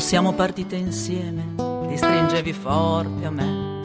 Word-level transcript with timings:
Siamo 0.00 0.32
partite 0.32 0.74
insieme, 0.74 1.54
ti 1.86 1.96
stringevi 1.96 2.52
forte 2.52 3.26
a 3.26 3.30
me. 3.30 3.80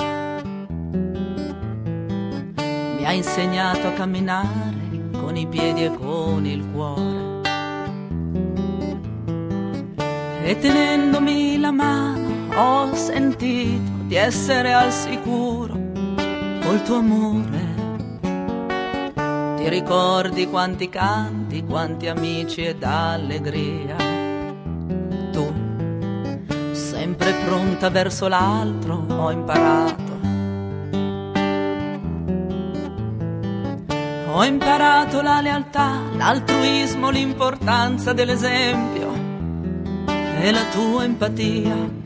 Mi 2.98 3.06
hai 3.06 3.18
insegnato 3.18 3.88
a 3.88 3.92
camminare 3.92 5.10
con 5.12 5.38
i 5.38 5.46
piedi 5.46 5.84
e 5.84 5.94
con 5.94 6.44
il 6.48 6.66
cuore. 6.72 7.42
E 10.44 10.58
tenendomi 10.58 11.60
la 11.60 11.72
mano 11.72 12.56
ho 12.56 12.96
sentito 12.96 13.92
di 14.08 14.16
essere 14.16 14.74
al 14.74 14.92
sicuro 14.92 15.78
col 16.64 16.82
tuo 16.84 16.96
amore. 16.96 17.74
Ti 19.58 19.70
ricordi 19.70 20.48
quanti 20.48 20.90
canti, 20.90 21.64
quanti 21.64 22.08
amici 22.08 22.64
ed 22.64 22.82
allegria. 22.82 24.05
Pronta 27.46 27.90
verso 27.90 28.28
l'altro, 28.28 29.06
ho 29.08 29.32
imparato. 29.32 30.04
Ho 34.32 34.44
imparato 34.44 35.22
la 35.22 35.40
lealtà, 35.40 36.02
l'altruismo, 36.18 37.10
l'importanza 37.10 38.12
dell'esempio 38.12 39.14
e 40.42 40.52
la 40.52 40.64
tua 40.74 41.04
empatia. 41.04 42.05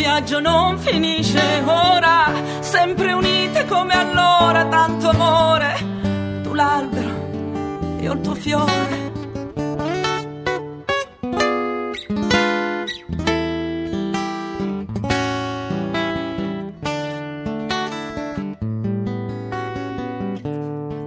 Viaggio 0.00 0.40
non 0.40 0.78
finisce 0.78 1.62
ora, 1.62 2.32
sempre 2.60 3.12
unite 3.12 3.66
come 3.66 3.92
allora, 3.92 4.64
tanto 4.64 5.10
amore, 5.10 6.40
tu 6.42 6.54
l'albero, 6.54 7.98
io 8.00 8.12
il 8.14 8.20
tuo 8.22 8.34
fiore. 8.34 9.08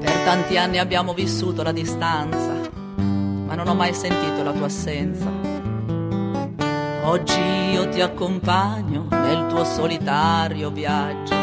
Per 0.01 0.17
tanti 0.23 0.55
anni 0.55 0.77
abbiamo 0.77 1.15
vissuto 1.15 1.63
la 1.63 1.71
distanza, 1.71 2.69
ma 2.97 3.55
non 3.55 3.67
ho 3.67 3.73
mai 3.73 3.95
sentito 3.95 4.43
la 4.43 4.51
tua 4.51 4.67
assenza. 4.67 5.42
Oggi 7.05 7.41
io 7.71 7.89
ti 7.89 7.99
accompagno 7.99 9.07
nel 9.09 9.47
tuo 9.47 9.65
solitario 9.65 10.71
viaggio, 10.71 11.35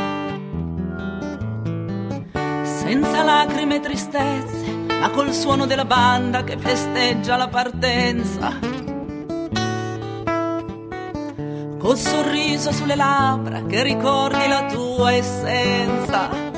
senza 2.62 3.22
lacrime 3.22 3.76
e 3.76 3.80
tristezze, 3.80 4.66
ma 4.98 5.10
col 5.10 5.32
suono 5.32 5.66
della 5.66 5.84
banda 5.84 6.44
che 6.44 6.56
festeggia 6.56 7.36
la 7.36 7.48
partenza. 7.48 8.58
Col 11.78 11.96
sorriso 11.96 12.72
sulle 12.72 12.96
labbra 12.96 13.62
che 13.66 13.82
ricordi 13.82 14.48
la 14.48 14.64
tua 14.64 15.12
essenza. 15.12 16.49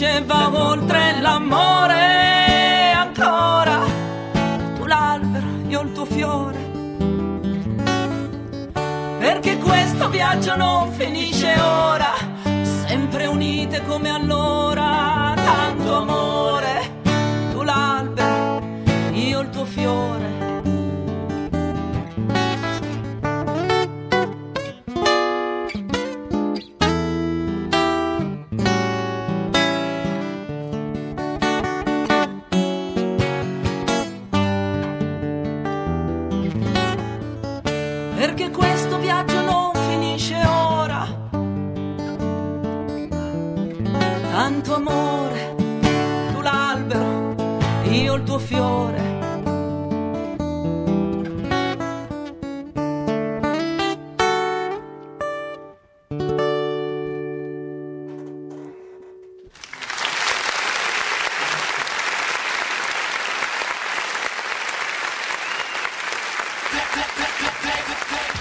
Ci 0.00 0.06
unisce 0.06 0.22
va 0.24 0.50
oltre 0.50 1.20
l'amore. 1.20 2.92
Ancora, 2.94 3.80
tu 4.74 4.86
l'albero, 4.86 5.46
io 5.68 5.82
il 5.82 5.92
tuo 5.92 6.06
fiore. 6.06 6.58
Perché 9.18 9.58
questo 9.58 10.08
viaggio 10.08 10.56
non 10.56 10.90
finisce 10.92 11.54
ora, 11.60 12.14
sempre 12.86 13.26
unite 13.26 13.82
come 13.84 14.08
allora. 14.08 14.39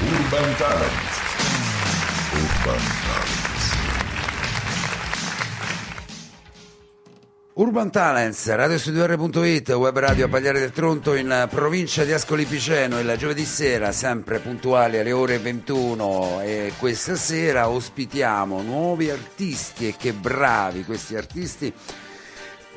Urban 0.01 0.55
Talents. 0.57 1.17
Urban 2.33 2.81
Talents. 3.05 3.49
Urban 7.53 7.91
Talents, 7.91 8.47
radiostudio.it, 8.47 9.69
web 9.73 9.99
radio 9.99 10.25
a 10.25 10.29
Pagliare 10.29 10.59
del 10.59 10.71
Tronto 10.71 11.13
in 11.13 11.47
provincia 11.51 12.03
di 12.05 12.11
Ascoli 12.11 12.45
Piceno 12.45 12.99
il 12.99 13.15
giovedì 13.19 13.45
sera, 13.45 13.91
sempre 13.91 14.39
puntuali 14.39 14.97
alle 14.97 15.11
ore 15.11 15.37
21 15.37 16.41
e 16.41 16.73
questa 16.79 17.15
sera 17.15 17.69
ospitiamo 17.69 18.63
nuovi 18.63 19.11
artisti 19.11 19.89
e 19.89 19.95
che 19.95 20.13
bravi 20.13 20.85
questi 20.85 21.15
artisti. 21.15 21.71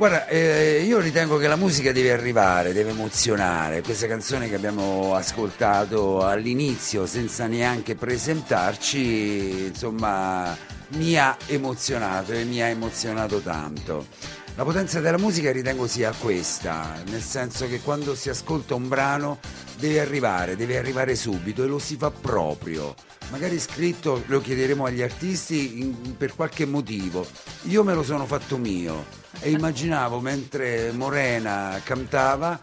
Guarda, 0.03 0.27
eh, 0.27 0.83
io 0.85 0.99
ritengo 0.99 1.37
che 1.37 1.47
la 1.47 1.55
musica 1.55 1.93
deve 1.93 2.11
arrivare, 2.11 2.73
deve 2.73 2.91
emozionare. 2.91 3.83
Questa 3.83 4.09
canzone 4.09 4.49
che 4.49 4.57
abbiamo 4.57 5.15
ascoltato 5.15 6.27
all'inizio, 6.27 7.07
senza 7.07 7.47
neanche 7.47 7.95
presentarci, 7.95 9.67
insomma, 9.69 10.57
mi 10.95 11.17
ha 11.17 11.37
emozionato 11.47 12.33
e 12.33 12.43
mi 12.43 12.61
ha 12.61 12.67
emozionato 12.67 13.39
tanto. 13.39 14.07
La 14.55 14.65
potenza 14.65 15.01
della 15.01 15.17
musica 15.17 15.51
ritengo 15.51 15.87
sia 15.87 16.13
questa, 16.13 17.03
nel 17.07 17.23
senso 17.23 17.67
che 17.67 17.81
quando 17.81 18.15
si 18.15 18.29
ascolta 18.29 18.75
un 18.75 18.87
brano 18.87 19.39
deve 19.79 19.99
arrivare, 19.99 20.57
deve 20.57 20.77
arrivare 20.77 21.17
subito 21.17 21.65
e 21.65 21.67
lo 21.67 21.79
si 21.79 21.97
fa 21.97 22.11
proprio. 22.11 22.95
Magari 23.31 23.59
scritto 23.59 24.23
lo 24.27 24.43
chiederemo 24.43 24.85
agli 24.85 25.01
artisti 25.01 25.81
in- 25.81 26.17
per 26.19 26.35
qualche 26.35 26.67
motivo. 26.67 27.27
Io 27.63 27.83
me 27.83 27.95
lo 27.95 28.03
sono 28.03 28.27
fatto 28.27 28.59
mio 28.59 29.07
e 29.41 29.51
immaginavo 29.51 30.21
mentre 30.21 30.93
Morena 30.93 31.81
cantava 31.83 32.61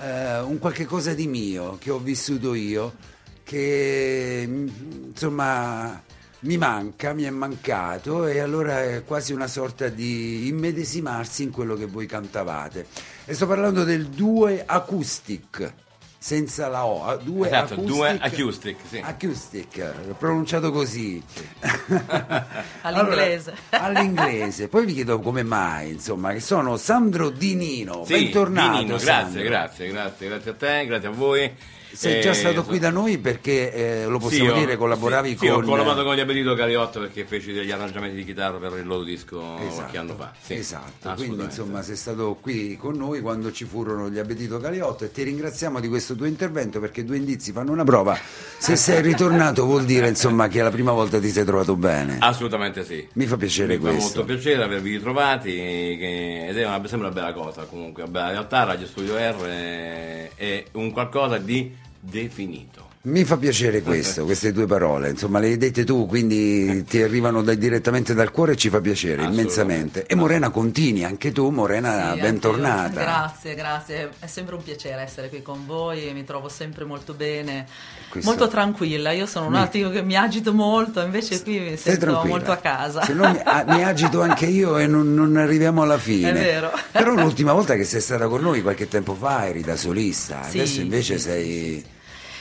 eh, 0.00 0.38
un 0.38 0.58
qualche 0.60 0.84
cosa 0.84 1.14
di 1.14 1.26
mio 1.26 1.78
che 1.80 1.90
ho 1.90 1.98
vissuto 1.98 2.54
io, 2.54 2.94
che 3.42 4.44
mm, 4.46 4.68
insomma 5.08 6.00
mi 6.44 6.56
manca, 6.58 7.12
mi 7.12 7.22
è 7.24 7.30
mancato 7.30 8.26
e 8.26 8.38
allora 8.38 8.82
è 8.82 9.02
quasi 9.04 9.32
una 9.32 9.46
sorta 9.46 9.88
di 9.88 10.46
immedesimarsi 10.48 11.42
in 11.42 11.50
quello 11.50 11.74
che 11.74 11.86
voi 11.86 12.06
cantavate. 12.06 12.86
E 13.24 13.34
sto 13.34 13.46
parlando 13.46 13.82
del 13.84 14.06
due 14.08 14.62
acoustic, 14.66 15.72
senza 16.18 16.68
la 16.68 16.84
O, 16.86 17.04
a- 17.06 17.16
due 17.16 17.46
Esatto, 17.46 17.74
acoustic. 17.74 17.94
due 17.96 18.18
acoustic, 18.20 18.76
sì. 18.88 19.00
Acoustic, 19.02 20.14
pronunciato 20.18 20.70
così. 20.70 21.22
All'inglese. 22.82 23.54
Allora, 23.70 24.00
all'inglese. 24.00 24.68
Poi 24.68 24.84
vi 24.86 24.94
chiedo 24.94 25.20
come 25.20 25.42
mai, 25.42 25.92
insomma, 25.92 26.32
che 26.32 26.40
sono 26.40 26.76
Sandro 26.76 27.30
Di 27.30 27.54
Nino. 27.54 28.04
Sì, 28.04 28.12
Bentornato. 28.14 28.76
Dinino, 28.78 28.98
Sandro. 28.98 29.42
grazie, 29.42 29.42
grazie, 29.44 29.88
grazie, 29.88 30.28
grazie 30.28 30.50
a 30.50 30.54
te, 30.54 30.86
grazie 30.86 31.08
a 31.08 31.12
voi. 31.12 31.52
Sei 31.94 32.18
Eh, 32.18 32.20
già 32.20 32.32
stato 32.34 32.62
so- 32.62 32.64
qui 32.68 32.78
da 32.78 32.90
noi 32.90 33.18
perché 33.18 33.72
eh, 33.72 34.06
lo 34.06 34.18
Sì, 34.18 34.24
possiamo 34.24 34.50
ho- 34.52 34.58
dire, 34.58 34.76
collaboravi 34.76 35.28
sì, 35.30 35.36
con 35.36 35.46
Sì, 35.46 35.52
ho 35.52 35.60
collaborato 35.62 36.04
con 36.04 36.14
gli 36.16 36.20
Appetito 36.20 36.54
Cariotto 36.54 37.00
perché 37.00 37.24
feci 37.24 37.52
degli 37.52 37.70
arrangiamenti 37.70 38.16
di 38.16 38.24
chitarra 38.24 38.58
per 38.58 38.78
il 38.78 38.86
loro 38.86 39.02
disco 39.04 39.40
Esatto, 39.58 39.74
qualche 39.74 39.98
anno 39.98 40.14
fa. 40.16 40.32
Sì, 40.42 40.54
esatto, 40.54 41.12
quindi 41.14 41.44
insomma 41.44 41.82
sei 41.82 41.96
stato 41.96 42.36
qui 42.40 42.76
con 42.76 42.94
noi 42.96 43.20
quando 43.20 43.52
ci 43.52 43.64
furono 43.64 44.08
gli 44.10 44.18
Appetito 44.18 44.58
Caliotto 44.58 45.04
e 45.04 45.10
ti 45.12 45.22
ringraziamo 45.22 45.80
di 45.80 45.88
questo 45.88 46.14
tuo 46.14 46.26
intervento 46.26 46.80
perché 46.80 47.04
due 47.04 47.16
indizi 47.16 47.52
fanno 47.52 47.72
una 47.72 47.84
prova. 47.84 48.18
Se 48.58 48.74
sei 48.76 49.00
ritornato 49.02 49.64
vuol 49.64 49.84
dire 49.84 50.08
insomma 50.08 50.48
che 50.48 50.62
la 50.62 50.70
prima 50.70 50.92
volta 50.92 51.20
ti 51.20 51.28
sei 51.30 51.44
trovato 51.44 51.76
bene. 51.76 52.16
Assolutamente 52.20 52.84
sì. 52.84 53.06
Mi 53.14 53.26
fa 53.26 53.36
piacere 53.36 53.76
Mi 53.76 53.82
fa 53.84 53.90
questo. 53.90 54.18
molto 54.18 54.24
piacere 54.34 54.62
avervi 54.62 54.90
ritrovati 54.96 55.50
che- 55.52 56.46
ed 56.48 56.58
è 56.58 56.64
una, 56.66 56.76
sempre 56.86 57.06
una 57.08 57.10
bella 57.10 57.32
cosa 57.32 57.62
comunque. 57.64 58.02
In 58.04 58.12
realtà 58.12 58.64
Radio 58.64 58.86
Studio 58.86 59.16
R 59.16 59.42
è, 59.44 60.30
è 60.34 60.64
un 60.72 60.90
qualcosa 60.90 61.38
di 61.38 61.82
definito. 62.04 62.93
Mi 63.06 63.22
fa 63.24 63.36
piacere 63.36 63.82
questo, 63.82 64.24
queste 64.26 64.50
due 64.50 64.64
parole, 64.64 65.10
insomma 65.10 65.38
le 65.38 65.48
hai 65.48 65.56
dette 65.58 65.84
tu, 65.84 66.06
quindi 66.06 66.84
ti 66.84 67.02
arrivano 67.02 67.42
da- 67.42 67.52
direttamente 67.52 68.14
dal 68.14 68.30
cuore 68.30 68.52
e 68.52 68.56
ci 68.56 68.70
fa 68.70 68.80
piacere 68.80 69.24
immensamente. 69.24 70.06
E 70.06 70.14
Morena 70.14 70.48
continui, 70.48 71.04
anche 71.04 71.30
tu 71.30 71.50
Morena, 71.50 72.14
Sì, 72.14 72.20
bentornata. 72.20 72.98
Grazie, 73.02 73.54
grazie. 73.54 74.08
È 74.18 74.26
sempre 74.26 74.54
un 74.54 74.62
piacere 74.62 75.02
essere 75.02 75.28
qui 75.28 75.42
con 75.42 75.66
voi, 75.66 76.12
mi 76.14 76.24
trovo 76.24 76.48
sempre 76.48 76.84
molto 76.86 77.12
bene, 77.12 77.66
Questo- 78.08 78.30
molto 78.30 78.48
tranquilla. 78.48 79.10
Io 79.12 79.26
sono 79.26 79.46
un 79.48 79.52
Mi- 79.52 79.58
attimo 79.58 79.90
che 79.90 80.00
mi 80.02 80.16
agito 80.16 80.54
molto, 80.54 81.02
invece 81.02 81.42
qui 81.42 81.58
mi 81.60 81.76
sento 81.76 82.06
tranquilla. 82.06 82.34
molto 82.34 82.52
a 82.52 82.56
casa. 82.56 83.02
Se 83.04 83.12
no 83.12 83.30
mi, 83.30 83.38
ah, 83.44 83.64
mi 83.68 83.84
agito 83.84 84.22
anche 84.22 84.46
io 84.46 84.78
e 84.78 84.86
non, 84.86 85.12
non 85.12 85.36
arriviamo 85.36 85.82
alla 85.82 85.98
fine. 85.98 86.30
È 86.30 86.32
vero. 86.32 86.70
Però 86.90 87.12
l'ultima 87.12 87.52
volta 87.52 87.74
che 87.74 87.84
sei 87.84 88.00
stata 88.00 88.28
con 88.28 88.40
noi 88.40 88.62
qualche 88.62 88.88
tempo 88.88 89.12
fa 89.14 89.46
eri 89.46 89.60
da 89.60 89.76
solista, 89.76 90.42
Sì, 90.48 90.56
adesso 90.60 90.80
invece 90.80 91.18
sì, 91.18 91.22
sei... 91.22 91.84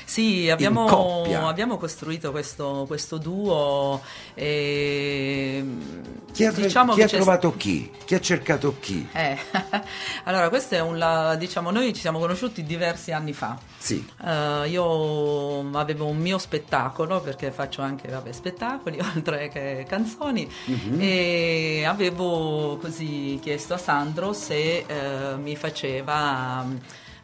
Sì, 0.06 0.50
abbiamo, 0.50 1.24
abbiamo 1.48 1.78
costruito 1.78 2.32
questo, 2.32 2.84
questo 2.88 3.18
duo 3.18 4.02
e 4.34 5.64
Chi 6.34 6.46
ha, 6.46 6.52
diciamo 6.52 6.94
chi 6.94 7.02
ha 7.04 7.08
trovato 7.08 7.56
chi? 7.56 7.90
Chi 8.06 8.16
ha 8.16 8.20
cercato 8.20 8.76
chi? 8.80 9.08
Eh, 9.14 9.38
allora 10.26 10.50
questo 10.50 10.76
è 10.76 10.82
un 10.82 10.98
la- 10.98 11.36
diciamo 11.36 11.72
noi 11.72 11.94
ci 11.94 12.02
siamo 12.02 12.20
conosciuti 12.20 12.64
diversi 12.64 13.12
anni 13.12 13.34
fa. 13.34 13.58
Sì. 13.78 14.06
Eh, 14.26 14.68
io 14.70 15.70
avevo 15.78 16.06
un 16.06 16.18
mio 16.18 16.38
spettacolo 16.38 17.22
perché 17.22 17.52
faccio 17.52 17.82
anche 17.82 18.08
vabbè, 18.10 18.32
spettacoli 18.32 19.00
oltre 19.16 19.48
che 19.50 19.86
canzoni 19.88 20.48
Mhm. 20.66 20.98
e 21.00 21.84
avevo 21.86 22.78
così 22.82 23.40
chiesto 23.42 23.74
a 23.74 23.78
Sandro 23.78 24.34
se 24.34 24.86
eh, 24.88 25.36
mi 25.38 25.56
faceva 25.56 26.66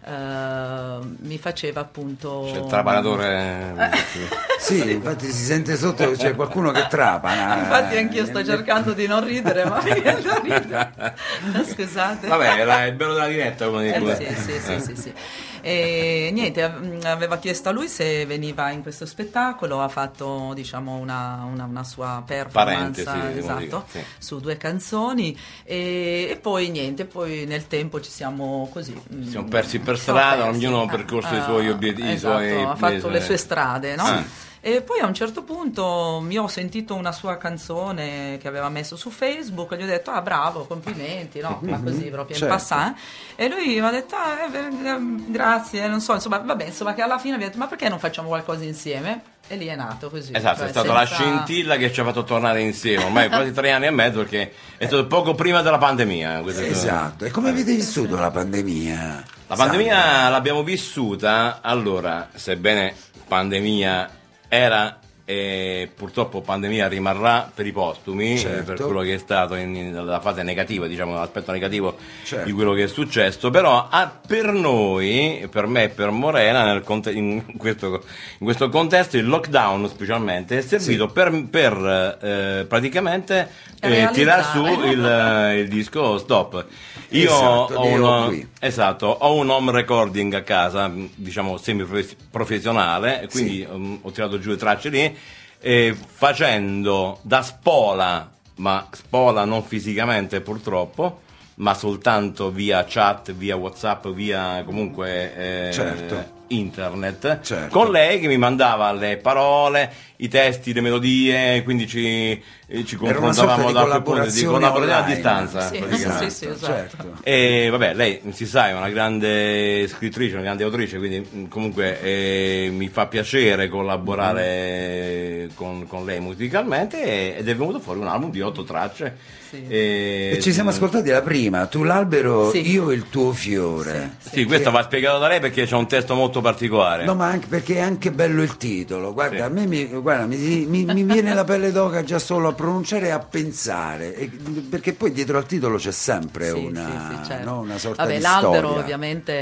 eh, 0.06 0.98
mi 1.19 1.38
faceva 1.38 1.81
appunto 1.81 2.50
C'è 2.51 2.60
il 2.60 2.66
trapanatore. 2.66 4.18
Sì, 4.60 4.92
infatti 4.92 5.31
si 5.31 5.46
sente 5.46 5.78
sotto 5.78 6.12
c'è 6.12 6.36
qualcuno 6.36 6.72
che 6.72 6.86
trapana. 6.90 7.60
Infatti 7.60 7.96
anch'io 7.98 8.25
sto 8.25 8.44
cercando 8.44 8.92
di 8.92 9.07
non 9.07 9.24
ridere, 9.24 9.63
ma 9.63 9.81
mi 9.81 9.94
viene 10.01 10.22
da 10.22 10.40
ridere. 10.44 11.16
Scusate. 11.66 12.28
Vabbè, 12.28 12.60
era 12.60 12.86
il 12.86 12.94
bello 12.94 13.13
della 13.13 13.28
diretta, 13.28 13.68
come 13.68 13.94
Eh, 13.96 14.00
dico. 14.00 14.16
sì, 14.16 14.36
sì, 14.36 14.60
sì, 14.60 14.80
sì, 14.81 15.01
sì. 15.01 15.13
E 15.61 16.29
niente, 16.33 16.63
av- 16.63 17.03
aveva 17.06 17.38
chiesto 17.38 17.69
a 17.69 17.71
lui 17.71 17.88
se 17.88 18.25
veniva 18.25 18.69
in 18.71 18.81
questo 18.81 19.06
spettacolo, 19.06 19.81
ha 19.81 19.88
fatto 19.89 20.51
diciamo 20.53 20.95
una, 20.97 21.45
una- 21.51 21.65
una 21.65 21.83
sua 21.83 22.23
performance 22.25 23.03
Parentesi, 23.03 23.39
esatto, 23.39 23.85
sì. 23.89 24.00
su 24.17 24.39
due 24.39 24.57
canzoni 24.57 25.38
e, 25.63 26.27
e 26.31 26.38
poi 26.38 26.69
niente, 26.69 27.06
poi 27.06 27.45
nel 27.45 27.67
tempo 27.67 28.00
ci 28.01 28.09
siamo 28.11 28.69
così... 28.71 28.94
Ci 29.23 29.29
siamo 29.29 29.47
persi 29.47 29.79
per 29.79 29.97
strada, 29.97 30.45
ognuno 30.47 30.83
ha 30.83 30.88
percorso 30.88 31.35
i 31.35 31.41
suoi 31.44 31.69
obiettivi, 31.69 32.12
esatto, 32.12 32.67
ha 32.69 32.75
fatto 32.75 33.09
le 33.09 33.21
sue- 33.21 33.38
strade, 33.38 33.95
no? 33.95 34.03
Ah. 34.03 34.47
E 34.61 34.81
poi 34.81 35.00
a 35.00 35.06
un 35.06 35.13
certo 35.13 35.44
punto 35.44 36.19
mi 36.21 36.38
ho 36.38 36.47
sentito 36.47 36.94
una 36.94 37.13
sua 37.13 37.38
canzone 37.38 38.38
che 38.41 38.47
aveva 38.50 38.67
messo 38.69 38.97
su 38.97 39.09
Facebook 39.09 39.71
e 39.71 39.77
gli 39.77 39.83
ho 39.83 39.85
detto 39.85 40.11
ah 40.11 40.21
bravo, 40.21 40.65
complimenti, 40.65 41.39
no? 41.39 41.59
Ma 41.61 41.79
così 41.81 42.03
proprio 42.09 42.35
Certo. 42.35 42.53
in 42.53 42.59
passant. 42.59 42.97
E 43.35 43.47
lui 43.47 43.65
mi 43.67 43.79
ha 43.79 43.89
detto 43.89 44.15
ah, 44.15 44.35
eh, 44.53 44.57
eh, 44.89 44.97
grazie, 45.27 45.88
non 45.88 46.01
so, 46.01 46.13
insomma, 46.13 46.39
vabbè, 46.39 46.65
insomma 46.65 46.94
che 46.94 47.01
alla 47.01 47.17
fine 47.19 47.38
mi 47.38 47.44
ha 47.44 47.45
detto 47.47 47.57
ma 47.57 47.67
perché 47.67 47.88
non 47.88 48.00
facciamo 48.00 48.27
qualcosa 48.27 48.63
insieme? 48.65 49.21
E 49.47 49.56
lì 49.56 49.65
è 49.67 49.75
nato 49.75 50.09
così. 50.09 50.33
Esatto, 50.35 50.57
cioè, 50.59 50.67
è 50.67 50.69
stata 50.71 50.91
la 50.94 51.05
senza- 51.05 51.23
scintilla 51.23 51.77
che 51.77 51.91
ci 51.94 52.01
ha 52.01 52.03
fatto 52.03 52.23
tornare 52.25 52.59
insieme, 52.62 53.05
ormai 53.05 53.29
quasi 53.29 53.51
tre 53.53 53.71
anni 53.71 53.85
e 53.88 53.91
mezzo 53.91 54.19
perché 54.19 54.53
è 54.77 54.85
stato 54.85 55.07
poco 55.07 55.33
prima 55.35 55.62
della 55.62 55.77
pandemia. 55.77 56.41
questo- 56.41 56.62
Esatto. 56.63 57.23
E 57.25 57.31
come 57.31 57.50
avete 57.50 57.73
vissuto 57.73 58.15
la 58.19 58.29
pandemia? 58.29 59.23
La 59.47 59.55
pandemia 59.55 60.27
l'abbiamo 60.29 60.63
vissuta, 60.63 61.59
allora, 61.63 62.27
sebbene 62.35 62.94
pandemia 63.27 64.09
era 64.50 65.00
e 65.25 65.88
purtroppo 65.96 66.42
pandemia 66.42 66.88
rimarrà 66.88 67.51
per 67.54 67.68
i 67.68 67.72
postumi, 67.72 68.36
Certo. 68.36 68.72
eh, 68.72 68.75
per 68.75 68.84
quello 68.84 69.01
che 69.01 69.13
è 69.13 69.18
stato 69.19 69.54
in, 69.54 69.75
in- 69.75 70.06
la 70.06 70.19
fase 70.19 70.42
negativa, 70.42 70.88
diciamo 70.88 71.13
l'aspetto 71.13 71.51
negativo 71.51 71.96
Certo. 72.24 72.46
di 72.46 72.51
quello 72.51 72.74
che 72.74 72.86
è 72.86 72.88
successo, 72.88 73.51
però 73.51 73.86
ah, 73.92 74.12
per 74.25 74.51
noi, 74.51 75.48
per 75.51 75.68
me 75.68 75.84
e 75.84 75.90
per 75.90 76.10
Morena, 76.10 76.63
nel 76.66 76.81
conte- 76.81 77.12
in, 77.12 77.57
questo, 77.57 78.04
in 78.40 78.44
questo 78.46 78.69
contesto 78.69 79.18
il 79.18 79.28
lockdown 79.28 79.88
specialmente 79.88 80.58
è 80.58 80.62
servito 80.62 81.06
Sì. 81.08 81.13
per, 81.13 81.44
per, 81.48 82.18
eh, 82.24 82.65
praticamente 82.68 83.50
eh, 83.82 84.10
tirar 84.12 84.44
su 84.44 84.65
il, 84.65 85.58
il 85.60 85.68
disco 85.68 86.18
Stop. 86.18 86.65
Io 87.10 87.25
Esatto, 87.29 87.74
ho 87.75 87.86
una- 87.86 88.25
qui. 88.25 88.48
Esatto, 88.62 89.06
ho 89.08 89.36
un 89.36 89.50
home 89.50 89.72
recording 89.72 90.34
a 90.34 90.42
casa, 90.44 90.92
diciamo 91.16 91.58
semi-professionale, 91.58 93.28
quindi 93.32 93.60
Sì. 93.60 93.68
um, 93.70 94.00
ho 94.01 94.12
tirato 94.12 94.38
giù 94.38 94.50
le 94.50 94.58
tracce 94.58 94.89
lì, 94.89 95.18
e 95.62 95.96
facendo 95.96 97.20
da 97.22 97.42
spola, 97.42 98.30
ma 98.56 98.86
spola 98.92 99.46
non 99.46 99.63
fisicamente 99.63 100.42
purtroppo, 100.42 101.22
ma 101.56 101.74
soltanto 101.74 102.51
via 102.51 102.86
chat, 102.88 103.32
via 103.32 103.56
Whatsapp, 103.56 104.08
via 104.10 104.62
comunque 104.66 105.68
eh, 105.70 105.72
Certo. 105.74 106.38
Internet, 106.50 107.41
Certo. 107.41 107.77
con 107.77 107.91
lei 107.91 108.20
che 108.20 108.27
mi 108.27 108.38
mandava 108.38 108.91
le 108.91 109.18
parole, 109.18 109.91
i 110.18 110.27
testi, 110.27 110.74
le 110.74 110.82
melodie, 110.82 111.63
quindi 111.63 111.88
ci, 111.88 112.41
eh, 112.68 112.86
ci 112.86 112.96
confrontavamo 112.96 113.72
da 113.72 113.86
quel 113.86 114.01
punto 114.01 114.29
di 114.29 114.44
collaborazione 114.44 114.94
a 114.94 115.01
distanza. 115.01 115.68
Sì, 115.68 115.84
sì, 115.91 116.29
sì, 116.29 116.46
esatto. 116.48 116.65
certo. 116.65 117.13
E 117.24 117.70
vabbè, 117.72 117.94
lei 117.94 118.22
si 118.32 118.46
sa, 118.46 118.70
è 118.70 118.74
una 118.74 118.89
grande 118.89 119.88
scrittrice, 119.88 120.34
una 120.34 120.44
grande 120.44 120.63
autrice, 120.63 120.98
quindi 120.98 121.20
mh, 121.20 121.48
comunque 121.48 122.01
eh, 122.01 122.70
mi 122.72 122.88
fa 122.89 123.08
piacere 123.08 123.68
collaborare 123.70 125.50
con, 125.56 125.88
con 125.88 126.06
lei 126.06 126.20
musicalmente 126.20 127.38
ed 127.38 127.48
è 127.48 127.56
venuto 127.56 127.79
fuori 127.79 128.00
un 128.00 128.08
album 128.08 128.32
di 128.32 128.41
otto 128.41 128.63
tracce. 128.63 129.38
Sì. 129.50 129.65
E, 129.68 130.34
E 130.36 130.41
ci 130.41 130.53
siamo 130.53 130.70
ascoltati 130.70 131.10
la 131.10 131.22
prima, 131.22 131.65
tu 131.65 131.84
l'albero, 131.84 132.51
Sì. 132.51 132.70
io 132.70 132.91
il 132.91 133.10
tuo 133.10 133.32
fiore. 133.34 134.18
Sì, 134.20 134.46
questo 134.46 134.70
va 134.70 134.84
spiegato 134.84 135.18
da 135.18 135.27
lei 135.27 135.39
perché 135.39 135.65
c'è 135.65 135.75
un 135.75 135.88
testo 135.88 136.13
molto 136.13 136.39
particolare. 136.41 137.03
No, 137.06 137.15
ma 137.15 137.25
anche 137.27 137.48
perché 137.48 137.75
è 137.75 137.79
anche 137.79 138.12
bello 138.12 138.44
il 138.44 138.58
titolo. 138.58 139.12
Guarda, 139.13 139.36
Sì. 139.38 139.41
a 139.41 139.50
me 139.50 139.65
mi, 139.65 139.86
guarda, 139.86 140.25
mi, 140.27 140.38
mi- 140.68 140.86
mi 140.86 141.03
viene 141.03 141.34
la 141.34 141.44
pelle 141.44 141.72
d'oca 141.72 142.03
già 142.03 142.20
solo 142.20 142.50
a 142.50 142.53
pronunciare 142.53 143.08
e 143.08 143.10
a 143.10 143.20
pensare. 143.20 144.15
E- 144.15 144.29
perché 144.70 144.94
poi 144.94 145.12
dietro 145.12 145.38
al 145.38 145.46
titolo 145.48 145.77
c'è 145.77 145.91
sempre 145.91 146.50
Sì, 146.51 146.65
una, 146.65 146.86
sì, 147.10 147.15
sì, 147.24 147.29
certo. 147.29 147.50
no, 147.50 147.60
una 147.62 147.77
sorta 147.79 148.03
Vabbè, 148.03 148.15
di 148.18 148.22
l'albero 148.22 148.68
storia. 148.68 148.84
ovviamente 148.84 149.34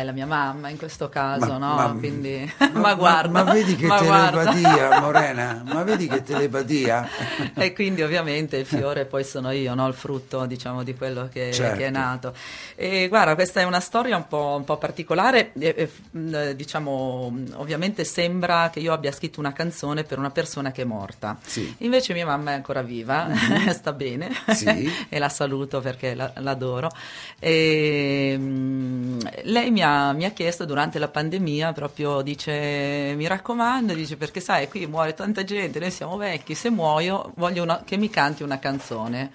è 0.00 0.02
la 0.04 0.12
mia 0.12 0.26
mamma 0.26 0.68
in 0.68 0.76
questo 0.76 1.08
caso, 1.08 1.46
Ma- 1.46 1.56
no? 1.58 1.74
ma- 1.74 1.96
Quindi, 1.98 2.52
ma- 2.58 2.70
ma, 2.80 2.94
guarda, 2.94 3.42
ma 3.44 3.50
vedi 3.52 3.76
che 3.76 3.86
ma 3.86 4.02
guarda. 4.02 4.52
telepatia, 4.52 5.00
Morena, 5.00 5.62
ma 5.72 5.82
vedi 5.84 6.06
che 6.06 6.22
telepatia. 6.22 7.08
e 7.56 7.72
quindi 7.72 8.02
ovviamente 8.02 8.56
il 8.58 8.66
fiore 8.66 9.06
poi 9.06 9.24
sono 9.24 9.52
io, 9.54 9.74
no? 9.74 9.86
il 9.88 9.94
frutto 9.94 10.46
diciamo 10.46 10.82
di 10.82 10.94
quello 10.94 11.28
che, 11.32 11.52
Certo. 11.52 11.76
che 11.78 11.86
è 11.86 11.90
nato. 11.90 12.34
E 12.74 13.08
guarda, 13.08 13.34
questa 13.34 13.60
è 13.60 13.64
una 13.64 13.80
storia 13.80 14.16
un 14.16 14.26
po', 14.28 14.54
un 14.56 14.64
po' 14.64 14.76
particolare, 14.78 15.52
e- 15.58 15.74
e, 15.76 15.90
mh, 16.18 16.50
diciamo, 16.52 17.30
mh, 17.30 17.52
ovviamente 17.56 18.04
sembra 18.04 18.70
che 18.70 18.80
io 18.80 18.92
abbia 18.92 19.12
scritto 19.12 19.40
una 19.40 19.52
canzone 19.52 20.04
per 20.04 20.18
una 20.18 20.30
persona 20.30 20.72
che 20.72 20.82
è 20.82 20.84
morta. 20.84 21.38
Sì. 21.44 21.74
Invece 21.78 22.12
mia 22.14 22.26
mamma 22.26 22.50
è 22.52 22.54
ancora 22.54 22.82
viva, 22.82 23.28
sta 23.72 23.92
bene 23.92 24.30
Sì. 24.54 24.90
e 25.08 25.18
la 25.18 25.28
saluto 25.28 25.80
perché 25.80 26.14
la- 26.14 26.32
l'adoro. 26.36 26.90
E, 27.38 28.36
mh, 28.38 29.18
lei 29.44 29.70
mi 29.70 29.82
ha, 29.82 30.12
mi 30.12 30.24
ha 30.24 30.30
chiesto 30.30 30.64
durante 30.64 30.98
la 30.98 31.08
pandemia, 31.08 31.72
proprio 31.72 32.22
dice, 32.22 33.12
mi 33.16 33.26
raccomando, 33.26 33.92
dice 33.94 34.16
perché 34.16 34.40
sai, 34.40 34.68
qui 34.68 34.86
muore 34.86 35.14
tanta 35.14 35.44
gente, 35.44 35.78
noi 35.78 35.90
siamo 35.90 36.16
vecchi, 36.16 36.54
se 36.54 36.70
muoio 36.70 37.32
voglio 37.36 37.62
una- 37.62 37.82
che 37.84 37.96
mi 37.96 38.08
canti 38.10 38.42
una 38.42 38.58
canzone. 38.58 39.30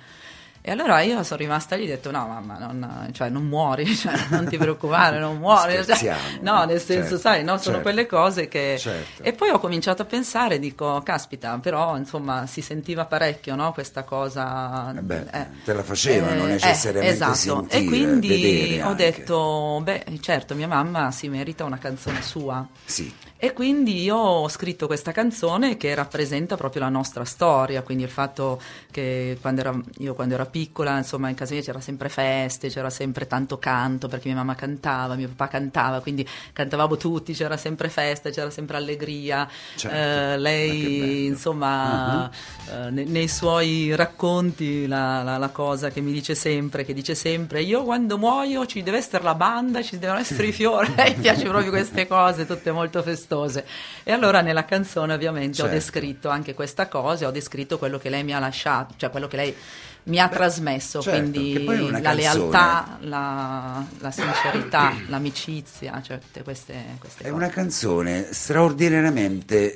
E 0.62 0.72
allora 0.72 1.02
io 1.02 1.24
sono 1.24 1.40
rimasta 1.40 1.76
lì 1.76 1.84
e 1.84 1.86
ho 1.86 1.96
detto: 1.96 2.12
No, 2.12 2.28
mamma, 2.28 2.58
non, 2.58 3.10
cioè, 3.14 3.30
non 3.30 3.44
muori, 3.46 3.86
cioè, 3.96 4.14
non 4.30 4.46
ti 4.48 4.58
preoccupare, 4.58 5.18
non 5.20 5.38
muori. 5.38 5.84
Cioè, 5.86 6.16
no, 6.42 6.66
nel 6.66 6.80
senso, 6.82 7.12
Certo, 7.12 7.18
sai, 7.18 7.44
no, 7.44 7.52
sono 7.58 7.76
certo. 7.76 7.82
quelle 7.82 8.06
cose 8.06 8.48
che. 8.48 8.76
Certo. 8.78 9.24
E 9.24 9.32
poi 9.34 9.50
ho 9.50 9.60
cominciato 9.60 10.02
a 10.02 10.06
pensare, 10.06 10.60
dico, 10.60 11.02
caspita, 11.02 11.58
però 11.60 11.96
insomma 11.98 12.46
si 12.46 12.62
sentiva 12.62 13.06
parecchio 13.06 13.56
no, 13.56 13.72
questa 13.72 14.04
cosa. 14.04 14.94
Eh 14.96 15.02
beh, 15.02 15.26
te 15.64 15.74
la 15.74 15.84
facevano 15.84 16.44
eh, 16.46 16.48
necessariamente 16.48 17.14
esatto. 17.16 17.34
sentire, 17.36 17.78
E 17.82 17.86
quindi 17.86 18.80
ho 18.84 18.90
anche. 18.90 19.04
detto, 19.12 19.80
beh, 19.82 20.06
certo, 20.20 20.56
mia 20.56 20.68
mamma 20.68 21.12
si 21.12 21.30
merita 21.30 21.64
una 21.64 21.78
canzone 21.78 22.22
sua. 22.22 22.68
Sì. 22.86 23.14
E 23.42 23.54
quindi 23.54 24.04
io 24.04 24.18
ho 24.18 24.50
scritto 24.50 24.86
questa 24.86 25.14
canzone 25.14 25.78
che 25.78 25.96
rappresenta 25.96 26.58
proprio 26.58 26.82
la 26.82 26.90
nostra 26.90 27.24
storia, 27.24 27.84
quindi 27.84 28.04
il 28.04 28.10
fatto 28.10 28.62
che 28.92 29.38
quando 29.40 29.62
era, 29.62 29.80
io 30.00 30.14
quando 30.14 30.34
ero 30.34 30.46
piccola, 30.46 30.98
insomma, 30.98 31.30
in 31.30 31.36
casa 31.36 31.54
mia 31.54 31.64
c'era 31.64 31.80
sempre 31.80 32.10
feste, 32.10 32.68
c'era 32.68 32.90
sempre 32.90 33.28
tanto 33.28 33.58
canto, 33.58 34.10
perché 34.10 34.28
mia 34.28 34.36
mamma 34.36 34.56
cantava, 34.56 35.16
mio 35.16 35.30
papà 35.30 35.48
cantava, 35.48 36.02
quindi 36.02 36.28
cantavamo 36.52 36.98
tutti, 36.98 37.32
c'era 37.32 37.56
sempre 37.56 37.88
festa, 37.88 38.30
c'era 38.30 38.50
sempre 38.50 38.76
allegria. 38.76 39.48
Certo. 39.74 39.96
Eh, 39.96 40.38
lei, 40.38 41.26
insomma, 41.28 42.30
eh, 42.70 42.90
ne- 42.90 43.06
nei 43.06 43.30
suoi 43.30 43.96
racconti 43.96 44.86
la, 44.86 45.24
la- 45.24 45.38
la 45.38 45.50
cosa 45.50 45.90
che 45.92 46.02
mi 46.02 46.12
dice 46.12 46.36
sempre, 46.36 46.84
che 46.84 46.94
dice 46.94 47.16
sempre, 47.16 47.62
io 47.62 47.84
quando 47.86 48.18
muoio 48.18 48.66
ci 48.66 48.84
deve 48.84 48.98
essere 48.98 49.24
la 49.24 49.36
banda, 49.36 49.82
ci 49.82 49.98
devono 49.98 50.20
essere 50.20 50.48
i 50.48 50.52
fiori, 50.52 50.92
a 50.98 51.04
lei 51.04 51.14
piace 51.14 51.48
proprio 51.48 51.70
queste 51.72 52.06
cose, 52.06 52.46
tutte 52.46 52.72
molto 52.74 53.02
festose. 53.30 53.66
E 54.04 54.12
allora 54.12 54.42
nella 54.42 54.66
canzone 54.66 55.14
ovviamente 55.14 55.58
Certo. 55.58 55.72
ho 55.72 55.74
descritto 55.74 56.30
anche 56.30 56.54
questa 56.56 56.88
cosa, 56.88 57.28
ho 57.28 57.32
descritto 57.32 57.78
quello 57.78 58.00
che 58.00 58.10
lei 58.10 58.24
mi 58.24 58.34
ha 58.34 58.40
lasciato, 58.40 58.96
cioè 58.98 59.10
quello 59.12 59.28
che 59.28 59.36
lei 59.38 59.56
mi 60.02 60.20
ha 60.20 60.28
trasmesso, 60.28 61.02
certo, 61.02 61.20
quindi 61.20 61.64
la 61.92 62.00
canzone- 62.02 62.16
lealtà, 62.16 62.98
la, 63.02 63.86
la 64.00 64.12
sincerità, 64.12 64.94
l'amicizia, 65.08 66.02
cioè 66.02 66.18
tutte 66.20 66.42
queste, 66.42 66.74
queste 67.00 67.20
È 67.24 67.30
cose. 67.30 67.36
una 67.36 67.50
canzone 67.50 68.28
straordinariamente 68.32 69.76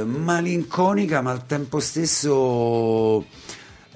eh, 0.00 0.04
malinconica, 0.04 1.20
ma 1.20 1.32
al 1.32 1.44
tempo 1.46 1.80
stesso 1.80 3.26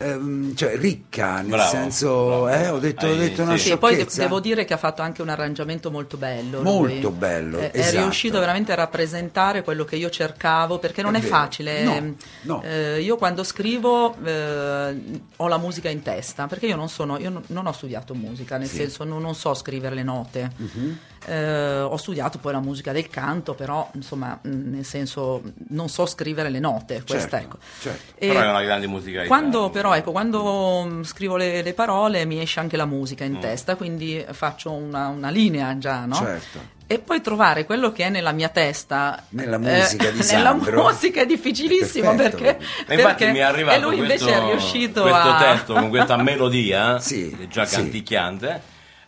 ehm, 0.01 0.55
cioè, 0.55 0.77
ricca, 0.77 1.37
nel 1.41 1.47
Bravo, 1.51 1.71
senso, 1.71 2.27
bravo. 2.27 2.49
eh, 2.49 2.69
ho 2.69 2.79
detto, 2.79 3.07
ho 3.07 3.11
Hai- 3.11 3.19
detto 3.19 3.43
una 3.43 3.57
sì. 3.57 3.69
Sì, 3.71 3.77
poi 3.77 3.97
de- 3.97 4.07
devo 4.15 4.41
dire 4.41 4.65
che 4.65 4.73
ha 4.75 4.79
fatto 4.79 5.03
anche 5.03 5.23
un 5.23 5.29
arrangiamento 5.29 5.91
molto 5.91 6.17
bello. 6.17 6.63
Molto 6.63 7.09
lui. 7.09 7.17
bello, 7.17 7.59
È, 7.59 7.71
è 7.71 7.79
esatto. 7.81 8.03
riuscito 8.03 8.39
veramente 8.41 8.73
a 8.73 8.77
rappresentare 8.77 9.63
quello 9.63 9.85
che 9.85 9.97
io 9.97 10.11
cercavo, 10.11 10.79
perché 10.79 11.03
non 11.03 11.15
È 11.15 11.19
è, 11.21 11.23
facile. 11.23 11.83
No, 11.85 12.15
no. 12.43 12.63
Eh, 12.63 13.01
io 13.01 13.17
quando 13.17 13.45
scrivo 13.45 14.17
eh, 14.25 15.21
ho 15.37 15.49
la 15.49 15.59
musica 15.59 15.89
in 15.89 16.03
testa, 16.03 16.47
perché 16.47 16.67
io 16.67 16.77
non 16.77 16.89
sono, 16.89 17.19
io 17.19 17.43
non, 17.47 17.67
ho 17.67 17.73
studiato 17.73 18.15
musica, 18.15 18.57
nel 18.57 18.69
Sì. 18.69 18.77
senso 18.77 19.05
non, 19.05 19.21
non 19.21 19.35
so 19.35 19.53
scrivere 19.55 19.95
le 19.95 20.03
note. 20.03 20.51
Mhm. 20.57 20.99
Eh, 21.27 21.81
ho 21.81 21.97
studiato 21.99 22.39
poi 22.39 22.53
la 22.53 22.61
musica 22.61 22.93
del 22.93 23.09
canto, 23.11 23.55
però 23.55 23.89
insomma, 23.95 24.39
mh, 24.41 24.49
nel 24.71 24.85
senso 24.85 25.43
non 25.69 25.89
so 25.89 26.07
scrivere 26.07 26.49
le 26.49 26.61
note. 26.61 27.03
Questa, 27.07 27.19
Certo, 27.19 27.37
ecco. 27.37 27.59
certo. 27.81 28.13
Però 28.19 28.41
è 28.41 28.49
una 28.49 28.63
grande 28.63 28.87
musicalità. 28.87 29.29
quando 29.29 29.69
però, 29.71 29.95
ecco, 29.95 30.13
quando 30.13 31.01
scrivo 31.05 31.37
le, 31.37 31.63
le 31.63 31.75
parole 31.75 32.25
mi 32.25 32.41
esce 32.41 32.61
anche 32.61 32.77
la 32.77 32.87
musica 32.87 33.25
Mm. 33.25 33.35
in 33.35 33.41
testa, 33.41 33.77
quindi 33.77 34.25
faccio 34.33 34.71
una, 34.73 35.09
una 35.09 35.29
linea 35.31 35.77
già, 35.79 36.05
no? 36.07 36.15
Certo. 36.15 36.79
E 36.87 36.99
poi 36.99 37.21
trovare 37.21 37.67
quello 37.67 37.93
che 37.93 38.05
è 38.07 38.09
nella 38.09 38.33
mia 38.33 38.49
testa. 38.49 39.23
Nella 39.29 39.59
musica 39.59 40.11
di 40.11 40.17
Nella 40.19 40.23
Sandro. 40.25 40.83
musica 40.83 41.21
è 41.21 41.27
difficilissimo 41.27 42.15
Perfetto. 42.17 42.43
perché, 42.43 42.65
E 42.89 42.95
infatti 42.95 42.97
perché- 43.25 43.31
mi 43.31 43.39
è 43.39 43.43
arrivato 43.43 43.77
e 43.77 43.81
lui 43.81 43.97
questo, 43.99 44.27
invece 44.29 44.43
è 44.43 44.51
riuscito 44.51 45.03
questo 45.03 45.19
a... 45.29 45.39
testo 45.39 45.75
con 45.75 45.89
questa 45.89 46.17
melodia, 46.17 46.99
Sì, 47.01 47.47
già 47.49 47.65
sì. 47.65 47.75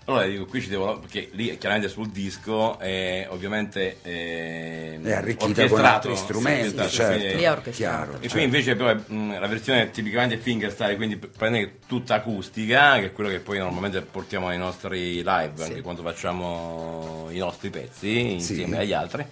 Allora 0.06 0.26
dico, 0.26 0.46
qui 0.46 0.60
ci 0.60 0.68
devo, 0.68 0.98
perché 0.98 1.28
lì 1.32 1.56
chiaramente 1.58 1.88
sul 1.88 2.08
disco 2.08 2.76
è 2.80 3.26
ovviamente 3.30 3.98
eh, 4.02 4.98
È 5.00 5.12
arricchita 5.12 5.68
con 5.68 5.84
altri 5.84 6.16
sì, 6.16 6.22
strumenti, 6.24 6.76
orchestrato, 6.76 6.90
certo. 6.90 7.16
quindi- 7.18 7.36
Lì 7.36 7.42
è 7.44 7.50
orchestrato. 7.52 8.16
E 8.20 8.28
qui 8.28 8.42
invece 8.42 8.74
poi 8.74 8.94
mh, 9.06 9.38
la 9.38 9.46
versione 9.46 9.90
tipicamente 9.90 10.38
fingerstyle, 10.38 10.96
quindi 10.96 11.16
prende 11.16 11.78
tutta 11.86 12.14
acustica, 12.16 12.98
che 12.98 13.06
è 13.06 13.12
quello 13.12 13.30
che 13.30 13.38
poi 13.38 13.58
normalmente 13.58 14.00
portiamo 14.02 14.48
nei 14.48 14.58
nostri 14.58 15.22
live, 15.22 15.52
Sì. 15.54 15.62
anche 15.62 15.80
quando 15.82 16.02
facciamo 16.02 17.28
i 17.30 17.38
nostri 17.38 17.70
pezzi 17.70 18.32
insieme 18.32 18.74
Sì. 18.76 18.82
agli 18.82 18.92
altri. 18.92 19.24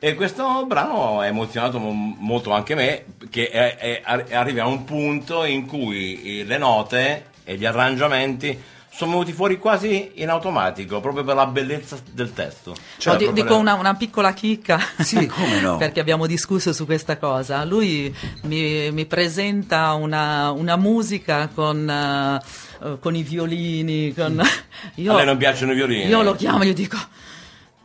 E 0.00 0.14
questo 0.14 0.64
brano 0.66 1.20
ha 1.20 1.26
emozionato 1.26 1.78
mo- 1.78 2.16
molto 2.18 2.50
anche 2.50 2.74
me, 2.74 3.04
che 3.30 3.50
è- 3.50 3.76
è- 3.76 4.00
arri- 4.04 4.32
arriva 4.34 4.62
a 4.62 4.66
un 4.66 4.84
punto 4.84 5.44
in 5.44 5.66
cui 5.66 6.40
eh, 6.40 6.44
le 6.44 6.58
note 6.58 7.26
e 7.44 7.56
gli 7.56 7.64
arrangiamenti 7.64 8.56
sono 8.98 9.12
venuti 9.12 9.32
fuori 9.32 9.58
quasi 9.58 10.10
in 10.14 10.28
automatico, 10.28 10.98
proprio 10.98 11.22
per 11.22 11.36
la 11.36 11.46
bellezza 11.46 11.96
del 12.10 12.32
testo. 12.32 12.74
Cioè, 12.96 13.14
proprio 13.14 13.30
dico 13.30 13.54
la- 13.54 13.60
una, 13.60 13.74
una 13.74 13.94
piccola 13.94 14.32
chicca. 14.32 14.80
Sì, 14.98 15.24
come 15.28 15.60
no? 15.60 15.76
Perché 15.78 16.00
abbiamo 16.00 16.26
discusso 16.26 16.72
su 16.72 16.84
questa 16.84 17.16
cosa. 17.16 17.62
Lui 17.64 18.12
mi, 18.42 18.90
mi 18.90 19.06
presenta 19.06 19.92
una, 19.92 20.50
una 20.50 20.74
musica 20.74 21.48
con, 21.54 21.88
eh, 21.88 22.98
con 22.98 23.14
i 23.14 23.22
violini. 23.22 24.12
Con... 24.12 24.42
Io, 24.96 25.12
A 25.12 25.16
lei 25.18 25.26
non 25.26 25.36
piacciono 25.36 25.70
i 25.70 25.74
violini? 25.76 26.06
Io 26.06 26.20
lo 26.22 26.34
chiamo 26.34 26.64
e 26.64 26.66
gli 26.66 26.74
dico: 26.74 26.96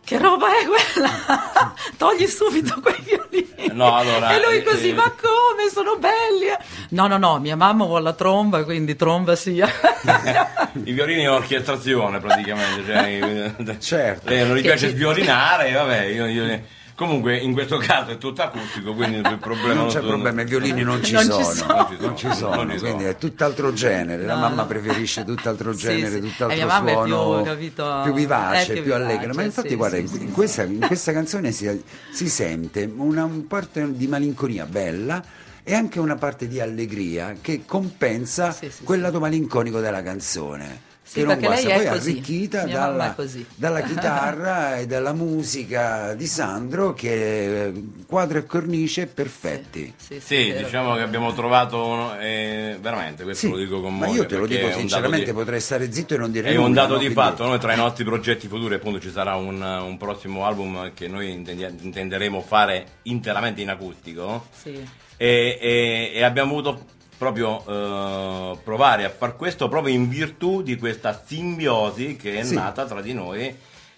Che 0.05 0.17
roba 0.17 0.48
è 0.48 0.65
quella? 0.65 1.74
Togli 1.98 2.27
subito 2.27 2.79
quei 2.81 3.00
violini. 3.03 3.72
No, 3.72 3.95
allora, 3.95 4.36
e 4.36 4.45
lui 4.45 4.57
eh, 4.57 4.63
così: 4.63 4.89
eh. 4.89 4.93
Ma 4.93 5.03
come? 5.12 5.69
Sono 5.72 5.95
belli. 5.98 6.48
No, 6.89 7.07
no, 7.07 7.17
no. 7.17 7.39
Mia 7.39 7.55
mamma 7.55 7.86
vuole 7.86 8.03
la 8.03 8.13
tromba, 8.13 8.63
quindi 8.65 8.95
tromba 8.98 9.36
sia. 9.36 9.67
I 10.83 10.91
violini 10.91 11.24
è 11.24 11.31
orchestrazione 11.31 12.19
praticamente. 12.19 12.83
Cioè, 12.86 13.77
Certo. 13.79 14.29
Lei 14.29 14.45
non 14.45 14.57
gli 14.57 14.62
piace 14.62 14.89
ci- 14.89 14.93
sviolinare, 14.95 15.72
vabbè. 15.72 16.01
io- 16.03 16.25
io- 16.27 16.62
Comunque 16.95 17.38
in 17.38 17.53
questo 17.53 17.77
caso 17.77 18.12
è 18.12 18.17
tutto 18.19 18.43
acustico, 18.43 18.93
quindi 18.93 19.17
il 19.17 19.38
problema 19.41 19.73
Non 19.73 19.85
c'è 19.88 19.93
sono- 20.00 20.07
problema, 20.09 20.41
i 20.41 20.45
violini 20.45 20.83
non 20.83 21.03
ci 21.03 21.13
Non 21.13 21.23
ci 21.23 21.29
sono, 21.31 21.43
sono. 21.53 21.88
non 22.00 22.15
ci 22.17 22.31
sono, 22.33 22.55
Non 22.63 22.69
ci 22.71 22.77
sono. 22.77 22.89
quindi 22.91 23.03
è 23.05 23.17
tutt'altro 23.17 23.73
genere. 23.73 24.23
La 24.25 24.35
No, 24.35 24.41
mamma 24.41 24.62
no. 24.62 24.67
preferisce 24.67 25.23
tutt'altro 25.23 25.73
Sì, 25.73 25.79
genere, 25.79 26.12
sì. 26.12 26.19
tutt'altro 26.21 26.50
E 26.51 26.55
mia 26.55 26.65
mamma 26.67 26.91
è 26.91 27.03
più, 27.03 27.13
suono, 27.13 27.41
capito, 27.43 28.00
più 28.03 28.13
vivace, 28.13 28.71
è 28.71 28.73
più 28.75 28.83
più, 28.83 28.93
allegra. 28.93 29.33
Ma 29.33 29.41
infatti, 29.43 29.69
sì, 29.69 29.75
guarda, 29.75 29.95
sì, 29.95 30.01
in, 30.03 30.07
sì. 30.07 30.25
questa, 30.31 30.63
in 30.63 30.79
questa 30.79 31.12
canzone 31.12 31.51
si, 31.51 31.83
si 32.12 32.29
sente 32.29 32.91
una 32.95 33.23
un 33.23 33.47
parte 33.47 33.91
di 33.95 34.07
malinconia 34.07 34.65
bella 34.65 35.23
e 35.63 35.73
anche 35.73 36.00
una 36.00 36.15
parte 36.15 36.47
di 36.47 36.59
allegria 36.59 37.35
che 37.41 37.63
compensa 37.65 38.51
Sì, 38.51 38.69
sì, 38.69 38.83
quel 38.83 39.00
sì. 39.00 39.03
lato 39.05 39.19
malinconico 39.19 39.79
della 39.79 40.03
canzone. 40.03 40.91
Sì, 41.13 41.20
che 41.20 41.25
non 41.25 41.39
guasta, 41.39 41.67
lei 41.67 41.75
è 41.75 41.88
poi 41.89 41.98
arricchita 41.98 42.63
dalla, 42.65 43.15
è 43.15 43.25
dalla 43.55 43.82
chitarra 43.86 44.77
e 44.79 44.88
dalla 44.88 45.13
musica 45.13 46.13
di 46.15 46.25
Sandro 46.25 46.93
che 46.93 47.65
eh, 47.67 47.84
quadro 48.08 48.39
e 48.39 48.46
cornice 48.46 49.05
perfetti. 49.05 49.93
Sì, 49.96 50.20
sì, 50.20 50.53
diciamo 50.58 50.96
che 50.96 51.01
abbiamo 51.01 51.32
trovato 51.34 52.17
eh, 52.20 52.77
veramente, 52.82 53.24
questo 53.24 53.46
Sì, 53.46 53.51
lo 53.51 53.58
dico 53.60 53.79
con 53.79 53.96
ma 53.96 54.08
moglie, 54.08 54.22
io 54.22 54.25
te 54.25 54.38
lo 54.38 54.48
dico 54.48 54.67
è 54.67 54.74
sinceramente, 54.74 55.25
di- 55.25 55.34
potrei 55.34 55.60
stare 55.60 55.91
zitto 55.91 56.15
e 56.15 56.17
non 56.17 56.32
dire 56.32 56.50
È 56.50 56.53
nulla. 56.53 56.65
un 56.67 56.74
dato 56.74 56.93
no? 56.93 56.98
di 57.00 57.05
Quindi- 57.12 57.22
fatto, 57.22 57.46
noi 57.46 57.60
tra 57.60 57.74
i 57.74 57.77
nostri 57.77 58.03
progetti 58.03 58.48
futuri 58.48 58.74
appunto 58.75 59.00
ci 59.00 59.12
sarà 59.12 59.36
un, 59.36 59.62
un 59.62 59.98
prossimo 59.98 60.46
album 60.46 60.93
che 60.96 61.08
noi 61.08 61.32
intenderemo 61.32 62.41
fare 62.41 62.86
interamente 63.03 63.62
in 63.62 63.70
acustico 63.70 64.48
Sì. 64.51 64.72
e, 65.17 65.58
e- 65.62 66.12
e 66.15 66.24
abbiamo 66.24 66.51
voluto 66.55 66.86
proprio 67.17 67.63
eh, 67.67 68.58
provare 68.63 69.05
a 69.05 69.10
far 69.10 69.36
questo 69.36 69.67
proprio 69.70 69.93
in 69.93 70.10
virtù 70.10 70.62
di 70.62 70.77
questa 70.77 71.22
simbiosi 71.25 72.15
che 72.15 72.39
è 72.39 72.43
Sì. 72.43 72.55
nata 72.55 72.86
tra 72.86 73.01
di 73.01 73.13
noi 73.13 73.55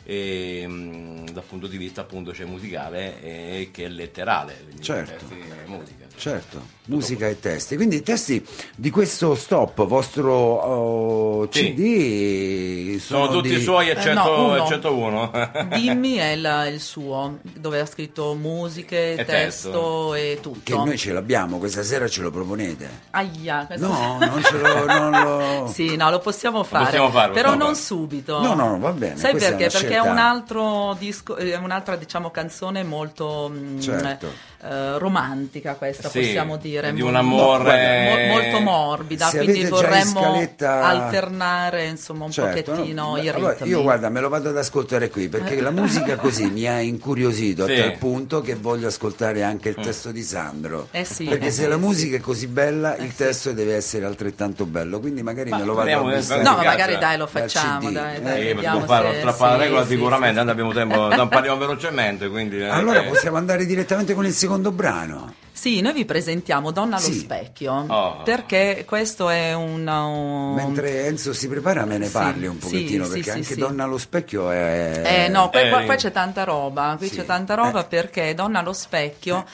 e, 0.08 0.68
mh, 0.68 1.32
dal 1.32 1.44
punto 1.44 1.68
di 1.68 1.78
vista 1.78 2.02
appunto 2.02 2.34
cioè, 2.34 2.46
musicale 2.46 3.22
e 3.22 3.70
che 3.72 3.86
è 3.86 3.88
letterale, 3.90 4.66
Certo. 4.80 5.26
musica. 5.66 6.05
Certo, 6.18 6.62
musica 6.86 7.28
e 7.28 7.40
testi. 7.40 7.76
Quindi 7.76 7.98
i 7.98 8.02
testi 8.04 8.44
di 8.76 8.90
questo 8.90 9.36
stop, 9.36 9.86
vostro 9.86 10.34
oh, 10.34 11.48
Sì. 11.52 11.74
CD, 11.74 13.00
Sono 13.00 13.26
sono 13.26 13.38
tutti 13.38 13.56
di- 13.56 13.62
suoi 13.62 13.90
Eh, 13.90 13.92
eccetto, 13.92 14.14
no, 14.36 14.44
uno. 14.46 14.64
eccetto 14.66 14.96
uno. 14.96 15.32
Dimmi 15.76 16.16
è 16.16 16.32
il, 16.32 16.70
il 16.74 16.80
suo, 16.80 17.40
dove 17.42 17.80
ha 17.80 17.86
scritto 17.86 18.34
musiche, 18.34 19.14
E 19.16 19.26
testo 19.26 20.14
e 20.16 20.36
Che 20.36 20.42
tutto. 20.42 20.84
noi 20.86 20.98
ce 20.98 21.12
l'abbiamo, 21.12 21.58
questa 21.58 21.84
sera 21.84 22.08
ce 22.08 22.22
lo 22.22 22.32
proponete. 22.32 22.90
Aia, 23.12 23.66
questo- 23.68 23.88
No, 23.88 24.18
non 24.20 24.42
ce 24.44 24.58
lo... 24.58 24.86
Non 24.86 25.12
lo... 25.12 25.68
Sì, 25.76 25.96
no, 25.96 26.10
lo 26.10 26.20
possiamo 26.20 26.64
fare, 26.64 26.86
possiamo 26.86 27.10
fare, 27.10 27.28
lo 27.28 27.34
però 27.34 27.50
non 27.56 27.60
fare. 27.60 27.76
subito. 27.76 28.42
No, 28.42 28.54
no, 28.54 28.80
va 28.80 28.92
bene, 28.92 29.18
Sai 29.18 29.32
questa 29.32 29.50
è 29.50 29.56
perché? 29.58 29.70
Perché 29.72 29.88
è 29.88 29.92
scelta- 30.00 30.10
un 30.12 30.18
altro 30.18 30.96
disco, 30.98 31.36
è 31.36 31.56
un'altra 31.58 31.96
diciamo 31.98 32.32
canzone 32.32 32.84
molto 32.84 33.52
mm, 33.54 33.80
Certo. 33.80 34.28
Eh, 34.68 34.98
romantica 34.98 35.76
questa, 35.76 36.10
Sì, 36.10 36.20
possiamo 36.20 36.58
dire. 36.58 36.92
di 36.94 37.02
un 37.02 37.16
amore- 37.16 38.28
mo- 38.28 38.34
molto 38.34 38.60
morbida, 38.60 39.28
Se 39.28 39.38
quindi 39.44 39.66
vorremmo 39.66 40.22
scaletta- 40.22 40.82
alternare 40.84 41.86
insomma 41.86 42.26
un 42.26 42.32
Certo, 42.32 42.72
pochettino 42.72 43.04
no? 43.12 43.18
i 43.18 43.22
ritmi. 43.22 43.36
Allora, 43.36 43.66
io 43.66 43.82
guarda, 43.82 44.10
me 44.10 44.20
lo 44.22 44.30
vado 44.30 44.50
ad 44.50 44.58
ascoltare 44.58 45.10
qui 45.10 45.28
perché 45.30 45.60
la 45.62 45.72
musica 45.72 46.16
così 46.16 46.50
mi 46.50 46.68
ha 46.68 46.80
incuriosito 46.80 47.66
Sì. 47.66 47.74
a 47.74 47.82
tal 47.82 47.98
punto 47.98 48.42
che 48.42 48.56
voglio 48.56 48.88
ascoltare 48.88 49.44
anche 49.44 49.70
il 49.70 49.76
testo 49.76 50.12
di 50.12 50.24
Sandro. 50.24 50.88
Eh 50.92 51.04
sì, 51.06 51.26
perché 51.26 51.48
eh 51.48 51.52
se 51.52 51.64
sì, 51.64 51.68
la 51.68 51.76
sì. 51.76 51.82
musica 51.82 52.18
è 52.18 52.20
così 52.20 52.48
bella, 52.48 52.96
il 52.98 53.14
testo 53.16 53.52
deve 53.52 53.76
essere 53.76 54.06
altrettanto 54.06 54.66
bello. 54.66 55.00
Quindi 55.00 55.22
magari 55.24 55.50
Ma 55.50 55.58
me 55.58 55.64
lo 55.66 55.74
vado 55.74 55.92
a 56.10 56.16
bissare. 56.16 56.42
No, 56.44 56.56
magari 56.56 56.98
dai 56.98 57.18
lo 57.18 57.28
facciamo, 57.28 57.92
dai, 57.92 58.16
Eh, 58.18 58.22
dai, 58.22 58.54
vediamo 58.54 58.80
fare 58.86 59.12
se- 59.12 59.18
strappare 59.20 59.58
la 59.58 59.64
regola 59.64 59.84
sì, 59.84 59.90
sicuramente, 59.90 60.40
abbiamo 60.40 60.74
tempo, 60.74 61.08
non 61.16 61.28
parliamo 61.28 61.58
velocemente, 61.58 62.30
quindi... 62.30 62.58
eh, 62.60 62.68
Allora 62.68 63.02
eh, 63.04 63.08
possiamo 63.10 63.38
andare 63.38 63.66
direttamente 63.66 64.14
con 64.14 64.26
il 64.26 64.34
secondo 64.34 64.54
brano. 64.60 65.34
Sì, 65.52 65.80
noi 65.80 65.94
vi 65.94 66.04
presentiamo 66.04 66.72
Donna 66.72 66.98
allo 66.98 67.06
Sì. 67.06 67.14
specchio, 67.14 67.86
Oh. 67.88 68.24
perché 68.24 68.84
questo 68.86 69.30
è 69.30 69.54
un... 69.54 69.88
un- 69.88 70.54
Mentre 70.56 71.06
Enzo 71.06 71.32
si 71.34 71.48
prepara 71.48 71.86
me 71.86 71.98
ne 71.98 72.08
Sì, 72.08 72.12
parli 72.12 72.46
un 72.48 72.56
sì, 72.60 72.60
pochettino 72.60 73.04
sì, 73.06 73.10
perché 73.12 73.24
sì, 73.24 73.30
anche 73.38 73.54
sì. 73.54 73.60
Donna 73.60 73.84
allo 73.86 73.98
specchio 73.98 74.50
è... 74.52 75.02
Eh 75.06 75.28
no, 75.30 75.50
qua, 75.50 75.62
qua- 75.70 75.82
Eh, 75.82 75.86
qua 75.86 75.96
c'è 75.96 76.12
tanta 76.12 76.44
roba, 76.44 76.96
qui 76.98 77.08
sì. 77.08 77.16
c'è 77.16 77.26
tanta 77.26 77.54
roba 77.54 77.82
Eh. 77.82 77.86
perché 77.86 78.34
Donna 78.34 78.60
allo 78.60 78.74
specchio... 78.74 79.46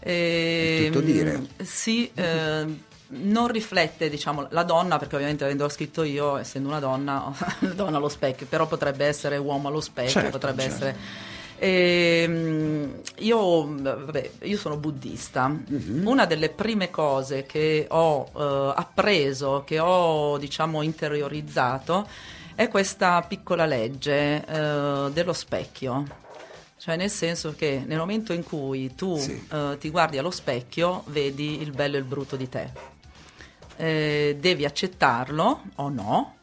ehm, 0.00 0.86
tutto 0.92 1.00
dire. 1.00 1.46
Sì, 1.62 2.10
ehm, 2.14 2.80
non 3.08 3.46
riflette 3.48 4.10
diciamo 4.10 4.48
la 4.50 4.62
donna 4.64 4.98
perché 4.98 5.14
ovviamente 5.14 5.44
avendo 5.44 5.68
scritto 5.68 6.02
io 6.02 6.36
essendo 6.38 6.68
una 6.68 6.80
donna 6.80 7.32
donna 7.60 7.98
allo 7.98 8.08
specchio 8.08 8.46
però 8.48 8.66
potrebbe 8.66 9.06
essere 9.06 9.36
uomo 9.36 9.68
allo 9.68 9.80
specchio 9.80 10.10
Certo, 10.10 10.30
potrebbe 10.30 10.62
certo. 10.62 10.74
essere 10.76 10.96
Ehm, 11.58 13.00
io, 13.18 13.66
vabbè, 13.82 14.30
io 14.42 14.56
sono 14.58 14.76
buddista. 14.76 15.48
Mhm. 15.48 16.06
Una 16.06 16.24
delle 16.26 16.48
prime 16.50 16.90
cose 16.90 17.44
che 17.46 17.86
ho 17.88 18.28
eh, 18.36 18.72
appreso, 18.76 19.62
che 19.66 19.78
ho 19.78 20.38
diciamo 20.38 20.82
interiorizzato, 20.82 22.06
è 22.54 22.68
questa 22.68 23.22
piccola 23.22 23.66
legge 23.66 24.44
eh, 24.46 25.10
dello 25.12 25.32
specchio. 25.32 26.24
Cioè 26.78 26.96
nel 26.96 27.10
senso 27.10 27.54
che 27.56 27.82
nel 27.84 27.98
momento 27.98 28.32
in 28.32 28.44
cui 28.44 28.94
tu 28.94 29.16
Sì. 29.16 29.46
eh, 29.50 29.76
ti 29.80 29.90
guardi 29.90 30.18
allo 30.18 30.30
specchio 30.30 31.02
vedi 31.06 31.60
il 31.60 31.72
bello 31.72 31.96
e 31.96 31.98
il 31.98 32.04
brutto 32.04 32.36
di 32.36 32.48
te. 32.48 32.70
Eh, 33.78 34.36
devi 34.38 34.64
accettarlo 34.64 35.62
o 35.76 35.88
no, 35.88 36.35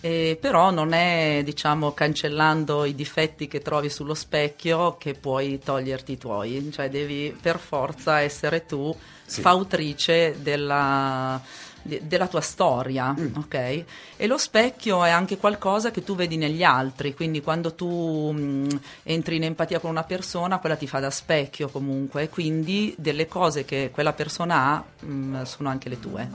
eh, 0.00 0.38
però 0.40 0.70
non 0.70 0.92
è 0.92 1.42
diciamo 1.44 1.92
cancellando 1.92 2.84
i 2.84 2.94
difetti 2.94 3.48
che 3.48 3.60
trovi 3.60 3.90
sullo 3.90 4.14
specchio 4.14 4.96
che 4.98 5.14
puoi 5.14 5.58
toglierti 5.58 6.12
i 6.12 6.18
tuoi, 6.18 6.70
cioè 6.72 6.88
devi 6.88 7.36
per 7.40 7.58
forza 7.58 8.20
essere 8.20 8.66
tu 8.66 8.94
Sì. 9.28 9.42
fautrice 9.42 10.36
della, 10.40 11.38
de- 11.82 12.00
della 12.04 12.28
tua 12.28 12.40
storia, 12.40 13.14
ok? 13.36 13.84
E 14.16 14.26
lo 14.26 14.38
specchio 14.38 15.04
è 15.04 15.10
anche 15.10 15.36
qualcosa 15.36 15.90
che 15.90 16.02
tu 16.02 16.14
vedi 16.14 16.38
negli 16.38 16.62
altri, 16.62 17.12
quindi 17.14 17.42
quando 17.42 17.74
tu 17.74 18.30
mh, 18.32 18.80
entri 19.02 19.36
in 19.36 19.44
empatia 19.44 19.80
con 19.80 19.90
una 19.90 20.04
persona, 20.04 20.58
quella 20.60 20.76
ti 20.76 20.86
fa 20.86 21.00
da 21.00 21.10
specchio 21.10 21.68
comunque, 21.68 22.30
quindi 22.30 22.94
delle 22.96 23.26
cose 23.28 23.66
che 23.66 23.90
quella 23.92 24.14
persona 24.14 24.54
ha 24.72 24.84
mh, 25.04 25.42
sono 25.42 25.68
anche 25.68 25.90
le 25.90 26.00
tue. 26.00 26.28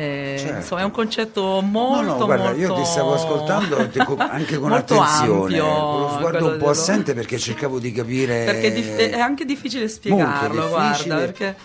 Eh, 0.00 0.36
Certo. 0.38 0.56
Insomma, 0.58 0.80
è 0.82 0.84
un 0.84 0.90
concetto 0.92 1.60
molto, 1.60 2.02
no, 2.12 2.18
no, 2.18 2.24
guarda, 2.26 2.50
io 2.52 2.68
molto- 2.68 2.82
ti 2.82 2.88
stavo 2.88 3.14
ascoltando 3.14 3.78
anche 3.78 4.56
con 4.58 4.72
attenzione, 4.72 5.58
ampio, 5.58 5.64
con 5.66 6.00
lo 6.00 6.08
sguardo 6.16 6.44
un 6.44 6.50
po' 6.52 6.56
dello- 6.58 6.70
assente 6.70 7.14
perché 7.14 7.38
cercavo 7.38 7.78
di 7.80 7.90
capire... 7.90 8.44
Perché 8.44 8.66
è, 8.68 8.72
dif- 8.72 8.96
è 8.96 9.18
anche 9.18 9.44
difficile 9.44 9.88
spiegarlo, 9.88 10.54
Molto 10.60 10.68
guarda, 10.68 10.88
difficile. 10.90 11.16
perché... 11.16 11.56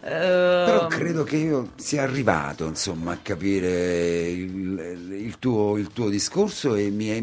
Però 0.00 0.82
ehm, 0.82 0.88
credo 0.88 1.24
che 1.24 1.36
io 1.36 1.70
sia 1.76 2.02
arrivato 2.04 2.64
insomma, 2.64 3.12
a 3.12 3.18
capire 3.20 4.28
il, 4.28 5.08
il 5.12 5.38
tuo, 5.38 5.76
il 5.76 5.88
tuo 5.92 6.08
discorso 6.08 6.74
e 6.74 6.88
mi 6.88 7.08
è- 7.08 7.22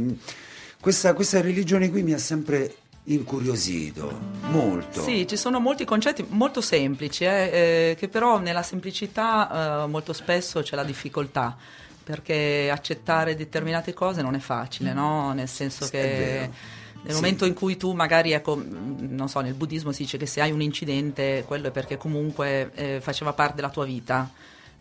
questa, 0.79 1.13
questa 1.13 1.41
religione 1.41 1.89
qui 1.89 2.03
mi 2.03 2.13
ha 2.13 2.19
sempre 2.19 2.71
incuriosito 3.05 4.19
molto. 4.49 5.01
Sì, 5.01 5.27
ci 5.27 5.37
sono 5.37 5.59
molti 5.59 5.85
concetti 5.85 6.25
molto 6.29 6.61
semplici, 6.61 7.23
eh, 7.25 7.89
eh, 7.91 7.95
che 7.97 8.07
però 8.07 8.39
nella 8.39 8.63
semplicità 8.63 9.83
eh, 9.83 9.87
molto 9.87 10.13
spesso 10.13 10.61
c'è 10.61 10.75
la 10.75 10.83
difficoltà, 10.83 11.55
perché 12.03 12.69
accettare 12.71 13.35
determinate 13.35 13.93
cose 13.93 14.21
non 14.21 14.35
è 14.35 14.39
facile, 14.39 14.93
no? 14.93 15.33
Nel 15.33 15.47
senso 15.47 15.85
Sì, 15.85 15.91
che 15.91 16.49
nel 17.01 17.13
Sì. 17.13 17.21
momento 17.21 17.45
in 17.45 17.53
cui 17.53 17.77
tu 17.77 17.93
magari, 17.93 18.31
ecco, 18.31 18.55
mh, 18.55 19.07
non 19.11 19.29
so, 19.29 19.39
nel 19.41 19.53
buddismo 19.53 19.91
si 19.91 20.03
dice 20.03 20.17
che 20.17 20.25
se 20.25 20.41
hai 20.41 20.51
un 20.51 20.61
incidente, 20.61 21.43
quello 21.45 21.67
è 21.67 21.71
perché 21.71 21.97
comunque 21.97 22.71
eh, 22.73 22.99
faceva 23.01 23.33
parte 23.33 23.55
della 23.55 23.69
tua 23.69 23.85
vita. 23.85 24.31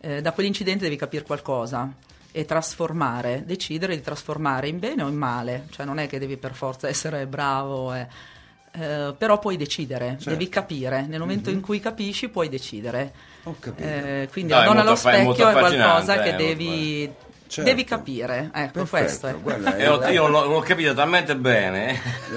Eh, 0.01 0.21
da 0.21 0.33
quell'incidente 0.33 0.85
devi 0.85 0.97
capire 0.97 1.25
qualcosa 1.25 1.91
e 2.37 2.45
trasformare, 2.45 3.45
decidere 3.47 3.95
di 3.95 4.03
trasformare 4.03 4.67
in 4.67 4.81
bene 4.81 5.05
o 5.05 5.09
in 5.09 5.15
male, 5.15 5.69
cioè 5.71 5.87
non 5.87 5.99
è 6.01 6.09
che 6.09 6.19
devi 6.19 6.37
per 6.37 6.53
forza 6.53 6.89
essere 6.89 7.29
bravo, 7.29 7.95
eh, 7.95 8.09
eh, 8.73 9.15
però 9.17 9.39
puoi 9.39 9.57
decidere, 9.57 10.09
Certo. 10.17 10.31
devi 10.31 10.49
capire, 10.49 11.07
nel 11.07 11.21
momento 11.21 11.49
in 11.51 11.61
cui 11.61 11.79
capisci 11.79 12.29
puoi 12.29 12.49
decidere. 12.49 13.13
Ho 13.45 13.55
capito. 13.61 13.87
Eh, 13.89 14.29
quindi 14.33 14.53
No, 14.53 14.59
la 14.59 14.65
donna 14.65 14.81
allo 14.81 14.97
fa- 14.97 15.13
è 15.13 15.23
specchio 15.23 15.49
è 15.49 15.53
qualcosa 15.53 16.19
che 16.23 16.31
eh, 16.31 16.35
devi, 16.35 17.15
Certo. 17.47 17.71
devi 17.71 17.85
capire, 17.85 18.51
ecco 18.53 18.73
Perfetto, 18.85 18.87
questo 18.89 19.27
è. 19.29 19.35
guarda, 19.37 19.77
eh, 19.77 20.13
io 20.13 20.27
l'ho, 20.27 20.45
l'ho 20.47 20.61
capito 20.61 20.93
talmente 20.95 21.37
bene, 21.37 22.01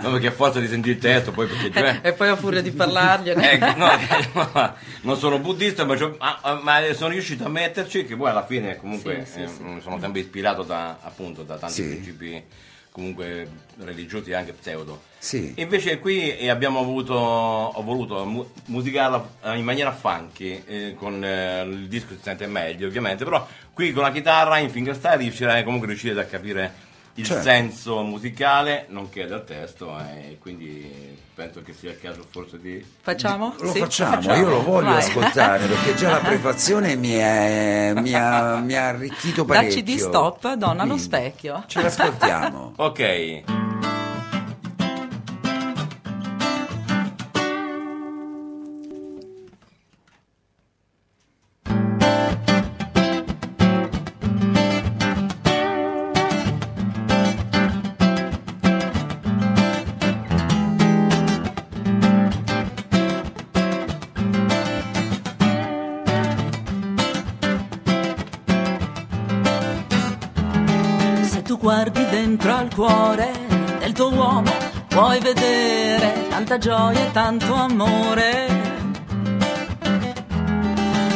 non 0.00 0.12
perché 0.12 0.28
a 0.28 0.32
forza 0.32 0.60
di 0.60 0.68
sentire 0.68 0.94
il 0.94 1.00
testo, 1.00 1.32
poi 1.32 1.46
perché 1.48 1.72
cioè, 1.72 1.98
e 2.02 2.12
poi 2.12 2.28
a 2.28 2.36
furia 2.36 2.60
di 2.62 2.70
parlargliene. 2.70 3.50
Ecco, 3.52 3.76
no, 3.76 3.90
no, 4.52 4.74
non 5.02 5.16
sono 5.16 5.38
buddista, 5.38 5.84
ma, 5.84 5.96
c'ho- 5.96 6.14
ah, 6.18 6.38
ah, 6.42 6.54
ma 6.62 6.80
sono 6.92 7.10
riuscito 7.10 7.44
a 7.44 7.48
metterci 7.48 8.04
che 8.04 8.14
poi 8.16 8.30
alla 8.30 8.44
fine 8.46 8.76
comunque 8.76 9.24
Sì, 9.24 9.32
sì, 9.32 9.42
eh, 9.42 9.48
sì. 9.48 9.80
sono 9.82 9.98
sempre 9.98 10.20
ispirato 10.20 10.62
da, 10.62 10.98
appunto, 11.00 11.42
da 11.42 11.56
tanti 11.56 11.74
Sì. 11.74 11.88
principi 11.88 12.44
comunque 12.90 13.48
religiosi 13.78 14.30
e 14.30 14.34
anche 14.34 14.52
pseudo. 14.52 15.08
Sì. 15.18 15.54
Invece 15.56 15.98
qui 15.98 16.36
eh, 16.36 16.48
abbiamo 16.48 16.80
avuto, 16.80 17.14
ho 17.14 17.82
voluto 17.82 18.24
mu- 18.24 18.48
musicarla 18.66 19.28
eh, 19.44 19.58
in 19.58 19.64
maniera 19.64 19.92
funky, 19.92 20.62
eh, 20.66 20.94
con 20.96 21.22
eh, 21.24 21.62
il 21.62 21.88
disco 21.88 22.14
si 22.14 22.20
sente 22.22 22.46
meglio 22.46 22.86
ovviamente, 22.86 23.24
però 23.24 23.46
qui 23.72 23.92
con 23.92 24.02
la 24.02 24.12
chitarra 24.12 24.58
in 24.58 24.70
fingerstyle 24.70 25.18
riuscirai 25.18 25.62
comunque 25.62 25.88
riuscire 25.88 26.20
a 26.20 26.24
capire 26.24 26.88
il 27.14 27.24
Certo. 27.26 27.42
senso 27.42 28.02
musicale 28.02 28.86
nonché 28.88 29.26
del 29.26 29.44
testo 29.44 29.94
e 29.98 30.38
quindi 30.40 31.18
penso 31.34 31.60
che 31.62 31.72
sia 31.72 31.90
il 31.90 32.00
caso 32.00 32.24
forse 32.30 32.58
di 32.60 32.82
Facciamo? 33.02 33.54
Lo 33.60 33.72
Sì? 33.72 33.80
facciamo, 33.80 34.34
io 34.34 34.48
lo 34.48 34.62
voglio 34.62 34.90
Vai. 34.90 34.98
ascoltare 34.98 35.66
perché 35.66 35.94
già 35.96 36.10
la 36.10 36.18
prefazione 36.24 36.94
mi, 36.96 37.12
è- 37.12 37.92
mi 37.96 38.14
ha, 38.14 38.56
mi 38.58 38.74
ha 38.74 38.88
arricchito 38.88 39.44
parecchio. 39.44 39.68
Dacci 39.68 39.82
di 39.82 39.98
stop, 39.98 40.52
donna 40.54 40.82
allo 40.84 40.96
specchio. 40.98 41.64
Ce 41.66 41.82
l'ascoltiamo. 41.82 42.72
Ok. 42.80 43.42
Guardi 71.82 72.06
dentro 72.10 72.54
al 72.54 72.74
cuore 72.74 73.32
del 73.78 73.92
tuo 73.94 74.12
uomo, 74.12 74.52
puoi 74.88 75.18
vedere 75.18 76.26
tanta 76.28 76.58
gioia 76.58 77.06
e 77.06 77.10
tanto 77.10 77.54
amore. 77.54 78.46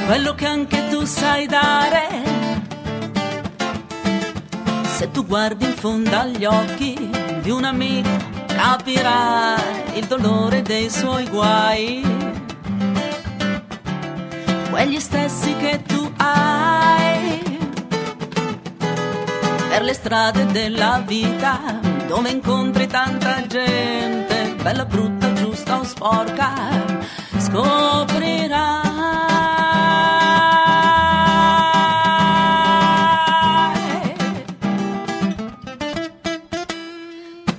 Quello 0.06 0.34
che 0.34 0.46
anche 0.46 0.88
tu 0.88 1.04
sai 1.04 1.46
dare. 1.46 2.08
Se 4.84 5.10
tu 5.10 5.26
guardi 5.26 5.66
in 5.66 5.74
fondo 5.74 6.16
agli 6.16 6.46
occhi, 6.46 7.10
di 7.42 7.50
un 7.50 7.64
amico 7.64 8.08
capirai 8.46 9.98
il 9.98 10.06
dolore 10.06 10.62
dei 10.62 10.88
suoi 10.88 11.28
guai. 11.28 12.02
Quegli 14.70 14.98
stessi 14.98 15.54
che 15.56 15.82
tu 15.86 15.93
per 19.74 19.82
le 19.82 19.92
strade 19.92 20.46
della 20.52 21.02
vita 21.04 21.80
dove 22.06 22.30
incontri 22.30 22.86
tanta 22.86 23.44
gente, 23.44 24.54
bella, 24.62 24.84
brutta, 24.84 25.32
giusta 25.32 25.80
o 25.80 25.82
sporca, 25.82 26.52
scoprirai. 27.38 28.82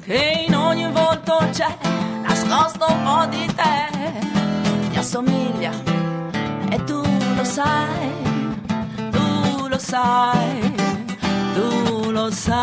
Che 0.05 0.45
in 0.47 0.55
ogni 0.55 0.89
volto 0.91 1.37
c'è 1.51 1.75
nascosto 2.21 2.85
un 2.93 3.03
po' 3.03 3.25
di 3.25 3.45
te, 3.53 4.89
ti 4.89 4.97
assomiglia 4.97 5.71
e 6.69 6.81
tu 6.85 7.01
lo 7.35 7.43
sai, 7.43 8.09
tu 9.11 9.67
lo 9.67 9.77
sai, 9.77 10.84
lo 12.25 12.31
sai. 12.31 12.53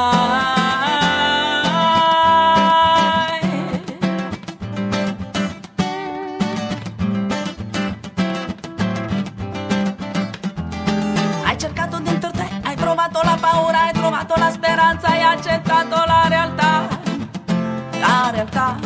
Hai 11.44 11.58
cercato 11.58 11.98
dentro 11.98 12.30
te, 12.30 12.48
hai 12.62 12.74
provato 12.74 13.20
la 13.22 13.36
paura, 13.40 13.82
hai 13.82 13.92
trovato 13.92 14.34
la 14.36 14.50
speranza, 14.50 15.08
hai 15.08 15.22
accettato 15.22 15.94
la 16.06 16.24
realtà, 16.28 16.88
la 18.00 18.30
realtà. 18.32 18.76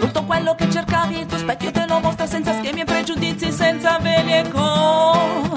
Tutto 0.00 0.24
quello 0.24 0.54
che 0.54 0.70
cercavi, 0.70 1.20
il 1.20 1.26
tuo 1.26 1.38
specchio 1.38 1.70
te 1.70 1.86
lo 1.86 1.98
mostra 2.00 2.26
senza 2.26 2.52
schemi 2.52 2.80
e 2.80 2.84
pregiudizi, 2.84 3.50
senza 3.52 3.98
veli 3.98 4.32
e 4.32 4.50
convenzioni. 4.50 5.51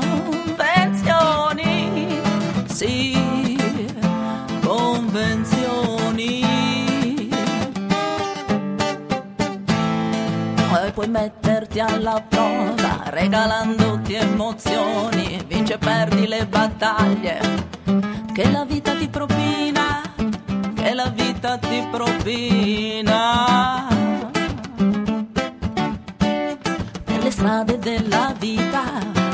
Puoi 10.95 11.10
metterti 11.10 11.81
alla 11.81 12.23
prova 12.25 13.03
regalandoti 13.08 14.13
emozioni, 14.13 15.43
vinci 15.45 15.73
e 15.73 15.77
perdi 15.77 16.25
le 16.25 16.45
battaglie 16.45 17.38
che 18.34 18.49
la 18.49 18.63
vita 18.63 18.95
ti 18.95 19.10
propina, 19.10 20.01
che 20.73 20.93
la 20.93 21.10
vita 21.10 21.58
ti 21.58 21.86
propina. 21.91 23.88
Per 27.03 27.23
le 27.23 27.31
strade 27.31 27.77
della 27.77 28.34
vita 28.39 28.84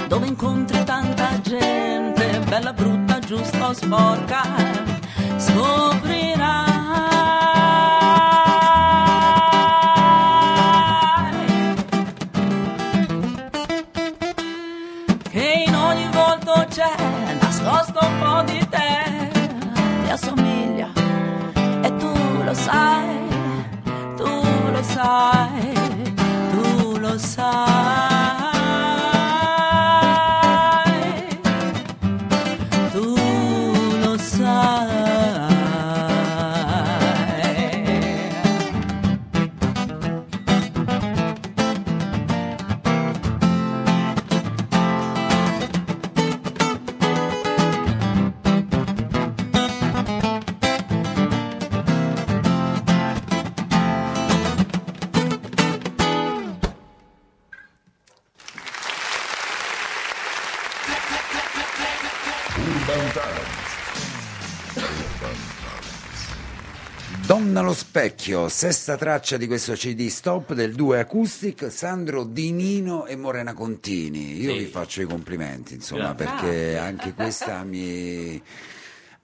dove 0.07 0.25
incontri 0.25 0.83
tanta 0.83 1.39
gente, 1.41 2.39
bella, 2.49 2.73
brutta, 2.73 3.19
giusta 3.19 3.67
o 3.67 3.73
sporca, 3.73 4.41
scoprirai 5.37 6.70
nascosto 18.41 18.55
un 18.55 19.10
sesta 68.61 68.95
traccia 68.95 69.37
di 69.37 69.47
questo 69.47 69.73
CD 69.73 70.05
Stop 70.09 70.53
del 70.53 70.75
duo 70.75 70.93
Acoustic, 70.93 71.71
Sandro 71.71 72.23
Di 72.23 72.51
Nino 72.51 73.07
e 73.07 73.15
Morena 73.15 73.55
Contini. 73.55 74.39
Io 74.39 74.51
Sì. 74.51 74.59
vi 74.59 74.65
faccio 74.65 75.01
i 75.01 75.05
complimenti, 75.05 75.73
insomma, 75.73 76.13
Grazie. 76.13 76.25
perché 76.25 76.77
anche 76.77 77.13
questa 77.15 77.63
mi 77.63 78.39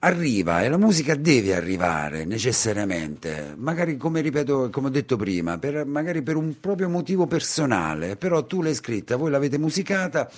arriva 0.00 0.64
e 0.64 0.68
la 0.68 0.76
musica 0.76 1.14
deve 1.14 1.54
arrivare 1.54 2.24
necessariamente, 2.24 3.54
magari 3.56 3.96
come 3.96 4.22
ripeto, 4.22 4.70
come 4.70 4.88
ho 4.88 4.90
detto 4.90 5.14
prima, 5.14 5.56
per, 5.56 5.86
magari 5.86 6.20
per 6.22 6.34
un 6.34 6.58
proprio 6.58 6.88
motivo 6.88 7.28
personale, 7.28 8.16
però 8.16 8.44
tu 8.44 8.60
l'hai 8.60 8.74
scritta, 8.74 9.14
voi 9.14 9.30
l'avete 9.30 9.56
musicata 9.56 10.28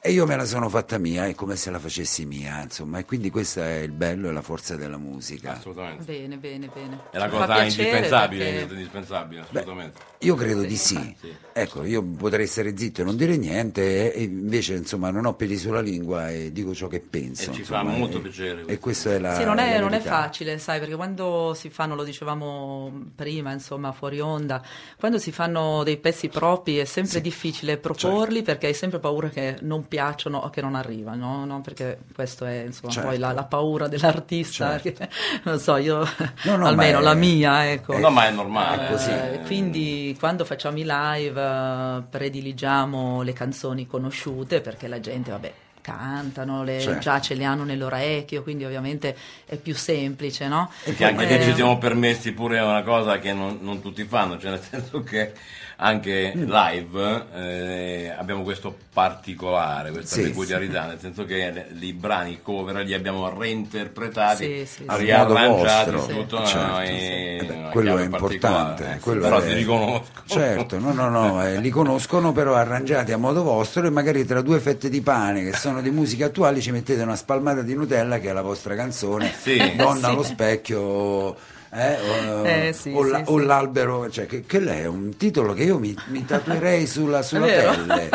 e 0.00 0.12
io 0.12 0.26
me 0.26 0.36
la 0.36 0.44
sono 0.44 0.68
fatta 0.68 0.98
mia, 0.98 1.26
è 1.26 1.34
come 1.34 1.56
se 1.56 1.70
la 1.70 1.78
facessi 1.78 2.24
mia, 2.24 2.62
insomma, 2.62 2.98
e 2.98 3.04
quindi 3.04 3.30
questo 3.30 3.60
è 3.62 3.78
il 3.78 3.92
bello 3.92 4.28
e 4.28 4.32
la 4.32 4.42
forza 4.42 4.76
della 4.76 4.96
musica. 4.98 5.52
Assolutamente. 5.56 6.04
Bene, 6.04 6.36
bene, 6.36 6.70
bene. 6.72 7.00
È 7.10 7.18
la 7.18 7.28
cosa 7.28 7.62
indispensabile, 7.62 8.44
perché- 8.52 8.72
indispensabile, 8.74 9.40
Beh, 9.50 9.58
assolutamente. 9.60 10.00
io 10.18 10.34
credo 10.34 10.62
di 10.62 10.76
sì. 10.76 11.16
Sì. 11.20 11.34
Ecco, 11.52 11.84
io 11.84 12.02
potrei 12.02 12.46
stare 12.46 12.76
zitto 12.76 13.00
e 13.00 13.04
non 13.04 13.16
dire 13.16 13.36
niente, 13.36 14.12
e 14.14 14.20
e 14.20 14.22
invece 14.24 14.74
insomma 14.74 15.10
non 15.10 15.26
ho 15.26 15.34
peli 15.34 15.56
sulla 15.58 15.80
lingua 15.80 16.30
e 16.30 16.52
dico 16.52 16.74
ciò 16.74 16.86
che 16.86 17.00
penso. 17.00 17.50
E 17.50 17.54
ci 17.54 17.60
insomma, 17.60 17.90
fa 17.90 17.94
e- 17.94 17.98
molto 17.98 18.20
piacere 18.20 18.60
E 18.62 18.78
questo. 18.78 18.80
questa 19.08 19.14
è 19.14 19.18
la. 19.18 19.34
Sì, 19.34 19.44
non 19.44 19.58
è, 19.58 19.74
la 19.74 19.80
non 19.80 19.92
è 19.94 20.00
facile, 20.00 20.58
sai, 20.58 20.78
perché 20.78 20.94
quando 20.94 21.54
si 21.54 21.68
fanno, 21.70 21.94
lo 21.94 22.04
dicevamo 22.04 23.06
prima, 23.14 23.52
insomma, 23.52 23.92
fuori 23.92 24.20
onda, 24.20 24.62
quando 24.98 25.18
si 25.18 25.32
fanno 25.32 25.82
dei 25.82 25.96
pezzi 25.98 26.28
propri 26.28 26.76
è 26.76 26.84
sempre 26.84 27.20
difficile 27.20 27.76
proporli 27.78 28.36
Certo. 28.36 28.44
perché 28.44 28.66
hai 28.68 28.74
sempre 28.74 28.98
paura 29.00 29.28
che 29.28 29.56
non 29.62 29.86
piacciono 29.88 30.38
o 30.38 30.50
che 30.50 30.60
non 30.60 30.74
arrivano, 30.74 31.44
no? 31.44 31.60
Perché 31.60 31.98
questo 32.14 32.44
è, 32.44 32.64
insomma, 32.66 32.92
Certo. 32.92 33.08
poi 33.08 33.18
la, 33.18 33.32
la 33.32 33.44
paura 33.44 33.88
dell'artista, 33.88 34.78
Certo. 34.78 35.04
che- 35.04 35.08
non 35.44 35.58
so, 35.58 35.76
io, 35.76 36.06
No, 36.42 36.56
no, 36.56 36.66
almeno 36.68 36.98
è- 36.98 37.02
la 37.02 37.14
mia, 37.14 37.70
ecco. 37.70 37.98
No, 37.98 38.10
ma 38.10 38.26
è 38.26 38.30
normale. 38.30 39.34
Eh, 39.34 39.40
quindi 39.46 40.14
quando 40.18 40.44
facciamo 40.44 40.78
i 40.78 40.84
live 40.86 41.40
eh, 41.42 42.02
prediligiamo 42.08 43.22
le 43.22 43.32
canzoni 43.32 43.86
conosciute 43.86 44.60
perché 44.60 44.86
la 44.88 45.00
gente, 45.00 45.30
vabbè, 45.30 45.52
cantano, 45.80 46.62
le- 46.64 46.80
Certo. 46.80 47.00
già 47.00 47.20
ce 47.20 47.34
le 47.34 47.44
hanno 47.44 47.64
nell'orecchio, 47.64 48.42
quindi 48.42 48.64
ovviamente 48.64 49.16
è 49.46 49.56
più 49.56 49.74
semplice, 49.74 50.46
no? 50.46 50.70
Perché 50.84 51.04
anche 51.06 51.26
Eh, 51.28 51.38
lì 51.38 51.44
ci 51.44 51.54
siamo 51.54 51.78
permessi 51.78 52.32
pure 52.32 52.60
una 52.60 52.82
cosa 52.82 53.18
che 53.18 53.32
non, 53.32 53.58
non 53.62 53.80
tutti 53.80 54.04
fanno, 54.04 54.38
cioè 54.38 54.50
nel 54.50 54.60
senso 54.60 55.02
che 55.02 55.32
anche 55.80 56.32
Mm. 56.36 56.50
live 56.50 57.24
eh, 57.36 58.14
abbiamo 58.18 58.42
questo 58.42 58.76
particolare, 58.92 59.92
questa 59.92 60.16
Sì, 60.16 60.22
peculiarità, 60.22 60.86
nel 60.86 60.98
senso 60.98 61.24
che 61.24 61.52
le- 61.52 61.68
i 61.86 61.92
brani 61.92 62.40
cover 62.42 62.84
li 62.84 62.94
abbiamo 62.94 63.28
reinterpretati, 63.38 64.44
Sì, 64.44 64.66
sì, 64.66 64.84
sì. 64.88 64.96
Riarrangiati, 65.04 65.90
modo 65.90 65.98
vostro, 66.02 66.14
tutto 66.16 66.44
certo, 66.46 66.66
no, 66.66 66.76
sì. 66.84 66.90
e- 66.90 67.38
Eh 67.40 67.44
beh, 67.44 67.54
una 67.54 67.68
quello 67.68 67.96
è 67.98 68.02
importante, 68.04 68.92
eh, 68.94 68.98
quello 68.98 69.20
però 69.22 69.38
è- 69.38 69.46
ti 69.46 69.52
riconosco. 69.54 70.04
Certo, 70.26 70.78
no, 70.80 70.92
no, 70.92 71.08
no, 71.08 71.46
eh, 71.46 71.60
li 71.60 71.70
conoscono 71.70 72.32
però 72.32 72.54
arrangiati 72.54 73.12
a 73.12 73.16
modo 73.16 73.44
vostro 73.44 73.86
e 73.86 73.90
magari 73.90 74.24
tra 74.24 74.42
due 74.42 74.58
fette 74.58 74.88
di 74.88 75.00
pane 75.00 75.44
che 75.44 75.52
sono 75.56 75.80
di 75.80 75.90
musica 75.90 76.26
attuali 76.26 76.60
ci 76.60 76.72
mettete 76.72 77.02
una 77.02 77.14
spalmata 77.16 77.62
di 77.62 77.74
Nutella 77.74 78.18
che 78.18 78.30
è 78.30 78.32
la 78.32 78.42
vostra 78.42 78.74
canzone, 78.74 79.32
Sì. 79.32 79.74
Donna 79.76 79.98
Sì. 79.98 80.04
allo 80.06 80.22
specchio. 80.24 81.36
Eh, 81.70 81.96
o, 82.30 82.46
Eh, 82.46 82.72
sì, 82.72 82.90
o 82.94 83.02
la- 83.04 83.18
sì, 83.18 83.24
o 83.26 83.38
sì. 83.38 83.44
l'albero, 83.44 84.10
cioè 84.10 84.26
che, 84.26 84.44
che 84.46 84.58
lei 84.60 84.80
è 84.82 84.86
un 84.86 85.16
titolo 85.16 85.52
che 85.52 85.64
io 85.64 85.78
mi, 85.78 85.94
mi 86.08 86.24
tatuerei 86.24 86.86
sulla, 86.86 87.20
sulla 87.22 87.46
pelle. 87.46 88.08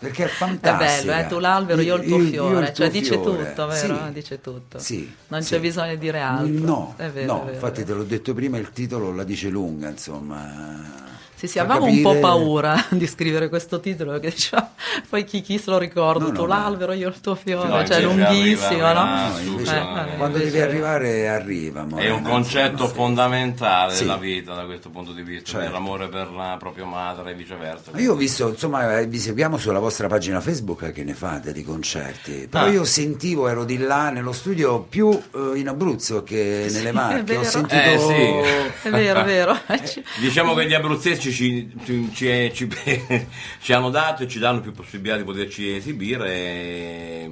Perché 0.00 0.24
è 0.24 0.26
È 0.26 0.30
fantastica. 0.30 1.12
bello, 1.14 1.26
eh? 1.26 1.28
tu 1.28 1.38
l'albero, 1.40 1.80
io 1.80 1.96
il 1.96 2.06
tuo 2.06 2.16
Io- 2.18 2.22
io 2.22 2.28
fiore, 2.30 2.66
il 2.68 2.74
cioè 2.74 2.88
tuo 2.90 3.00
dice 3.00 3.18
fiore. 3.20 3.46
tutto, 3.48 3.66
vero? 3.66 3.96
Sì. 4.06 4.12
Dice 4.12 4.40
tutto. 4.40 4.78
Sì, 4.78 5.14
non 5.28 5.42
sì. 5.42 5.54
c'è 5.54 5.60
bisogno 5.60 5.90
di 5.90 5.98
dire 5.98 6.20
altro. 6.20 6.64
No, 6.64 6.94
è 6.96 7.08
vero, 7.08 7.32
no, 7.32 7.40
è 7.40 7.44
vero, 7.46 7.54
infatti 7.54 7.80
è 7.80 7.84
te 7.84 7.92
l'ho 7.94 8.04
detto 8.04 8.32
prima, 8.34 8.58
il 8.58 8.70
titolo 8.70 9.12
la 9.12 9.24
dice 9.24 9.48
lunga, 9.48 9.88
insomma. 9.88 11.06
Sì, 11.38 11.46
sì, 11.46 11.58
avevamo 11.60 11.84
un 11.86 12.00
po' 12.02 12.08
capire- 12.08 12.20
paura 12.20 12.84
di 12.90 13.06
scrivere 13.06 13.48
questo 13.48 13.78
titolo 13.78 14.10
perché 14.12 14.30
diciamo, 14.30 14.70
poi 15.08 15.22
chi, 15.22 15.40
chi 15.40 15.56
se 15.58 15.70
lo 15.70 15.78
ricorda, 15.78 16.24
No, 16.24 16.32
tu 16.32 16.40
no, 16.40 16.46
l'albero, 16.48 16.92
io 16.92 17.08
il 17.08 17.20
tuo 17.20 17.36
fiore, 17.36 17.68
No, 17.68 17.84
cioè 17.86 18.00
invece 18.00 18.02
lunghissimo, 18.02 18.84
arriva, 18.84 18.92
no? 18.92 19.00
arriva 19.00 19.28
No, 19.28 19.38
invece- 19.50 19.74
Eh, 19.76 19.78
eh, 19.78 20.16
quando 20.16 20.36
invece- 20.38 20.50
devi 20.50 20.60
arrivare, 20.60 21.28
arriva. 21.28 21.82
È 21.82 21.84
Morena, 21.84 22.14
un 22.14 22.22
concetto 22.22 22.88
fondamentale 22.88 23.94
Sì. 23.94 24.02
della 24.02 24.16
vita 24.16 24.54
da 24.54 24.64
questo 24.64 24.90
punto 24.90 25.12
di 25.12 25.22
vista, 25.22 25.50
Certo. 25.52 25.66
dell'amore 25.66 26.08
per 26.08 26.30
la 26.32 26.56
propria 26.58 26.84
madre 26.84 27.30
e 27.30 27.34
viceversa. 27.34 27.90
Ma 27.92 28.00
Io 28.00 28.12
ho 28.12 28.16
visto, 28.16 28.48
insomma, 28.48 28.98
eh, 28.98 29.06
vi 29.06 29.18
seguiamo 29.18 29.58
sulla 29.58 29.78
vostra 29.78 30.08
pagina 30.08 30.40
Facebook 30.40 30.90
che 30.92 31.04
ne 31.04 31.14
fate 31.14 31.52
di 31.52 31.62
concerti, 31.62 32.48
però 32.50 32.64
Ah. 32.64 32.68
io 32.68 32.84
sentivo, 32.84 33.46
ero 33.48 33.64
di 33.64 33.78
là 33.78 34.10
nello 34.10 34.32
studio 34.32 34.80
più 34.80 35.08
eh, 35.10 35.58
in 35.58 35.68
Abruzzo 35.68 36.22
che 36.24 36.66
nelle 36.70 36.88
è 36.88 36.92
Marche, 36.92 37.36
ho 37.36 37.44
sentito... 37.44 37.76
Eh, 37.80 37.98
sì. 37.98 38.88
È 38.88 38.90
vero, 38.90 39.20
è 39.20 39.24
vero. 39.24 39.56
Ci- 39.86 40.02
Diciamo 40.18 40.54
che 40.54 40.66
gli 40.66 40.74
abruzzesi 40.74 41.27
ci, 41.32 41.70
ci- 41.84 42.10
ci- 42.12 42.50
ci- 42.52 42.68
ci 43.60 43.72
hanno 43.72 43.90
dato 43.90 44.22
e 44.24 44.28
ci 44.28 44.38
danno 44.38 44.60
più 44.60 44.72
possibilità 44.72 45.16
di 45.16 45.24
poterci 45.24 45.74
esibire. 45.74 46.28
e, 46.30 47.30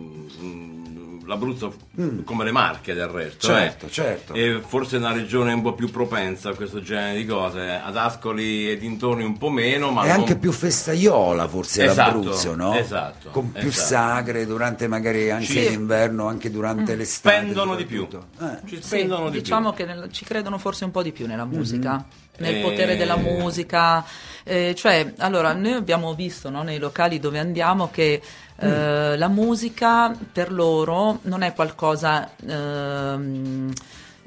mm, 1.27 1.29
L'Abruzzo, 1.29 1.75
come 2.25 2.45
le 2.45 2.53
Marche 2.53 2.95
del 2.95 3.09
resto, 3.09 3.47
Certo, 3.47 3.87
eh, 3.87 3.91
certo. 3.91 4.33
è 4.35 4.61
forse 4.61 4.97
una 4.97 5.12
regione 5.12 5.53
un 5.53 5.62
po' 5.62 5.75
più 5.75 5.91
propensa 5.91 6.51
a 6.51 6.55
questo 6.55 6.81
genere 6.81 7.17
di 7.17 7.27
cose. 7.27 7.69
Ad 7.83 7.97
Ascoli 7.97 8.71
e 8.71 8.77
dintorni 8.79 9.25
un 9.25 9.37
po' 9.37 9.51
meno, 9.51 9.91
ma 9.91 10.03
È 10.05 10.09
non- 10.09 10.19
anche 10.21 10.37
più 10.37 10.53
festaiola 10.53 11.49
forse 11.49 11.85
Esatto, 11.85 12.17
l'Abruzzo, 12.19 12.55
no? 12.55 12.75
esatto, 12.75 13.31
Con 13.31 13.53
più 13.53 13.69
esatto. 13.69 13.87
sagre 13.87 14.47
durante 14.47 14.87
magari 14.89 15.31
anche 15.31 15.45
Sì. 15.47 15.69
l'inverno, 15.69 16.27
anche 16.29 16.51
durante 16.51 16.95
l'estate. 16.95 17.37
spendono 17.41 17.75
di 17.75 17.85
più. 17.85 18.07
Eh. 18.41 18.59
Ci 18.67 18.77
Sì, 18.77 18.83
spendono 18.83 19.31
di 19.31 19.39
diciamo 19.41 19.73
più. 19.73 19.85
che 19.85 19.93
nel- 19.93 20.09
ci 20.12 20.25
credono 20.25 20.59
forse 20.59 20.85
un 20.85 20.91
po' 20.91 21.03
di 21.03 21.12
più 21.12 21.27
nella 21.27 21.45
musica, 21.45 22.05
nel 22.39 22.57
Eh. 22.57 22.61
potere 22.61 22.97
della 22.97 23.17
musica. 23.17 24.05
eh, 24.49 24.75
cioè, 24.77 25.12
allora, 25.19 25.53
noi 25.55 25.73
abbiamo 25.73 26.15
visto 26.15 26.51
no, 26.51 26.62
nei 26.62 26.79
locali 26.79 27.19
dove 27.19 27.41
andiamo 27.41 27.91
che 27.91 28.23
eh, 28.59 29.16
la 29.16 29.29
musica 29.29 30.12
per 30.33 30.53
loro 30.53 31.19
non 31.23 31.42
è 31.42 31.53
qualcosa. 31.55 32.31
ehm, 32.47 33.73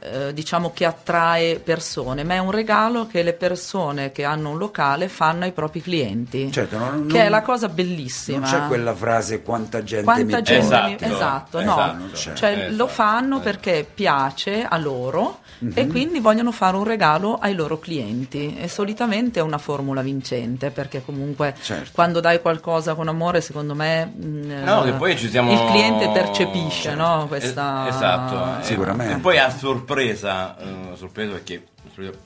eh, 0.01 0.33
diciamo 0.33 0.71
che 0.73 0.85
attrae 0.85 1.59
persone, 1.59 2.23
ma 2.23 2.35
è 2.35 2.37
un 2.39 2.51
regalo 2.51 3.07
che 3.07 3.23
le 3.23 3.33
persone 3.33 4.11
che 4.11 4.23
hanno 4.23 4.51
un 4.51 4.57
locale 4.57 5.07
fanno 5.09 5.43
ai 5.43 5.51
propri 5.51 5.81
clienti. 5.81 6.51
Certo, 6.51 6.77
non- 6.77 7.07
che 7.07 7.17
non- 7.17 7.25
è 7.25 7.29
la 7.29 7.41
cosa 7.41 7.67
bellissima. 7.69 8.39
Non 8.39 8.49
c'è 8.49 8.67
quella 8.67 8.93
frase 8.95 9.41
quanta 9.41 9.83
gente 9.83 10.05
Quanta 10.05 10.37
mi 10.37 10.43
gente 10.43 10.67
chiama". 10.67 10.87
mi- 10.87 10.93
Esatto, 10.99 11.05
esatto, 11.05 11.59
esatto, 11.59 11.97
no, 11.97 12.09
c'è. 12.13 12.33
cioè 12.33 12.51
esatto, 12.51 12.75
lo 12.75 12.87
fanno 12.87 13.35
esatto. 13.35 13.39
perché 13.41 13.87
piace 13.93 14.63
a 14.63 14.77
loro 14.77 15.39
Mhm. 15.59 15.71
e 15.75 15.87
quindi 15.87 16.19
vogliono 16.19 16.51
fare 16.51 16.77
un 16.77 16.83
regalo 16.85 17.35
ai 17.35 17.53
loro 17.53 17.79
clienti 17.79 18.55
e 18.57 18.67
solitamente 18.69 19.39
è 19.39 19.43
una 19.43 19.57
formula 19.57 20.01
vincente 20.01 20.69
perché 20.71 21.03
comunque 21.03 21.53
Certo. 21.61 21.89
quando 21.93 22.19
dai 22.21 22.39
qualcosa 22.41 22.93
con 22.95 23.07
amore 23.09 23.41
secondo 23.41 23.75
me 23.75 24.05
mh, 24.05 24.63
No, 24.63 24.83
eh, 24.83 24.91
che 24.91 24.97
poi 24.97 25.17
ci 25.17 25.29
siamo... 25.29 25.51
il 25.51 25.59
cliente 25.69 26.09
percepisce 26.09 26.93
no, 26.95 27.23
Es- 27.23 27.27
questa 27.27 27.87
Esatto, 27.89 28.59
eh. 28.59 28.63
Sicuramente. 28.63 29.13
E 29.15 29.17
poi 29.17 29.37
a 29.37 29.49
sorpresa, 29.89 30.55
eh, 30.59 30.95
sorpresa 30.95 31.31
perché 31.31 31.63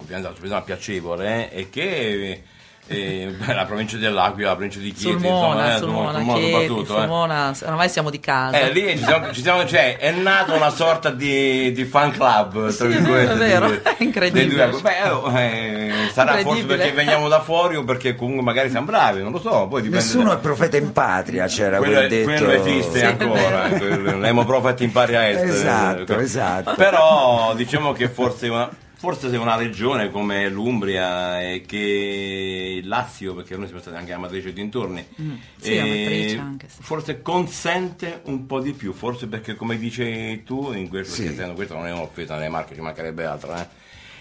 ovviamente 0.02 0.28
la 0.28 0.34
sorpresa 0.34 0.62
piacevole, 0.62 1.50
eh, 1.52 1.62
è 1.62 1.70
che 1.70 2.44
eh, 2.88 3.34
la 3.48 3.66
provincia 3.66 3.98
dell'Aquila, 3.98 4.50
la 4.50 4.56
provincia 4.56 4.80
di 4.80 4.92
Chieti, 4.92 5.20
Sulmona, 5.20 5.74
insomma, 5.74 5.74
eh, 5.74 5.78
Sulmona, 5.78 6.12
Sulmona 6.18 6.38
Chieti, 6.40 6.52
soprattutto, 6.52 6.82
eh. 6.98 7.00
Sulmona, 7.00 7.54
ormai 7.66 7.90
siamo 7.90 8.10
di 8.10 8.20
casa. 8.20 8.60
Eh, 8.60 8.72
lì 8.72 8.98
ci 8.98 9.04
siamo, 9.04 9.32
ci 9.34 9.42
siamo- 9.42 9.66
cioè, 9.66 9.98
è 9.98 10.12
nata 10.12 10.54
una 10.54 10.70
sorta 10.70 11.10
di, 11.10 11.72
di 11.72 11.86
fan 11.86 12.12
club, 12.12 12.68
Sì, 12.70 12.78
tra 12.78 12.86
è 12.86 12.90
virgolette, 12.90 13.34
vero, 13.36 13.70
di- 13.70 13.80
è 13.84 13.96
incredibile. 14.00 14.70
due- 14.70 14.82
Beh, 14.82 15.10
oh, 15.10 15.32
eh, 15.40 15.92
sarà 16.12 16.32
forse 16.34 16.42
Incredibile. 16.50 16.76
perché 16.78 16.92
veniamo 16.94 17.28
da 17.30 17.42
fuori 17.42 17.76
o 17.78 17.84
perché 17.84 18.16
comunque 18.16 18.44
magari 18.44 18.70
siamo 18.70 18.86
bravi, 18.86 19.22
non 19.24 19.32
lo 19.32 19.40
so, 19.40 19.68
poi 19.68 19.82
dipende 19.82 20.04
Nessuno 20.06 20.30
da- 20.30 20.36
è 20.36 20.40
profeta 20.40 20.78
in 20.78 20.92
patria, 20.92 21.46
c'era 21.48 21.78
quello, 21.78 21.94
quel 21.96 22.10
detto. 22.10 22.26
quello 22.26 22.52
esiste 22.52 23.00
Sì, 23.00 23.06
è 23.06 23.08
ancora, 23.08 23.66
eh, 23.70 24.18
l'emo 24.18 24.44
prophet 24.46 24.82
in 24.82 24.92
pari 24.92 25.16
a 25.16 25.28
est. 25.30 25.44
Esatto, 25.44 26.18
eh, 26.20 26.22
esatto. 26.24 26.74
Però 26.76 27.54
diciamo 27.56 27.94
che 27.94 28.10
forse 28.10 28.48
una, 28.50 28.70
forse 29.04 29.30
se 29.30 29.36
una 29.36 29.58
regione 29.58 30.10
come 30.10 30.48
l'Umbria 30.48 31.42
e 31.42 31.64
che 31.68 32.80
il 32.82 32.88
Lazio, 32.88 33.36
perché 33.36 33.58
noi 33.58 33.66
siamo 33.66 33.82
stati 33.82 33.98
anche 33.98 34.14
a 34.14 34.18
Matrice 34.18 34.48
e 34.48 34.54
dintorni, 34.54 35.06
Mm. 35.22 35.34
Sì, 35.58 35.78
a 35.78 35.86
Matrice 35.86 36.38
anche, 36.38 36.70
sì. 36.70 36.82
forse 36.82 37.22
consente 37.22 38.22
un 38.28 38.46
po' 38.46 38.62
di 38.62 38.72
più, 38.72 38.94
forse 38.94 39.28
perché 39.28 39.56
come 39.56 39.78
dici 39.78 40.44
tu, 40.46 40.72
in 40.72 40.88
questo, 40.88 41.16
Sì. 41.16 41.36
questo 41.54 41.74
non 41.74 41.86
è 41.88 41.92
un'offesa 41.92 42.36
nelle 42.36 42.48
marche, 42.48 42.76
ci 42.76 42.80
mancherebbe 42.80 43.26
altro, 43.26 43.54
eh. 43.58 43.68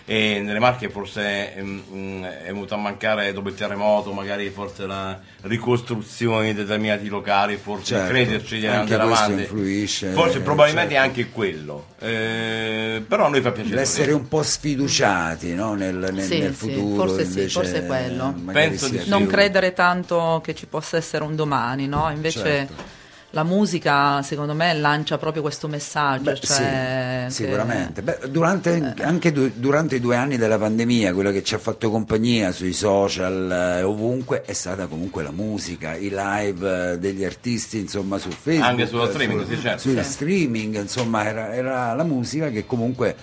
E 0.04 0.40
nelle 0.44 0.58
Marche 0.58 0.90
forse 0.90 1.54
ehm, 1.54 1.82
mh, 1.88 2.24
è 2.44 2.46
venuto 2.46 2.74
a 2.74 2.76
mancare 2.76 3.32
dopo 3.32 3.48
il 3.48 3.54
terremoto, 3.54 4.12
magari 4.12 4.50
forse 4.50 4.84
la 4.86 5.18
ricostruzione 5.42 6.46
di 6.46 6.54
determinati 6.54 7.06
locali, 7.08 7.56
forse 7.56 7.94
Certo, 7.94 8.08
crederci 8.12 8.58
di 8.58 8.66
anche 8.66 8.92
andare 8.94 9.08
questo 9.08 9.24
avanti. 9.24 9.42
influisce, 9.42 10.10
Forse 10.10 10.40
probabilmente 10.40 10.94
certo. 10.94 11.08
anche 11.08 11.28
quello. 11.30 11.86
Eh, 12.00 13.02
però 13.06 13.26
a 13.26 13.28
noi 13.28 13.40
fa 13.40 13.52
piacere. 13.52 13.76
L'essere 13.76 14.12
un 14.12 14.26
po' 14.28 14.42
sfiduciati 14.42 15.54
no? 15.54 15.74
nel, 15.74 15.94
nel- 16.12 16.20
Sì, 16.24 16.38
nel 16.40 16.54
sì, 16.54 16.70
futuro. 16.70 17.06
forse 17.06 17.22
sì, 17.24 17.28
invece, 17.38 17.48
forse 17.48 17.76
è 17.82 17.86
quello. 17.86 18.34
Penso 18.52 18.88
di 18.88 18.96
sì. 18.98 19.02
più- 19.04 19.10
non 19.10 19.26
credere 19.26 19.72
tanto 19.72 20.40
che 20.44 20.54
ci 20.54 20.66
possa 20.66 20.96
essere 20.96 21.22
un 21.24 21.36
domani, 21.36 21.86
no? 21.86 22.10
Invece 22.12 22.40
Certo. 22.42 23.00
La 23.34 23.42
musica, 23.44 24.20
secondo 24.22 24.54
me, 24.54 24.74
lancia 24.74 25.16
proprio 25.18 25.42
questo 25.42 25.66
messaggio. 25.68 26.30
Beh, 26.32 26.34
cioè 26.40 26.46
sì, 26.46 26.62
che- 26.62 27.44
sicuramente. 27.44 28.02
Beh, 28.02 28.18
durante, 28.30 28.94
anche 29.00 29.32
du- 29.32 29.50
durante 29.54 29.96
i 29.96 30.00
due 30.00 30.16
anni 30.16 30.36
della 30.36 30.58
pandemia, 30.58 31.12
quello 31.14 31.30
che 31.30 31.42
ci 31.42 31.54
ha 31.54 31.58
fatto 31.58 31.90
compagnia 31.90 32.52
sui 32.52 32.72
social 32.72 33.76
e 33.78 33.82
ovunque 33.82 34.42
è 34.42 34.52
stata 34.52 34.86
comunque 34.86 35.22
la 35.22 35.30
musica, 35.32 35.94
i 35.96 36.10
live 36.14 36.92
eh, 36.92 36.98
degli 36.98 37.24
artisti, 37.24 37.78
insomma, 37.78 38.18
su 38.18 38.28
Facebook. 38.30 38.68
Anche 38.70 38.86
sullo 38.86 39.06
streaming, 39.06 39.40
su- 39.44 39.54
sì, 39.54 39.60
certo. 39.60 39.78
Sul 39.80 40.02
Sì. 40.04 40.10
streaming, 40.12 40.76
insomma, 40.76 41.24
era, 41.26 41.54
era 41.54 41.94
la 41.94 42.04
musica 42.04 42.48
che 42.50 42.66
comunque 42.66 43.16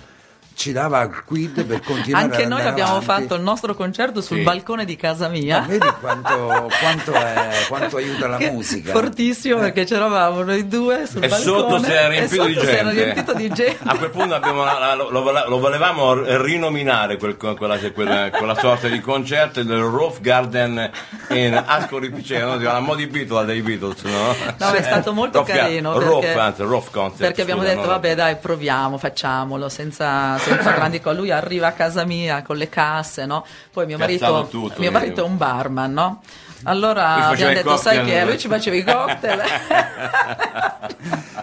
ci 0.59 0.73
dava 0.73 1.01
il 1.03 1.23
quid 1.23 1.63
per 1.63 1.79
continuare 1.79 2.25
Anche 2.25 2.45
noi 2.45 2.61
abbiamo 2.65 2.97
avanti. 2.97 3.05
fatto 3.05 3.35
il 3.35 3.41
nostro 3.41 3.73
concerto 3.75 4.19
sul 4.19 4.39
Sì. 4.39 4.43
balcone 4.43 4.83
di 4.83 4.97
casa 4.97 5.29
mia. 5.29 5.61
Ma 5.61 5.65
vedi 5.67 5.87
quanto, 6.01 6.69
quanto 6.81 7.13
è- 7.13 7.65
quanto 7.69 7.95
aiuta 7.95 8.27
la 8.27 8.35
Che 8.37 8.51
musica? 8.51 8.91
Fortissimo 8.91 9.55
Eh. 9.59 9.61
perché 9.61 9.85
c'eravamo 9.85 10.43
noi 10.43 10.67
due 10.67 11.07
sul 11.07 11.23
E 11.23 11.29
balcone 11.29 11.59
sotto 11.59 11.79
si 11.81 11.91
era 11.91 12.01
e 12.01 12.09
riempito 12.09 12.43
di 12.45 12.53
sotto 12.55 12.65
si 12.65 12.71
era 12.73 12.83
gente. 12.89 13.03
riempito 13.05 13.33
di 13.35 13.49
gente. 13.51 13.77
A 13.85 13.95
quel 13.97 14.09
punto 14.09 14.33
abbiamo 14.35 14.63
la- 14.65 14.77
la- 14.79 14.95
lo, 14.95 15.09
lo- 15.09 15.59
volevamo 15.59 16.13
rinominare 16.43 17.15
quel- 17.15 17.37
quella, 17.37 17.77
quella- 17.93 18.29
quella 18.29 18.55
sorta 18.59 18.89
di 18.89 18.99
concerto, 18.99 19.61
il 19.61 19.71
Roof 19.73 20.19
Garden 20.19 20.91
in 21.29 21.63
Ascoli 21.65 22.09
Piceno, 22.11 22.51
a 22.69 22.79
mo' 22.81 22.95
di 22.95 23.07
Beatles 23.07 23.45
dei 23.45 23.61
Beatles, 23.61 24.01
no? 24.03 24.35
No, 24.57 24.71
è 24.73 24.81
stato 24.81 25.13
molto 25.13 25.43
Gar- 25.43 25.57
carino 25.59 25.97
Roof, 25.97 26.19
perché, 26.25 26.37
anzi, 26.37 26.61
Roof 26.63 26.89
Concert. 26.91 27.21
perché 27.21 27.43
abbiamo 27.43 27.61
scusa, 27.61 27.73
detto 27.75 27.85
no? 27.85 27.93
vabbè 27.93 28.15
dai 28.15 28.35
proviamo, 28.35 28.97
facciamolo 28.97 29.69
senza, 29.69 30.37
senza 30.49 30.71
grandi 30.71 30.99
cose. 30.99 31.17
Lui 31.17 31.31
arriva 31.31 31.67
a 31.67 31.71
casa 31.71 32.05
mia 32.05 32.41
con 32.41 32.57
le 32.57 32.69
casse, 32.69 33.25
no? 33.25 33.45
Poi 33.71 33.85
mio 33.85 33.97
Piazzato 33.97 34.31
marito, 34.33 34.49
tutto, 34.49 34.79
mio 34.79 34.91
marito 34.91 35.21
è 35.21 35.23
un 35.23 35.37
barman, 35.37 35.93
no? 35.93 36.21
Allora 36.63 37.27
abbiamo 37.27 37.53
detto 37.53 37.77
sai 37.77 38.03
che 38.05 38.19
è? 38.21 38.25
Lui 38.25 38.37
ci 38.37 38.47
faceva 38.47 38.75
i 38.75 38.83
cocktail 38.83 39.39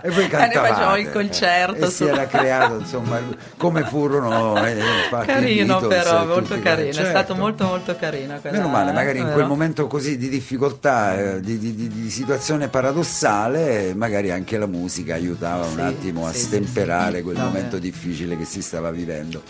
E 0.03 0.09
ne 0.11 0.29
cantavate. 0.29 0.69
facevamo 0.69 0.97
il 0.97 1.11
concerto 1.11 1.85
E 1.87 1.91
su- 1.91 2.05
si 2.05 2.07
era 2.07 2.27
creato, 2.27 2.79
insomma, 2.79 3.19
come 3.57 3.85
furono 3.85 4.63
eh, 4.65 4.77
carino 5.25 5.79
Beatles 5.81 6.05
però, 6.05 6.23
e 6.23 6.27
molto 6.27 6.61
carino, 6.61 6.89
è 6.91 6.93
certo. 6.93 7.11
stato 7.11 7.35
molto 7.35 7.65
molto 7.65 7.97
carino. 7.97 8.39
quella- 8.41 8.57
Meno 8.59 8.69
male, 8.69 8.93
magari 8.93 9.19
in 9.19 9.25
vero? 9.25 9.37
quel 9.37 9.47
momento 9.49 9.87
così 9.87 10.19
di 10.19 10.29
difficoltà, 10.29 11.19
eh, 11.19 11.41
di, 11.41 11.59
di- 11.59 11.75
di- 11.75 11.89
di 11.89 12.11
situazione 12.11 12.69
paradossale, 12.69 13.95
magari 13.95 14.31
anche 14.31 14.59
la 14.59 14.67
musica 14.67 15.15
aiutava 15.15 15.65
un 15.65 15.75
Sì, 15.77 15.81
attimo 15.81 16.27
a 16.27 16.33
sì, 16.33 16.39
sì, 16.41 16.45
stemperare 16.47 17.17
sì. 17.19 17.23
quel 17.23 17.37
Va 17.37 17.45
momento 17.45 17.77
bene. 17.79 17.81
difficile 17.81 18.37
che 18.37 18.45
si 18.45 18.61
stava 18.63 18.91
vivendo. 18.91 19.43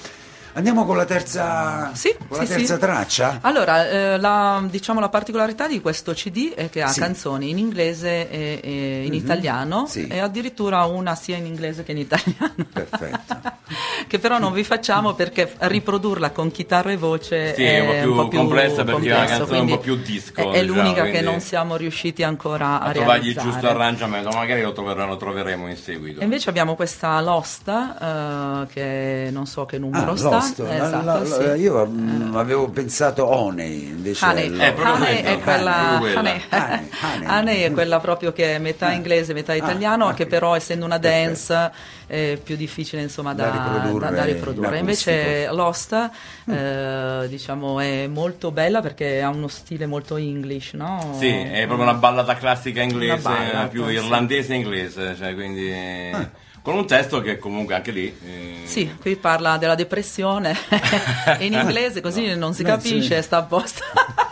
Andiamo 0.57 0.87
con 0.87 0.97
la 0.97 1.05
terza, 1.05 1.91
Sì, 1.93 2.17
con 2.27 2.39
la 2.39 2.45
sì, 2.47 2.55
terza 2.55 2.75
sì. 2.75 2.81
traccia? 2.81 3.39
Allora, 3.43 3.87
eh, 3.91 4.19
la, 4.19 4.65
diciamo 4.67 5.01
la 5.01 5.11
particolarità 5.11 5.69
di 5.69 5.83
questo 5.83 6.15
CD 6.15 6.55
è 6.55 6.71
che 6.71 6.81
ha 6.81 6.87
Sì. 6.89 6.99
canzoni 7.01 7.51
in 7.51 7.59
inglese 7.59 8.31
e, 8.31 8.61
e 8.63 9.03
in 9.05 9.13
Mhm, 9.13 9.19
italiano 9.19 9.85
sì. 9.87 10.07
e 10.07 10.19
addirittura 10.19 10.83
una 10.85 11.15
sia 11.15 11.37
in 11.37 11.45
inglese 11.45 11.85
che 11.85 11.93
in 11.93 11.99
italiano. 11.99 12.55
Perfetto. 12.73 13.39
che 14.09 14.19
però 14.19 14.39
non 14.39 14.55
vi 14.55 14.65
facciamo 14.65 15.13
perché 15.13 15.53
riprodurla 15.59 16.31
con 16.31 16.51
chitarra 16.51 16.91
e 16.91 16.97
voce 16.97 17.55
Sì, 17.55 17.63
è 17.63 18.05
un 18.05 18.15
po' 18.15 18.29
più 18.29 18.39
complessa 18.39 18.85
perché 18.85 19.09
è 19.09 19.11
una 19.11 19.17
complesso, 19.19 19.37
canzone 19.39 19.59
un 19.61 19.67
po' 19.69 19.79
più 19.79 19.97
disco, 19.97 20.41
È, 20.41 20.57
è 20.57 20.61
diciamo, 20.63 20.81
l'unica 20.81 21.05
che 21.05 21.21
non 21.21 21.41
siamo 21.41 21.77
riusciti 21.77 22.23
ancora 22.23 22.81
a, 22.81 22.87
a 22.87 22.93
trovargli 22.93 23.29
il 23.29 23.37
giusto 23.37 23.69
arrangiamento, 23.69 24.31
magari 24.31 24.63
lo, 24.63 24.73
troveremo, 24.73 25.07
lo 25.07 25.17
troveremo 25.19 25.69
in 25.69 25.77
seguito. 25.77 26.21
E 26.21 26.25
invece 26.25 26.49
abbiamo 26.49 26.77
questa 26.77 27.21
Lost, 27.21 27.69
eh, 27.69 28.67
che 28.73 29.29
non 29.31 29.45
so 29.47 29.67
che 29.67 29.77
numero 29.79 30.13
Ah, 30.13 30.17
sta, 30.17 30.29
Lost. 30.31 30.45
Questo? 30.47 30.63
La- 30.65 30.75
esatto, 30.87 31.05
la- 31.05 31.19
la- 31.19 31.55
sì. 31.55 31.61
Io 31.63 31.87
mm, 31.87 32.37
avevo 32.37 32.69
pensato 32.69 33.27
Honey, 33.27 33.89
invece 33.89 34.25
Honey, 34.25 34.49
lo- 34.49 34.63
Eh, 34.63 34.73
proprio 34.73 34.95
Honey 34.95 35.23
è 35.23 35.39
quella, 35.41 35.77
Honey, 35.77 35.89
proprio 36.13 36.19
Honey. 36.19 36.41
quella. 36.49 36.65
Honey, 36.67 36.89
Honey. 37.03 37.39
Honey 37.39 37.61
è 37.63 37.71
quella 37.73 38.01
proprio 38.01 38.33
che 38.33 38.55
è 38.55 38.59
metà 38.59 38.93
inglese, 38.93 39.33
metà 39.35 39.55
italiano, 39.55 40.07
ah, 40.09 40.15
che 40.15 40.27
però 40.27 40.55
essendo 40.57 40.85
una 40.85 40.99
Perfetto. 40.99 41.53
dance 41.53 41.71
è 42.07 42.39
più 42.43 42.55
difficile 42.57 43.03
insomma 43.03 43.35
Da 43.35 43.49
da, 43.49 43.51
riprodurre 43.51 44.11
da- 44.11 44.15
da 44.17 44.25
riprodurre. 44.25 44.79
Invece 44.79 45.49
Lost 45.51 46.11
eh, 46.49 47.27
diciamo 47.29 47.81
è 47.81 48.07
molto 48.07 48.51
bella 48.53 48.81
perché 48.81 49.21
ha 49.23 49.29
uno 49.29 49.49
stile 49.49 49.87
molto 49.87 50.17
English, 50.17 50.73
no? 50.75 51.15
Sì, 51.19 51.29
è 51.29 51.65
proprio 51.67 51.89
una 51.89 51.95
ballata 51.99 52.35
classica 52.37 52.83
inglese, 52.83 53.23
ballata, 53.23 53.67
più 53.69 53.87
sì. 53.87 53.93
irlandese 53.95 54.55
inglese, 54.55 55.17
cioè 55.19 55.35
quindi 55.35 55.69
eh, 55.71 56.31
con 56.67 56.75
un 56.75 56.85
testo 56.85 57.21
che 57.21 57.39
comunque 57.39 57.77
anche 57.77 57.93
lì 57.93 58.07
eh, 58.27 58.63
Sì, 58.65 58.93
qui 59.01 59.15
parla 59.15 59.57
della 59.57 59.77
depressione 59.77 60.53
in 61.39 61.53
inglese 61.53 62.01
così 62.01 62.35
non 62.35 62.55
si 62.55 62.65
no, 62.65 62.71
capisce, 62.71 63.15
sì. 63.19 63.23
sta 63.23 63.37
a 63.37 63.43
posto. 63.45 63.85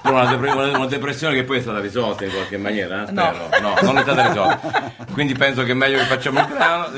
però 0.02 0.16
una, 0.20 0.28
depre- 0.28 0.50
una- 0.50 0.86
depressione 0.86 1.36
che 1.36 1.44
poi 1.44 1.58
è 1.58 1.60
stata 1.60 1.78
risolta 1.78 2.24
in 2.24 2.32
qualche 2.32 2.56
maniera, 2.58 3.06
eh, 3.06 3.12
No. 3.12 3.32
spero. 3.32 3.48
No. 3.60 3.74
non 3.82 3.98
è 3.98 4.02
stata 4.02 4.26
risolta. 4.26 4.92
Quindi 5.12 5.34
penso 5.34 5.62
che 5.62 5.70
è 5.70 5.74
meglio 5.74 5.98
che 5.98 6.04
facciamo 6.06 6.40
il 6.40 6.46
brano. 6.48 6.88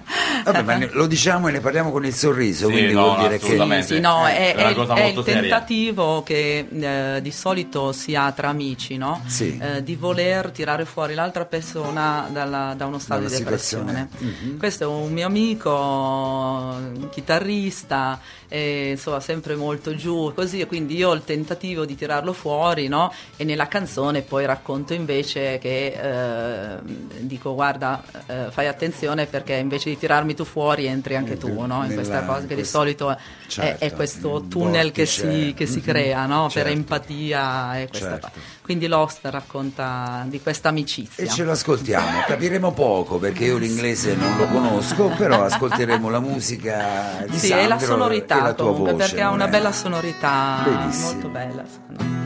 Vabbè, 0.52 0.62
ma 0.62 0.76
ne- 0.76 0.88
lo 0.92 1.06
diciamo 1.06 1.48
e 1.48 1.52
ne 1.52 1.60
parliamo 1.60 1.90
con 1.90 2.04
il 2.06 2.14
sorriso, 2.14 2.66
Sì, 2.66 2.72
quindi 2.72 2.92
no, 2.92 3.02
vuol 3.02 3.16
dire 3.18 3.38
che... 3.38 3.44
assolutamente. 3.46 3.86
Sì, 3.94 4.00
no, 4.00 4.26
Eh, 4.28 4.32
è, 4.32 4.54
è 4.54 4.54
è- 4.54 4.74
è 4.74 5.04
il 5.06 5.22
seria. 5.24 5.40
tentativo 5.40 6.22
che 6.22 6.68
eh, 6.70 7.20
di 7.22 7.30
solito 7.32 7.92
si 7.92 8.14
ha 8.14 8.30
tra 8.32 8.48
amici, 8.48 8.96
no? 8.96 9.22
Sì. 9.26 9.58
Eh, 9.60 9.82
di 9.82 9.96
voler 9.96 10.50
tirare 10.50 10.84
fuori 10.84 11.14
l'altra 11.14 11.44
persona 11.46 12.28
dalla- 12.32 12.74
da 12.76 12.86
uno 12.86 12.98
stato 12.98 13.22
Dalla 13.22 13.32
di 13.34 13.38
depressione. 13.42 14.08
Mhm. 14.18 14.58
Questo 14.58 14.84
è 14.84 14.86
un 14.86 15.12
mio 15.12 15.26
amico, 15.26 15.70
un 15.70 17.08
chitarrista, 17.10 18.20
e, 18.48 18.90
insomma 18.90 19.20
sempre 19.20 19.54
molto 19.56 19.94
giù, 19.94 20.32
così, 20.34 20.60
e 20.60 20.66
quindi 20.66 20.96
io 20.96 21.10
ho 21.10 21.14
il 21.14 21.24
tentativo 21.24 21.84
di 21.84 21.94
tirarlo 21.94 22.32
fuori, 22.32 22.88
no? 22.88 23.12
E 23.36 23.44
nella 23.44 23.68
canzone 23.68 24.22
poi 24.22 24.44
racconto 24.46 24.94
invece 24.94 25.58
che 25.58 25.86
eh, 25.98 26.76
dico 27.20 27.54
guarda, 27.54 28.02
eh, 28.26 28.46
fai 28.50 28.66
attenzione 28.66 29.26
perché 29.26 29.54
invece 29.54 29.90
di 29.90 29.98
tirarmi 29.98 30.34
tu 30.34 30.44
fuori 30.44 30.86
entri 30.86 31.16
anche 31.16 31.36
tu, 31.36 31.64
no? 31.66 31.84
In 31.84 31.94
questa 31.94 32.24
cosa 32.24 32.40
che 32.42 32.46
di 32.48 32.54
questo- 32.54 32.78
solito 32.78 33.10
è, 33.10 33.16
certo, 33.46 33.84
è 33.84 33.92
questo 33.92 34.36
il 34.38 34.48
tunnel 34.48 34.92
che 34.92 35.06
si, 35.06 35.52
che 35.56 35.66
si 35.66 35.78
Mhm, 35.78 35.82
crea, 35.84 36.26
no? 36.26 36.48
certo. 36.50 36.68
Per 36.68 36.78
empatia 36.78 37.80
e 37.80 37.88
questa 37.88 38.08
Certo. 38.10 38.28
cosa. 38.28 38.40
Quindi 38.66 38.88
Lost 38.88 39.20
racconta 39.22 40.24
di 40.26 40.40
questa 40.42 40.70
amicizia. 40.70 41.22
E 41.22 41.28
ce 41.28 41.44
lo 41.44 41.52
ascoltiamo, 41.52 42.24
capiremo 42.26 42.72
poco 42.72 43.16
perché 43.18 43.44
io 43.44 43.58
l'inglese 43.58 44.16
non 44.16 44.36
lo 44.36 44.46
conosco, 44.46 45.06
però 45.16 45.44
ascolteremo 45.44 46.08
la 46.10 46.18
musica 46.18 47.24
di 47.28 47.38
Sì, 47.38 47.52
e 47.52 47.68
la 47.68 47.78
Sandro 47.78 47.86
sonorità 47.86 48.38
e 48.38 48.42
la 48.42 48.54
tua 48.54 48.66
comunque, 48.66 48.92
voce, 48.94 49.06
perché 49.06 49.20
ha 49.22 49.28
una 49.28 49.44
Lorena. 49.44 49.56
bella 49.56 49.72
sonorità, 49.72 50.62
Benissimo. 50.64 51.12
molto 51.12 51.28
bella. 51.28 51.62
secondo 51.64 52.02
me. 52.02 52.25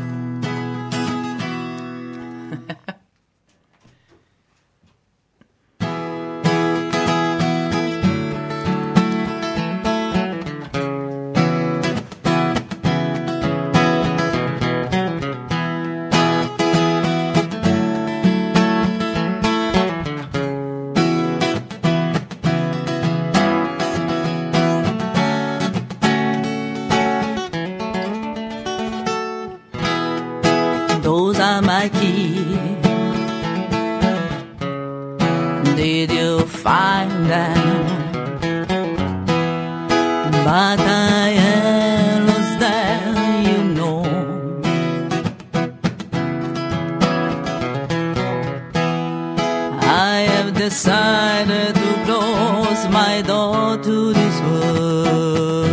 Decided 50.69 51.75
to 51.75 51.91
close 52.05 52.87
my 52.89 53.23
door 53.23 53.79
to 53.79 54.13
this 54.13 54.37
world. 54.43 55.71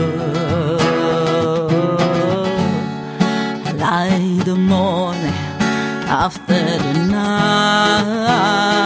Light 3.81 4.45
the 4.45 4.55
morning 4.55 5.39
after 6.07 6.63
the 6.85 6.93
night. 7.11 8.76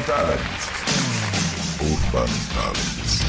Urban 0.00 0.04
Talent. 0.06 0.40
Urban 1.78 2.28
Talent. 2.54 3.28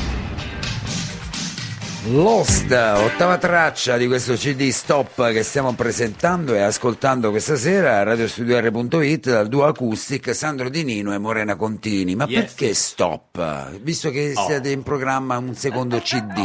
Lost, 2.11 2.71
ottava 2.71 3.37
traccia 3.37 3.97
di 3.97 4.07
questo 4.07 4.33
CD 4.35 4.69
Stop 4.69 5.31
che 5.33 5.43
stiamo 5.43 5.73
presentando 5.73 6.55
e 6.55 6.61
ascoltando 6.61 7.29
questa 7.29 7.57
sera 7.57 7.97
a 7.99 8.03
radiostudio.it 8.03 9.29
dal 9.29 9.47
duo 9.49 9.65
acoustic 9.65 10.33
Sandro 10.33 10.69
Di 10.69 10.83
Nino 10.85 11.13
e 11.13 11.17
Morena 11.17 11.55
Contini. 11.57 12.15
Ma 12.15 12.25
Yes. 12.27 12.39
perché 12.53 12.73
Stop? 12.73 13.79
Visto 13.81 14.09
che 14.09 14.31
Oh. 14.33 14.45
siete 14.45 14.69
in 14.69 14.81
programma 14.83 15.37
un 15.37 15.53
secondo 15.55 15.99
CD, 15.99 16.39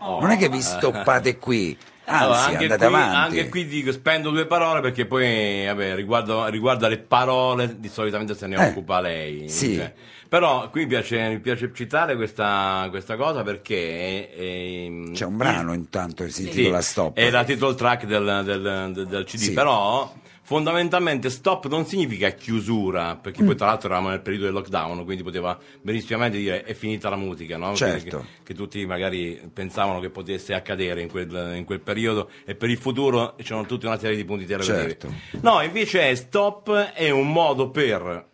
non 0.00 0.30
è 0.30 0.36
che 0.36 0.50
vi 0.50 0.60
stoppate 0.60 1.38
qui, 1.38 1.76
anzi 2.12 2.24
Allora, 2.24 2.44
anche, 2.44 2.62
andate 2.64 2.86
qui, 2.86 2.94
avanti. 2.94 3.16
anche 3.38 3.48
qui 3.48 3.66
dico, 3.66 3.92
spendo 3.92 4.30
due 4.30 4.46
parole 4.46 4.80
perché 4.80 5.06
poi 5.06 5.64
vabbè, 5.66 5.94
riguardo, 5.94 6.46
riguardo 6.46 6.86
alle 6.86 6.98
parole 6.98 7.76
di 7.78 7.88
solitamente 7.88 8.34
se 8.34 8.46
ne 8.46 8.56
Eh, 8.56 8.68
occupa 8.68 9.00
lei. 9.00 9.48
sì. 9.48 9.74
cioè. 9.76 9.92
Però 10.28 10.70
qui 10.70 10.82
mi 10.82 10.86
piace, 10.86 11.28
mi 11.28 11.40
piace 11.40 11.70
citare 11.74 12.16
questa, 12.16 12.86
questa 12.88 13.16
cosa 13.16 13.42
perché 13.42 14.34
ehm, 14.34 15.12
C'è 15.12 15.26
un 15.26 15.36
brano 15.36 15.74
intanto 15.74 16.24
che 16.24 16.30
si 16.30 16.42
sì, 16.44 16.48
intitola 16.48 16.80
Stop. 16.80 17.16
È 17.16 17.28
la 17.30 17.44
title 17.44 17.74
track 17.74 18.06
del, 18.06 18.42
del- 18.44 18.92
del- 18.94 19.06
del 19.06 19.24
CD, 19.24 19.36
Sì. 19.38 19.52
però 19.52 20.10
fondamentalmente 20.52 21.30
stop 21.30 21.66
non 21.68 21.86
significa 21.86 22.28
chiusura, 22.30 23.16
perché 23.16 23.42
Mm. 23.42 23.46
poi 23.46 23.56
tra 23.56 23.66
l'altro 23.68 23.88
eravamo 23.88 24.10
nel 24.10 24.20
periodo 24.20 24.44
del 24.44 24.52
lockdown, 24.54 25.02
quindi 25.04 25.22
poteva 25.22 25.58
benissimamente 25.80 26.36
dire 26.36 26.62
è 26.64 26.74
finita 26.74 27.08
la 27.08 27.16
musica, 27.16 27.56
no? 27.56 27.74
Certo. 27.74 28.18
Che, 28.18 28.24
che 28.44 28.54
tutti 28.54 28.84
magari 28.84 29.40
pensavano 29.50 29.98
che 30.00 30.10
potesse 30.10 30.52
accadere 30.52 31.00
in 31.00 31.08
quel, 31.08 31.54
in 31.56 31.64
quel 31.64 31.80
periodo 31.80 32.28
e 32.44 32.54
per 32.54 32.68
il 32.68 32.76
futuro 32.76 33.34
c'erano 33.42 33.64
tutta 33.64 33.86
una 33.86 33.98
serie 33.98 34.14
di 34.16 34.24
punti 34.26 34.42
interrogativi. 34.42 34.88
Certo. 35.00 35.12
No, 35.40 35.62
invece 35.62 36.14
stop 36.16 36.70
è 36.92 37.08
un 37.08 37.32
modo 37.32 37.70
per 37.70 38.26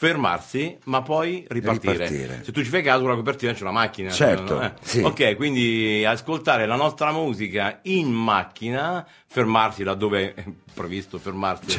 fermarsi 0.00 0.78
ma 0.84 1.02
poi 1.02 1.44
ripartire. 1.46 1.92
Ripartire. 1.92 2.40
Se 2.42 2.52
tu 2.52 2.62
ci 2.62 2.70
fai 2.70 2.82
caso 2.82 3.06
la 3.06 3.16
copertina 3.16 3.52
c'è 3.52 3.60
una 3.60 3.72
macchina. 3.72 4.10
Certo, 4.10 4.54
no? 4.54 4.62
Eh. 4.64 4.72
sì. 4.80 5.02
Ok, 5.02 5.36
quindi 5.36 6.02
ascoltare 6.06 6.64
la 6.64 6.74
nostra 6.74 7.12
musica 7.12 7.80
in 7.82 8.10
macchina, 8.10 9.06
fermarsi 9.26 9.82
laddove 9.82 10.32
è 10.32 10.44
previsto 10.72 11.18
fermarsi, 11.18 11.78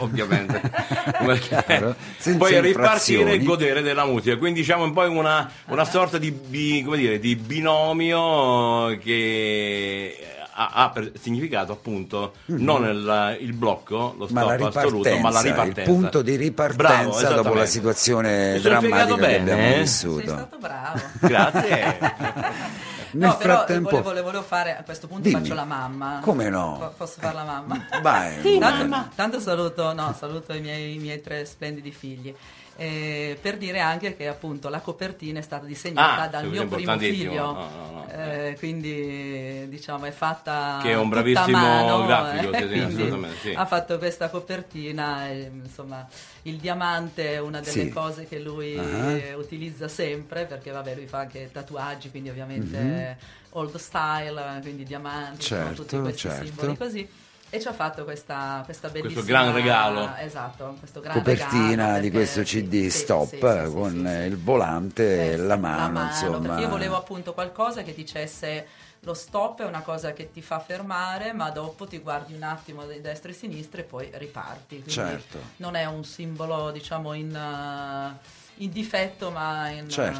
ovviamente, 0.00 0.60
Come- 1.16 1.38
Chiaro, 1.38 1.96
senza 2.18 2.38
poi 2.38 2.60
ripartire 2.60 3.32
e 3.32 3.42
godere 3.42 3.80
della 3.80 4.04
musica. 4.04 4.36
Quindi 4.36 4.60
diciamo 4.60 4.84
un 4.84 4.92
po' 4.92 5.10
una, 5.10 5.50
una 5.68 5.84
sorta 5.86 6.18
di, 6.18 6.82
come 6.84 6.98
dire, 6.98 7.18
di 7.18 7.36
binomio 7.36 8.98
che 8.98 10.41
ha, 10.54 10.70
ha 10.74 10.90
per 10.90 11.12
significato 11.20 11.72
appunto 11.72 12.34
non 12.46 12.84
il, 12.84 13.36
il 13.40 13.52
blocco, 13.54 14.14
lo 14.18 14.26
Mhm. 14.26 14.32
ma 14.34 14.44
la 14.44 14.54
stop 14.56 14.76
assoluto, 14.76 15.18
ma 15.18 15.30
la 15.30 15.40
ripartenza, 15.40 15.80
il 15.80 15.86
punto 15.86 16.22
di 16.22 16.36
ripartenza 16.36 17.28
Bravo, 17.28 17.42
dopo 17.42 17.54
la 17.54 17.66
situazione 17.66 18.60
drammatica 18.60 18.78
spiegato 19.04 19.14
che 19.14 19.20
bene, 19.20 19.52
abbiamo 19.52 19.74
eh? 19.74 19.78
vissuto. 19.80 20.18
Sei 20.18 20.28
stato 20.28 20.56
bravo. 20.58 21.00
Grazie. 21.20 21.98
Nel 23.14 23.28
no, 23.28 23.36
però 23.36 23.54
frattempo, 23.56 24.00
volevo, 24.00 24.22
volevo 24.24 24.42
fare 24.42 24.74
a 24.74 24.82
questo 24.84 25.06
punto 25.06 25.28
Dimmi. 25.28 25.42
faccio 25.42 25.52
la 25.54 25.64
mamma. 25.64 26.20
Come 26.22 26.48
no? 26.48 26.76
Po- 26.78 26.94
posso 26.96 27.16
fare 27.20 27.34
la 27.34 27.44
mamma? 27.44 27.86
vai, 28.00 28.58
Tanto, 28.58 29.08
tanto 29.14 29.38
saluto, 29.40 29.92
no, 29.92 30.14
saluto 30.18 30.54
i 30.54 30.60
miei, 30.62 30.94
i 30.94 30.98
miei 30.98 31.20
tre 31.20 31.44
splendidi 31.44 31.90
figli. 31.90 32.34
Eh, 32.82 33.38
per 33.40 33.58
dire 33.58 33.78
anche 33.78 34.16
che 34.16 34.26
appunto 34.26 34.68
la 34.68 34.80
copertina 34.80 35.38
è 35.38 35.42
stata 35.42 35.64
disegnata 35.66 36.22
Ah, 36.22 36.26
dal 36.26 36.48
mio 36.50 36.66
primo 36.66 36.98
figlio, 36.98 37.32
No, 37.52 37.52
no, 37.52 37.90
no. 37.92 38.08
Eh, 38.10 38.56
quindi 38.58 39.68
diciamo 39.68 40.06
è 40.06 40.10
fatta 40.10 40.80
Che 40.82 40.90
è 40.90 40.96
un 40.96 41.08
bravissimo 41.08 41.58
mano, 41.58 42.04
grafico, 42.06 42.50
eh, 42.50 42.56
sì, 42.56 42.62
sì, 42.62 42.68
quindi 42.72 43.02
assolutamente, 43.02 43.38
sì. 43.38 43.52
ha 43.54 43.66
fatto 43.66 43.98
questa 43.98 44.30
copertina 44.30 45.28
e, 45.28 45.50
insomma 45.52 46.04
il 46.42 46.56
diamante 46.56 47.34
è 47.34 47.38
una 47.38 47.60
delle 47.60 47.84
Sì. 47.84 47.88
cose 47.88 48.26
che 48.26 48.40
lui 48.40 48.74
eh, 48.74 49.34
utilizza 49.34 49.86
sempre 49.86 50.44
perché 50.46 50.72
vabbè 50.72 50.96
lui 50.96 51.06
fa 51.06 51.18
anche 51.20 51.50
tatuaggi 51.52 52.10
quindi 52.10 52.30
ovviamente 52.30 52.78
Mhm. 52.78 53.16
old 53.50 53.76
style 53.76 54.58
quindi 54.60 54.82
diamanti 54.82 55.42
Certo, 55.42 55.82
tutti 55.82 56.00
questi 56.00 56.18
certo. 56.18 56.44
simboli 56.46 56.76
così 56.76 57.08
e 57.54 57.60
ci 57.60 57.68
ha 57.68 57.72
fatto 57.74 58.04
questa, 58.04 58.62
questa 58.64 58.88
bellissima 58.88 59.22
gran 59.24 59.52
regalo. 59.52 60.14
esatto 60.16 60.74
questo 60.78 61.00
gran 61.00 61.12
copertina 61.14 61.84
regalo 61.84 62.00
di 62.00 62.10
questo 62.10 62.42
CD 62.42 62.86
sì, 62.88 62.90
Stop 62.90 63.28
sì, 63.28 63.36
sì, 63.36 63.68
sì, 63.68 63.72
con 63.74 63.90
sì, 63.90 63.98
sì. 63.98 64.26
il 64.26 64.38
volante 64.38 65.32
e 65.32 65.32
Eh, 65.32 65.36
la 65.36 65.54
sì, 65.54 65.60
mano, 65.60 66.02
insomma. 66.04 66.38
perché 66.38 66.60
io 66.62 66.68
volevo 66.68 66.96
appunto 66.96 67.34
qualcosa 67.34 67.82
che 67.82 67.92
dicesse 67.94 68.66
lo 69.00 69.14
stop 69.14 69.62
è 69.62 69.66
una 69.66 69.80
cosa 69.82 70.12
che 70.12 70.30
ti 70.30 70.40
fa 70.40 70.60
fermare, 70.60 71.32
ma 71.32 71.50
dopo 71.50 71.86
ti 71.88 71.98
guardi 71.98 72.34
un 72.34 72.44
attimo 72.44 72.86
di 72.86 73.00
destra 73.00 73.30
e 73.30 73.34
sinistra 73.34 73.80
e 73.80 73.84
poi 73.84 74.08
riparti. 74.14 74.76
Quindi 74.76 74.90
Certo. 74.92 75.38
non 75.56 75.74
è 75.74 75.84
un 75.86 76.04
simbolo, 76.04 76.70
diciamo, 76.70 77.12
in, 77.12 77.34
eh, 77.34 78.16
in 78.56 78.70
difetto, 78.70 79.30
ma 79.30 79.68
in, 79.70 79.88
Certo. 79.88 80.18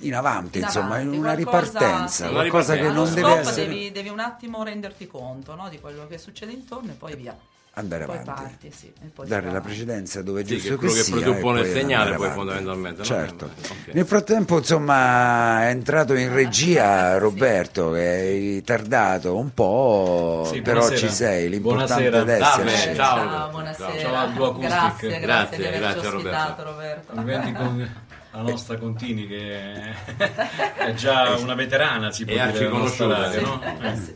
eh, 0.00 0.06
In 0.06 0.14
avanti, 0.14 0.58
in 0.58 0.64
insomma, 0.64 0.96
avanti, 0.96 1.14
in 1.14 1.20
una 1.20 1.34
qualcosa- 1.34 1.68
ripartenza, 1.78 2.26
sì. 2.26 2.32
qualcosa 2.32 2.74
che 2.76 2.90
non 2.90 3.12
deve 3.14 3.32
essere 3.34 3.66
devi, 3.68 3.92
devi 3.92 4.08
un 4.08 4.20
attimo 4.20 4.62
renderti 4.62 5.06
conto 5.06 5.54
no, 5.54 5.68
di 5.68 5.80
quello 5.80 6.06
che 6.06 6.18
succede 6.18 6.52
intorno 6.52 6.92
e 6.92 6.94
poi 6.94 7.16
via. 7.16 7.36
Andare 7.78 8.06
poi 8.06 8.16
avanti. 8.16 8.42
parti, 8.42 8.72
sì, 8.74 8.86
e 9.04 9.08
poi 9.14 9.26
Dare 9.28 9.50
la 9.50 9.60
precedenza 9.60 10.22
dove 10.22 10.40
è 10.40 10.44
Sì, 10.46 10.54
giusto 10.54 10.68
che 10.68 10.74
è 10.74 10.78
quello 10.78 10.92
che 10.94 11.02
sia 11.02 11.16
presuppone 11.16 11.60
il 11.60 11.66
poi 11.66 11.74
segnale, 11.74 12.04
poi, 12.06 12.14
avanti. 12.16 12.34
fondamentalmente, 12.34 12.98
no? 12.98 13.04
Certo. 13.04 13.44
Ok. 13.44 13.92
Nel 13.92 14.06
frattempo, 14.06 14.56
insomma, 14.58 15.62
è 15.64 15.68
entrato 15.68 16.14
in 16.14 16.32
regia 16.32 17.18
Roberto 17.18 17.90
che 17.90 18.28
è 18.28 18.30
ritardato 18.32 19.36
un 19.36 19.52
po', 19.52 20.48
Sì, 20.50 20.62
però 20.62 20.78
buonasera. 20.80 21.08
ci 21.08 21.14
sei, 21.14 21.48
l'importante 21.50 22.08
Buonasera. 22.10 22.58
è 22.58 22.68
esserci. 22.70 22.94
ciao. 22.94 23.28
Ciao, 23.28 23.50
buonasera. 23.50 23.98
Ciao 23.98 24.16
Acoustic. 24.16 24.58
Grazie, 24.66 25.08
grazie, 25.08 25.20
Grazie, 25.20 25.56
di 25.58 25.64
averci 25.66 25.80
grazie, 26.00 26.08
ospitato 26.08 26.62
Roberto. 26.62 27.94
La 28.36 28.42
nostra 28.42 28.76
Contini 28.76 29.26
che 29.26 29.80
è 30.76 30.92
già 30.92 31.36
una 31.38 31.54
veterana, 31.54 32.12
si 32.12 32.26
può 32.26 32.34
E 32.34 32.52
dire, 32.52 32.68
nostra 32.68 33.06
radio, 33.06 33.38
sì. 33.40 33.44
no? 33.44 33.62
Eh. 33.80 34.14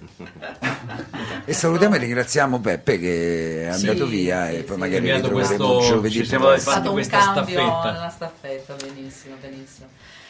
E 1.46 1.52
salutiamo 1.54 1.94
e 1.94 1.98
ringraziamo 1.98 2.60
Peppe 2.60 2.98
che 2.98 3.66
è 3.68 3.72
Sì, 3.72 3.88
andato 3.88 4.06
via 4.06 4.48
sì, 4.50 4.56
e 4.56 4.62
poi 4.64 4.74
sì. 4.74 4.80
magari 4.80 5.10
ritroveremo 5.12 5.66
questo- 5.76 5.80
giovedì 5.94 6.14
ci 6.18 6.26
siamo 6.26 6.44
un 6.48 6.52
questa 6.52 7.18
cambio 7.18 7.42
staffetta. 7.42 7.92
nella 7.92 8.10
staffetta, 8.10 8.74
benissimo, 8.74 9.36
benissimo. 9.40 9.86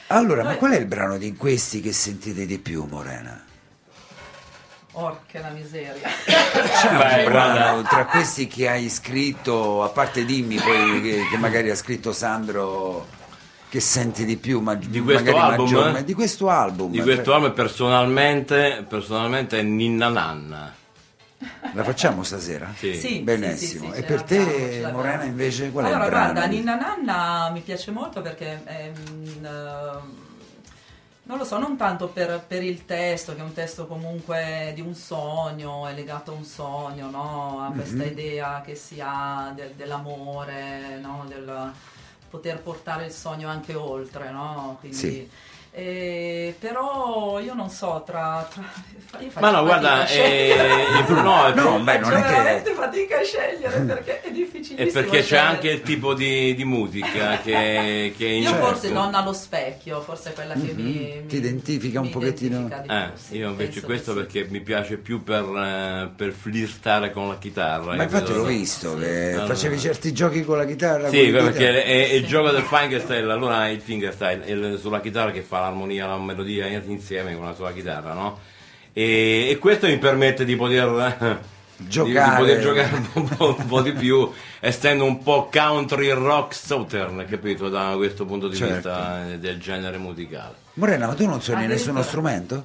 Allora, 0.06 0.44
ma 0.44 0.54
qual 0.54 0.70
è 0.72 0.76
il 0.78 0.86
brano 0.86 1.18
di 1.18 1.34
questi 1.34 1.80
che 1.80 1.92
sentite 1.92 2.46
di 2.46 2.58
più, 2.58 2.84
Morena? 2.88 3.44
Orca 4.92 5.40
la 5.40 5.50
miseria. 5.50 5.92
C'è 6.24 6.88
un 6.90 6.96
Beh, 6.96 7.24
brano 7.24 7.58
guarda. 7.80 7.88
tra 7.88 8.06
questi 8.06 8.46
che 8.46 8.68
hai 8.68 8.88
scritto, 8.88 9.82
a 9.82 9.88
parte 9.88 10.24
dimmi 10.24 10.56
poi 10.58 11.00
che, 11.02 11.26
che 11.28 11.36
magari 11.38 11.70
ha 11.70 11.76
scritto 11.76 12.12
Sandro, 12.12 13.06
che 13.70 13.78
senti 13.80 14.24
di 14.24 14.36
più, 14.36 14.60
ma 14.60 14.74
Di 14.74 15.00
questo 15.00 15.36
album, 15.36 15.96
eh? 15.96 16.04
di 16.04 16.12
questo 16.12 16.48
album. 16.50 16.90
Di 16.90 17.00
questo 17.00 17.32
album 17.32 17.52
personalmente, 17.52 18.84
personalmente 18.88 19.60
è 19.60 19.62
Ninna 19.62 20.08
Nanna. 20.08 20.74
La 21.72 21.84
facciamo 21.84 22.24
stasera? 22.24 22.72
Sì. 22.76 22.94
Sì, 22.94 23.20
Benissimo. 23.20 23.86
sì, 23.86 23.92
sì, 23.92 23.98
e 24.00 24.02
per 24.02 24.22
te. 24.24 24.88
Morena, 24.92 25.22
invece, 25.22 25.70
qual 25.70 25.84
è 25.84 25.88
allora, 25.88 26.04
il 26.04 26.10
brano? 26.10 26.32
guarda, 26.32 26.48
Ninna 26.50 26.74
Nanna 26.74 27.50
mi 27.50 27.60
piace 27.60 27.92
molto 27.92 28.20
perché 28.22 28.60
ehm, 28.64 28.92
ehm, 29.44 30.14
non 31.22 31.38
lo 31.38 31.44
so, 31.44 31.58
non 31.58 31.76
tanto 31.76 32.08
per, 32.08 32.42
per 32.46 32.64
il 32.64 32.84
testo, 32.84 33.34
che 33.34 33.40
è 33.40 33.44
un 33.44 33.52
testo 33.52 33.86
comunque 33.86 34.72
di 34.74 34.80
un 34.80 34.94
sogno, 34.96 35.86
è 35.86 35.94
legato 35.94 36.32
a 36.32 36.34
un 36.34 36.44
sogno, 36.44 37.08
no? 37.08 37.60
a 37.68 37.72
questa 37.72 38.02
Mhm. 38.02 38.08
idea 38.10 38.62
che 38.66 38.74
si 38.74 39.00
ha 39.00 39.52
del- 39.54 39.74
dell'amore, 39.76 40.98
no? 41.00 41.24
del, 41.28 41.72
poter 42.30 42.62
portare 42.62 43.06
il 43.06 43.12
sogno 43.12 43.48
anche 43.48 43.74
oltre, 43.74 44.30
no? 44.30 44.76
Quindi, 44.78 44.96
Sì. 44.96 45.30
Eh, 45.72 46.54
però 46.58 47.38
io 47.38 47.54
non 47.54 47.70
so, 47.70 48.02
tra... 48.04 48.46
tra 48.52 48.62
Ma 49.40 49.50
no, 49.50 49.62
guarda, 49.64 50.06
eh, 50.08 50.54
il- 51.08 51.14
no, 51.14 51.46
è 51.46 51.54
No, 51.54 51.78
beh, 51.80 51.98
non 51.98 52.12
è 52.12 52.22
che- 52.22 52.28
veramente 52.28 52.72
fatica 52.72 53.18
a 53.18 53.22
scegliere 53.22 53.78
perché 53.80 54.20
è 54.20 54.30
difficilissimo 54.32 54.88
E 54.88 54.92
perché 54.92 55.18
c'è 55.18 55.22
scegliere. 55.22 55.46
anche 55.46 55.70
il 55.70 55.82
tipo 55.82 56.14
di, 56.14 56.54
di 56.54 56.64
musica 56.64 57.38
che, 57.38 58.12
che 58.16 58.24
Io 58.26 58.48
Certo. 58.50 58.64
forse 58.66 58.90
non 58.90 59.14
allo 59.14 59.32
specchio, 59.32 60.00
forse 60.00 60.30
è 60.30 60.32
quella 60.32 60.54
che 60.54 60.72
mi, 60.74 61.18
Mhm. 61.20 61.26
Ti 61.28 61.34
mi- 61.36 61.40
identifica 61.40 62.00
un 62.00 62.06
mi 62.06 62.12
pochettino? 62.12 62.56
identifica 62.66 63.04
Eh, 63.06 63.08
più, 63.10 63.16
sì, 63.22 63.36
io 63.36 63.48
invece 63.50 63.80
questo 63.82 64.12
che 64.14 64.18
sì. 64.20 64.26
perché 64.26 64.50
mi 64.50 64.60
piace 64.60 64.96
più 64.96 65.22
per, 65.22 65.44
eh, 65.44 66.10
per 66.16 66.32
flirtare 66.32 67.12
con 67.12 67.28
la 67.28 67.38
chitarra. 67.38 67.94
Ma 67.94 68.02
infatti 68.02 68.32
l'ho 68.32 68.44
visto 68.44 68.96
che 68.96 69.32
No, 69.34 69.40
no. 69.42 69.46
facevi 69.46 69.78
certi 69.78 70.12
giochi 70.12 70.42
con 70.44 70.56
la 70.56 70.64
chitarra. 70.66 71.08
Sì, 71.08 71.28
perché 71.30 71.52
chitarre. 71.58 71.84
è, 71.84 72.08
è 72.10 72.12
il 72.14 72.26
gioco 72.26 72.50
del 72.50 72.62
fingerstyle, 72.62 73.30
allora 73.32 73.68
il 73.68 73.80
fingerstyle 73.80 74.44
è 74.44 74.78
sulla 74.78 75.00
chitarra 75.00 75.30
che 75.30 75.42
fa 75.42 75.58
l'armonia, 75.60 76.06
la 76.06 76.16
melodia 76.18 76.66
insieme 76.66 77.34
con 77.36 77.44
la 77.44 77.54
sua 77.54 77.72
chitarra, 77.72 78.12
no? 78.12 78.38
E, 78.92 79.48
e 79.50 79.58
questo 79.58 79.86
mi 79.86 79.98
permette 79.98 80.44
di 80.44 80.56
poter 80.56 81.38
di- 81.76 81.88
Giocare. 81.88 82.30
di, 82.30 82.36
poter 82.42 82.60
giocare 82.60 83.02
un 83.14 83.28
po', 83.28 83.56
un 83.58 83.66
po' 83.66 83.80
di 83.80 83.92
più, 83.92 84.30
essendo 84.60 85.04
un 85.04 85.22
po' 85.22 85.48
country 85.50 86.10
rock 86.10 86.54
southern, 86.54 87.24
capito, 87.28 87.68
da 87.68 87.94
questo 87.96 88.24
punto 88.26 88.48
di 88.48 88.56
Certo. 88.56 88.74
vista 88.74 89.28
eh, 89.30 89.38
del 89.38 89.58
genere 89.58 89.96
musicale. 89.96 90.54
Morena, 90.74 91.06
ma 91.06 91.14
tu 91.14 91.26
non 91.26 91.40
suoni 91.40 91.66
nessuno 91.66 92.02
strumento? 92.02 92.64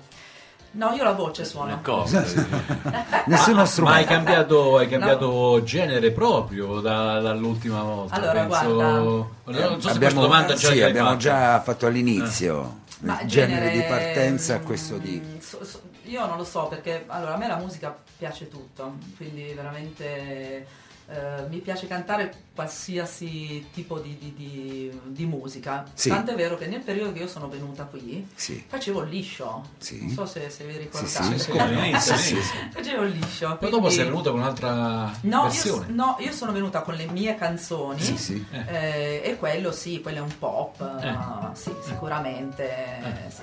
No, 0.72 0.92
io 0.92 1.04
la 1.04 1.14
voce 1.14 1.46
suono. 1.46 1.80
Nessuno 3.28 3.56
Ma 3.56 3.62
hai 3.62 3.68
strumento. 3.68 4.08
cambiato, 4.08 4.78
hai 4.78 4.88
cambiato 4.90 5.62
genere 5.64 6.12
proprio 6.12 6.82
da- 6.82 7.20
dall'ultima 7.22 7.82
volta? 7.82 8.16
Allora, 8.16 8.46
penso... 8.46 8.74
guarda. 8.74 9.70
Non 9.70 9.82
so 9.82 9.90
se 9.92 9.98
questa 9.98 10.20
domanda 10.20 10.54
già 10.54 10.72
sì, 10.72 10.82
abbiamo 10.82 11.08
fatta. 11.10 11.20
già 11.22 11.62
fatto 11.62 11.86
all'inizio 11.88 12.80
Ma 13.06 13.26
genere, 13.26 13.70
genere, 13.70 13.72
di 13.72 13.82
partenza 13.84 14.56
a 14.56 14.60
mm, 14.60 14.64
questo 14.64 14.98
di... 14.98 15.38
so- 15.40 15.64
so- 15.64 15.82
io 16.04 16.26
non 16.26 16.38
lo 16.38 16.44
so 16.44 16.68
perché 16.68 17.04
allora 17.08 17.36
a 17.36 17.38
me 17.38 17.48
la 17.48 17.58
musica 17.58 17.96
piace 18.18 18.48
tutto, 18.48 18.98
quindi 19.16 19.54
veramente 19.54 20.66
eh, 21.08 21.46
mi 21.50 21.60
piace 21.60 21.86
cantare 21.88 22.34
qualsiasi 22.56 23.68
tipo 23.74 24.00
di, 24.00 24.18
di- 24.18 24.34
di- 24.34 25.00
di 25.06 25.26
musica. 25.26 25.86
Sì. 25.94 26.10
Tanto 26.10 26.32
è 26.32 26.36
vero 26.36 26.58
che 26.58 26.68
nel 26.68 26.82
periodo 26.82 27.12
che 27.14 27.20
io 27.20 27.28
sono 27.28 27.48
venuta 27.48 27.84
qui 27.84 28.28
Sì. 28.34 28.64
facevo 28.68 29.02
il 29.04 29.10
liscio. 29.10 29.64
Sì. 29.78 30.00
Non 30.02 30.10
so 30.10 30.26
se, 30.26 30.50
se 30.50 30.66
vi 30.66 30.78
ricordate. 30.78 31.08
sì, 31.24 31.40
Sì, 31.40 31.50
come 31.52 31.62
all'inizio, 31.64 32.16
Sì, 32.16 32.36
sì. 32.36 32.42
sì. 32.42 32.58
Facevo 32.72 33.04
il 33.04 33.12
liscio. 33.12 33.48
Poi 33.50 33.58
quindi- 33.58 33.76
dopo 33.78 33.90
sei 33.90 34.04
venuta 34.06 34.30
con 34.32 34.40
un'altra 34.40 35.12
No 35.22 35.38
io, 35.38 35.42
versione. 35.44 35.86
no, 35.90 36.16
io 36.20 36.32
sono 36.32 36.52
venuta 36.52 36.82
con 36.82 36.96
le 36.96 37.06
mie 37.08 37.36
canzoni 37.36 38.02
Sì, 38.02 38.18
sì. 38.18 38.46
eh, 38.68 39.22
e 39.24 39.36
quello 39.38 39.72
sì, 39.72 40.02
quello 40.02 40.18
è 40.18 40.22
un 40.22 40.38
pop, 40.40 40.82
Eh. 41.02 41.56
sì, 41.56 41.72
sicuramente. 41.86 43.34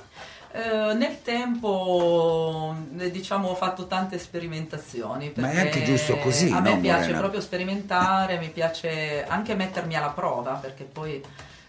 Eh, 0.55 0.93
nel 0.93 1.21
tempo 1.23 2.75
eh, 2.99 3.09
diciamo 3.09 3.49
ho 3.49 3.55
fatto 3.55 3.87
tante 3.87 4.19
sperimentazioni 4.19 5.31
Ma 5.35 5.49
è 5.51 5.59
anche 5.61 5.83
giusto 5.83 6.17
così, 6.17 6.51
a 6.51 6.59
me 6.59 6.75
no, 6.75 6.79
piace 6.79 7.01
Morena? 7.01 7.19
proprio 7.19 7.41
sperimentare 7.41 8.37
mi 8.37 8.49
piace 8.49 9.25
anche 9.27 9.55
mettermi 9.55 9.95
alla 9.95 10.09
prova 10.09 10.51
perché 10.53 10.83
poi 10.83 11.21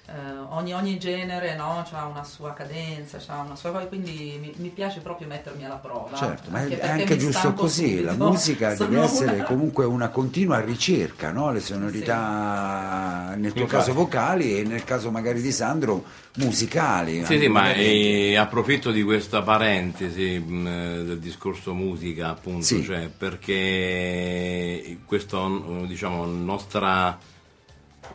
eh, 0.07 0.13
ogni, 0.51 0.75
ogni 0.75 0.99
genere 0.99 1.57
no, 1.57 1.83
ha 1.91 2.05
una 2.07 2.25
sua 2.25 2.53
cadenza 2.53 3.17
c'ha 3.19 3.39
una 3.41 3.57
sua 3.57 3.71
quindi 3.87 4.37
mi, 4.39 4.53
mi 4.57 4.69
piace 4.69 5.01
proprio 5.01 5.27
mettermi 5.27 5.65
alla 5.65 5.77
prova 5.77 6.15
Certo, 6.15 6.51
ma 6.51 6.63
è- 6.67 6.87
anche 6.89 7.17
giusto 7.17 7.55
così, 7.55 8.03
la 8.03 8.11
subito. 8.13 8.29
musica 8.31 8.75
Sono 8.75 8.91
deve 8.91 9.03
essere 9.05 9.35
una- 9.37 9.45
comunque 9.45 9.85
una 9.87 10.09
continua 10.11 10.61
ricerca, 10.61 11.31
no? 11.31 11.51
le 11.53 11.61
sonorità 11.61 13.35
nel 13.37 13.53
tuo 13.53 13.63
Infatti. 13.63 13.81
caso 13.87 13.95
vocali 13.95 14.59
e 14.59 14.63
nel 14.65 14.85
caso 14.85 15.11
magari 15.11 15.41
di 15.41 15.51
Sandro 15.53 16.05
musicali. 16.37 17.25
Sì, 17.25 17.39
sì, 17.39 17.49
ma 17.49 17.73
eh, 17.73 18.37
approfitto 18.37 18.91
di 18.91 19.03
questa 19.03 19.41
parentesi 19.43 20.39
mh, 20.39 20.65
del 21.05 21.19
discorso 21.19 21.73
musica, 21.75 22.29
appunto, 22.29 22.63
Sì. 22.65 22.83
cioè, 22.85 23.09
perché 23.09 24.99
questo, 25.07 25.47
mh, 25.49 25.87
diciamo, 25.87 26.25
nostra, 26.27 27.19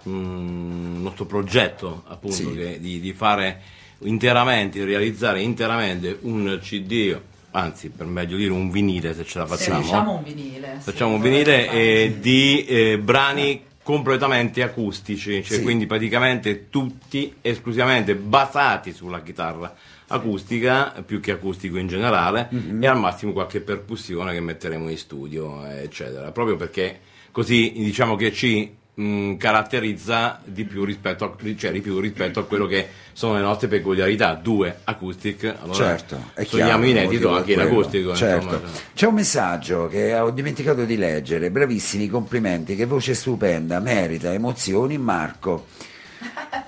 mh, 0.03 1.01
nostro 1.01 1.25
progetto, 1.25 2.03
appunto, 2.07 2.35
Sì. 2.35 2.53
che- 2.55 2.79
di, 2.79 2.99
di 2.99 3.13
fare 3.13 3.61
interamente, 3.99 4.79
di 4.79 4.85
realizzare 4.85 5.41
interamente 5.41 6.17
un 6.21 6.59
CD, 6.61 7.17
anzi, 7.51 7.89
per 7.89 8.05
meglio 8.05 8.37
dire, 8.37 8.51
un 8.51 8.69
vinile, 8.69 9.13
se 9.13 9.25
ce 9.25 9.39
la 9.39 9.45
facciamo. 9.45 9.81
facciamo 9.83 10.13
un 10.17 10.23
vinile 10.23 10.75
sì, 10.79 10.91
Facciamo 10.91 11.13
un 11.15 11.17
vorrei 11.19 11.31
vinile 11.43 11.69
eh, 11.71 12.09
sì. 12.13 12.19
di 12.19 12.65
eh, 12.65 12.97
brani 12.99 13.63
completamente 13.83 14.61
acustici, 14.61 15.43
cioè 15.43 15.57
Sì. 15.57 15.63
quindi 15.63 15.85
praticamente 15.87 16.69
tutti 16.69 17.33
esclusivamente 17.41 18.13
basati 18.15 18.93
sulla 18.93 19.21
chitarra 19.23 19.75
acustica, 20.11 20.93
più 21.05 21.19
che 21.19 21.31
acustico 21.31 21.77
in 21.77 21.87
generale, 21.87 22.47
Mhm. 22.51 22.83
e 22.83 22.87
al 22.87 22.97
massimo 22.99 23.31
qualche 23.31 23.61
percussione 23.61 24.31
che 24.33 24.39
metteremo 24.41 24.89
in 24.89 24.97
studio, 24.97 25.65
eh, 25.65 25.83
eccetera. 25.83 26.31
Proprio 26.31 26.55
perché 26.55 26.99
così 27.31 27.71
diciamo 27.75 28.15
che 28.15 28.31
ci 28.31 28.75
mh, 28.99 29.37
caratterizza 29.37 30.41
di 30.43 30.65
più 30.65 30.83
rispetto 30.83 31.23
a, 31.23 31.35
cioè, 31.55 31.71
di 31.71 31.81
più 31.81 31.99
rispetto 31.99 32.39
a 32.39 32.45
quello 32.45 32.65
che 32.65 32.87
sono 33.13 33.35
le 33.35 33.41
nostre 33.41 33.67
peculiarità. 33.67 34.33
Due 34.33 34.79
acoustic, 34.83 35.55
allora 35.61 35.73
Certo, 35.73 36.31
è 36.33 36.43
chiaro, 36.43 36.83
inedito 36.83 37.33
anche 37.33 37.53
in 37.53 37.61
acustico. 37.61 38.13
Certo. 38.13 38.45
insomma. 38.45 38.69
C'è 38.93 39.07
un 39.07 39.13
messaggio 39.13 39.87
che 39.87 40.13
ho 40.15 40.29
dimenticato 40.31 40.83
di 40.83 40.97
leggere, 40.97 41.49
bravissimi, 41.49 42.07
complimenti, 42.07 42.75
che 42.75 42.85
voce 42.85 43.13
stupenda, 43.13 43.79
merita, 43.79 44.33
emozioni, 44.33 44.97
Marco. 44.97 45.65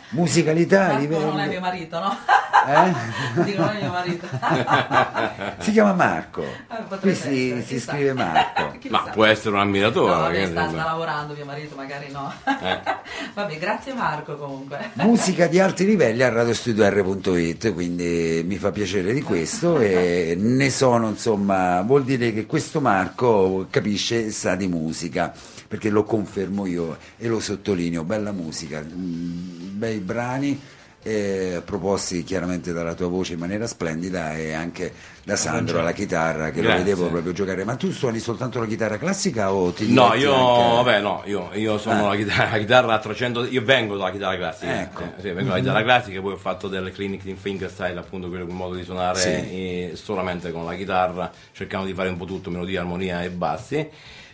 Musicalità, 0.09 0.87
Marco 0.87 0.99
livello... 0.99 1.25
non 1.25 1.39
è 1.39 1.47
mio 1.47 1.59
marito, 1.61 1.99
no? 1.99 2.17
Eh? 2.67 3.43
Dico, 3.43 3.61
non 3.61 3.75
è 3.75 3.81
mio 3.81 3.91
marito. 3.91 4.27
Si 5.59 5.71
chiama 5.71 5.93
Marco, 5.93 6.43
Eh, 6.43 6.97
qui 6.99 7.15
si, 7.15 7.51
essere, 7.51 7.61
si 7.63 7.79
scrive 7.79 8.13
Marco. 8.13 8.71
Ma 8.89 8.99
può 9.13 9.25
essere 9.25 9.55
un 9.55 9.61
ammiratore. 9.61 10.13
No, 10.13 10.19
vabbè, 10.19 10.33
che- 10.33 10.47
sta, 10.47 10.67
sta 10.69 10.83
lavorando 10.83 11.33
mio 11.33 11.45
marito, 11.45 11.75
magari 11.75 12.11
no. 12.11 12.31
Eh. 12.45 12.79
Vabbè, 13.33 13.57
grazie 13.57 13.93
Marco 13.93 14.35
comunque. 14.35 14.89
Musica 14.95 15.47
di 15.47 15.59
alti 15.59 15.85
livelli 15.85 16.21
a 16.21 16.29
radiostudio.it, 16.29 17.73
quindi 17.73 18.43
mi 18.45 18.57
fa 18.57 18.71
piacere 18.71 19.13
di 19.13 19.21
questo 19.21 19.79
e 19.79 20.35
ne 20.37 20.69
sono, 20.69 21.07
insomma, 21.07 21.81
vuol 21.81 22.03
dire 22.03 22.33
che 22.33 22.45
questo 22.45 22.81
Marco 22.81 23.67
capisce 23.69 24.25
e 24.25 24.31
sa 24.31 24.55
di 24.55 24.67
musica, 24.67 25.33
perché 25.71 25.89
lo 25.89 26.03
confermo 26.03 26.65
io 26.65 26.97
e 27.17 27.29
lo 27.29 27.39
sottolineo, 27.39 28.03
bella 28.03 28.33
musica, 28.33 28.81
mm, 28.85 29.77
bei 29.79 29.99
brani. 29.99 30.59
eh, 31.03 31.63
proposti 31.65 32.23
chiaramente 32.23 32.73
dalla 32.73 32.93
tua 32.93 33.07
voce 33.07 33.33
in 33.33 33.39
maniera 33.39 33.65
splendida 33.65 34.35
e 34.37 34.51
anche 34.53 34.93
da 35.23 35.35
Sandro 35.35 35.79
alla 35.79 35.93
chitarra 35.93 36.51
che 36.51 36.57
lo 36.61 36.67
Grazie. 36.67 36.83
vedevo 36.83 37.07
proprio 37.09 37.33
giocare 37.33 37.63
ma 37.63 37.75
tu 37.75 37.89
suoni 37.91 38.19
soltanto 38.19 38.59
la 38.59 38.67
chitarra 38.67 38.99
classica 38.99 39.51
o 39.51 39.71
ti 39.71 39.91
No, 39.91 40.13
io, 40.13 40.31
anche- 40.31 40.75
vabbè, 40.75 41.01
no, 41.01 41.23
io, 41.25 41.49
io 41.53 41.79
sono 41.79 42.05
Ah. 42.05 42.09
la, 42.09 42.15
chitarra, 42.17 42.51
la 42.51 42.57
chitarra 42.59 42.93
a 42.93 42.99
300, 42.99 43.45
io 43.45 43.63
vengo 43.63 43.97
dalla 43.97 44.11
chitarra 44.11 44.37
classica, 44.37 44.79
Ecco. 44.79 45.01
eh, 45.01 45.21
sì, 45.21 45.27
vengo 45.31 45.45
dalla 45.49 45.57
chitarra 45.59 45.81
classica, 45.81 46.21
poi 46.21 46.33
ho 46.33 46.37
fatto 46.37 46.67
delle 46.67 46.91
clinic 46.91 47.25
in 47.25 47.37
fingerstyle, 47.37 47.97
appunto 47.97 48.27
quello 48.29 48.43
quel 48.45 48.55
modo 48.55 48.75
di 48.75 48.83
suonare 48.83 49.19
Sì. 49.19 49.27
eh, 49.29 49.91
solamente 49.95 50.51
con 50.51 50.65
la 50.65 50.75
chitarra, 50.75 51.31
cercando 51.51 51.87
di 51.87 51.95
fare 51.95 52.09
un 52.09 52.17
po' 52.17 52.25
tutto, 52.25 52.51
melodia, 52.51 52.81
armonia 52.81 53.23
e 53.23 53.31
bassi. 53.31 53.89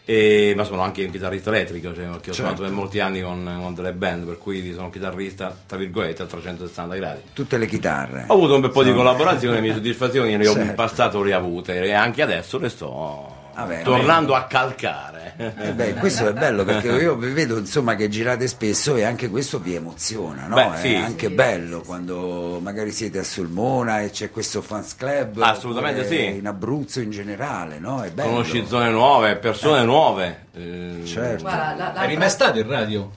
E- 0.09 0.53
ma 0.55 0.63
sono 0.63 0.81
anche 0.83 1.03
un 1.03 1.11
chitarrista 1.11 1.49
elettrico, 1.49 1.93
cioè, 1.93 2.05
perché 2.05 2.29
ho 2.29 2.33
Certo. 2.33 2.33
suonato 2.33 2.61
per 2.61 2.71
molti 2.71 3.01
anni 3.01 3.21
con, 3.21 3.57
con 3.61 3.73
delle 3.75 3.91
band, 3.91 4.25
per 4.25 4.37
cui 4.37 4.71
sono 4.73 4.89
chitarrista, 4.89 5.53
tra 5.65 5.77
virgolette, 5.77 6.23
a 6.23 6.25
360 6.25 6.95
gradi. 6.95 7.21
tutte 7.33 7.57
le 7.57 7.65
chitarre 7.65 8.23
Ho 8.27 8.33
avuto 8.35 8.55
un 8.55 8.61
bel 8.61 8.69
po' 8.71 8.83
di 8.83 8.89
Sono- 8.91 9.01
collaborazioni, 9.03 9.55
le 9.55 9.61
mie 9.61 9.73
soddisfazioni 9.73 10.37
le 10.37 10.47
ho 10.47 10.51
in 10.51 10.55
Certo. 10.63 10.73
passato 10.75 11.21
le 11.23 11.33
ho 11.33 11.37
avute 11.37 11.81
e 11.83 11.91
anche 11.91 12.21
adesso 12.21 12.57
le 12.57 12.69
sto 12.69 13.35
Vabbè, 13.57 13.81
tornando 13.81 14.35
a 14.35 14.43
calcare. 14.45 15.33
Eh 15.37 15.73
beh, 15.73 15.93
questo 15.95 16.27
è 16.27 16.33
bello 16.33 16.63
perché 16.63 16.87
io 16.89 17.15
vi 17.15 17.31
vedo 17.31 17.57
insomma 17.57 17.95
che 17.95 18.07
girate 18.09 18.47
spesso 18.47 18.95
e 18.95 19.03
anche 19.03 19.29
questo 19.29 19.59
vi 19.59 19.75
emoziona, 19.75 20.47
no? 20.47 20.55
Beh, 20.55 20.73
è 20.73 20.77
sì. 20.77 20.95
anche 20.95 21.27
Sì, 21.27 21.33
bello 21.33 21.81
quando 21.81 22.59
magari 22.61 22.91
siete 22.91 23.19
a 23.19 23.23
Sulmona 23.23 24.01
e 24.01 24.09
c'è 24.11 24.29
questo 24.31 24.61
fans 24.61 24.95
club 24.95 25.41
Assolutamente 25.41 26.07
sì. 26.07 26.37
in 26.37 26.47
Abruzzo 26.47 26.99
in 27.01 27.09
generale, 27.11 27.79
no? 27.79 28.01
È 28.03 28.09
bello. 28.11 28.29
Conosci 28.29 28.65
zone 28.67 28.89
nuove, 28.89 29.35
persone 29.37 29.83
nuove. 29.83 30.45
eh, 30.53 31.01
Certo. 31.05 31.43
Guarda, 31.43 31.75
la- 31.75 31.91
la- 31.93 32.03
Eri 32.03 32.17
mai 32.17 32.29
stato 32.29 32.59
in 32.59 32.67
radio? 32.67 33.11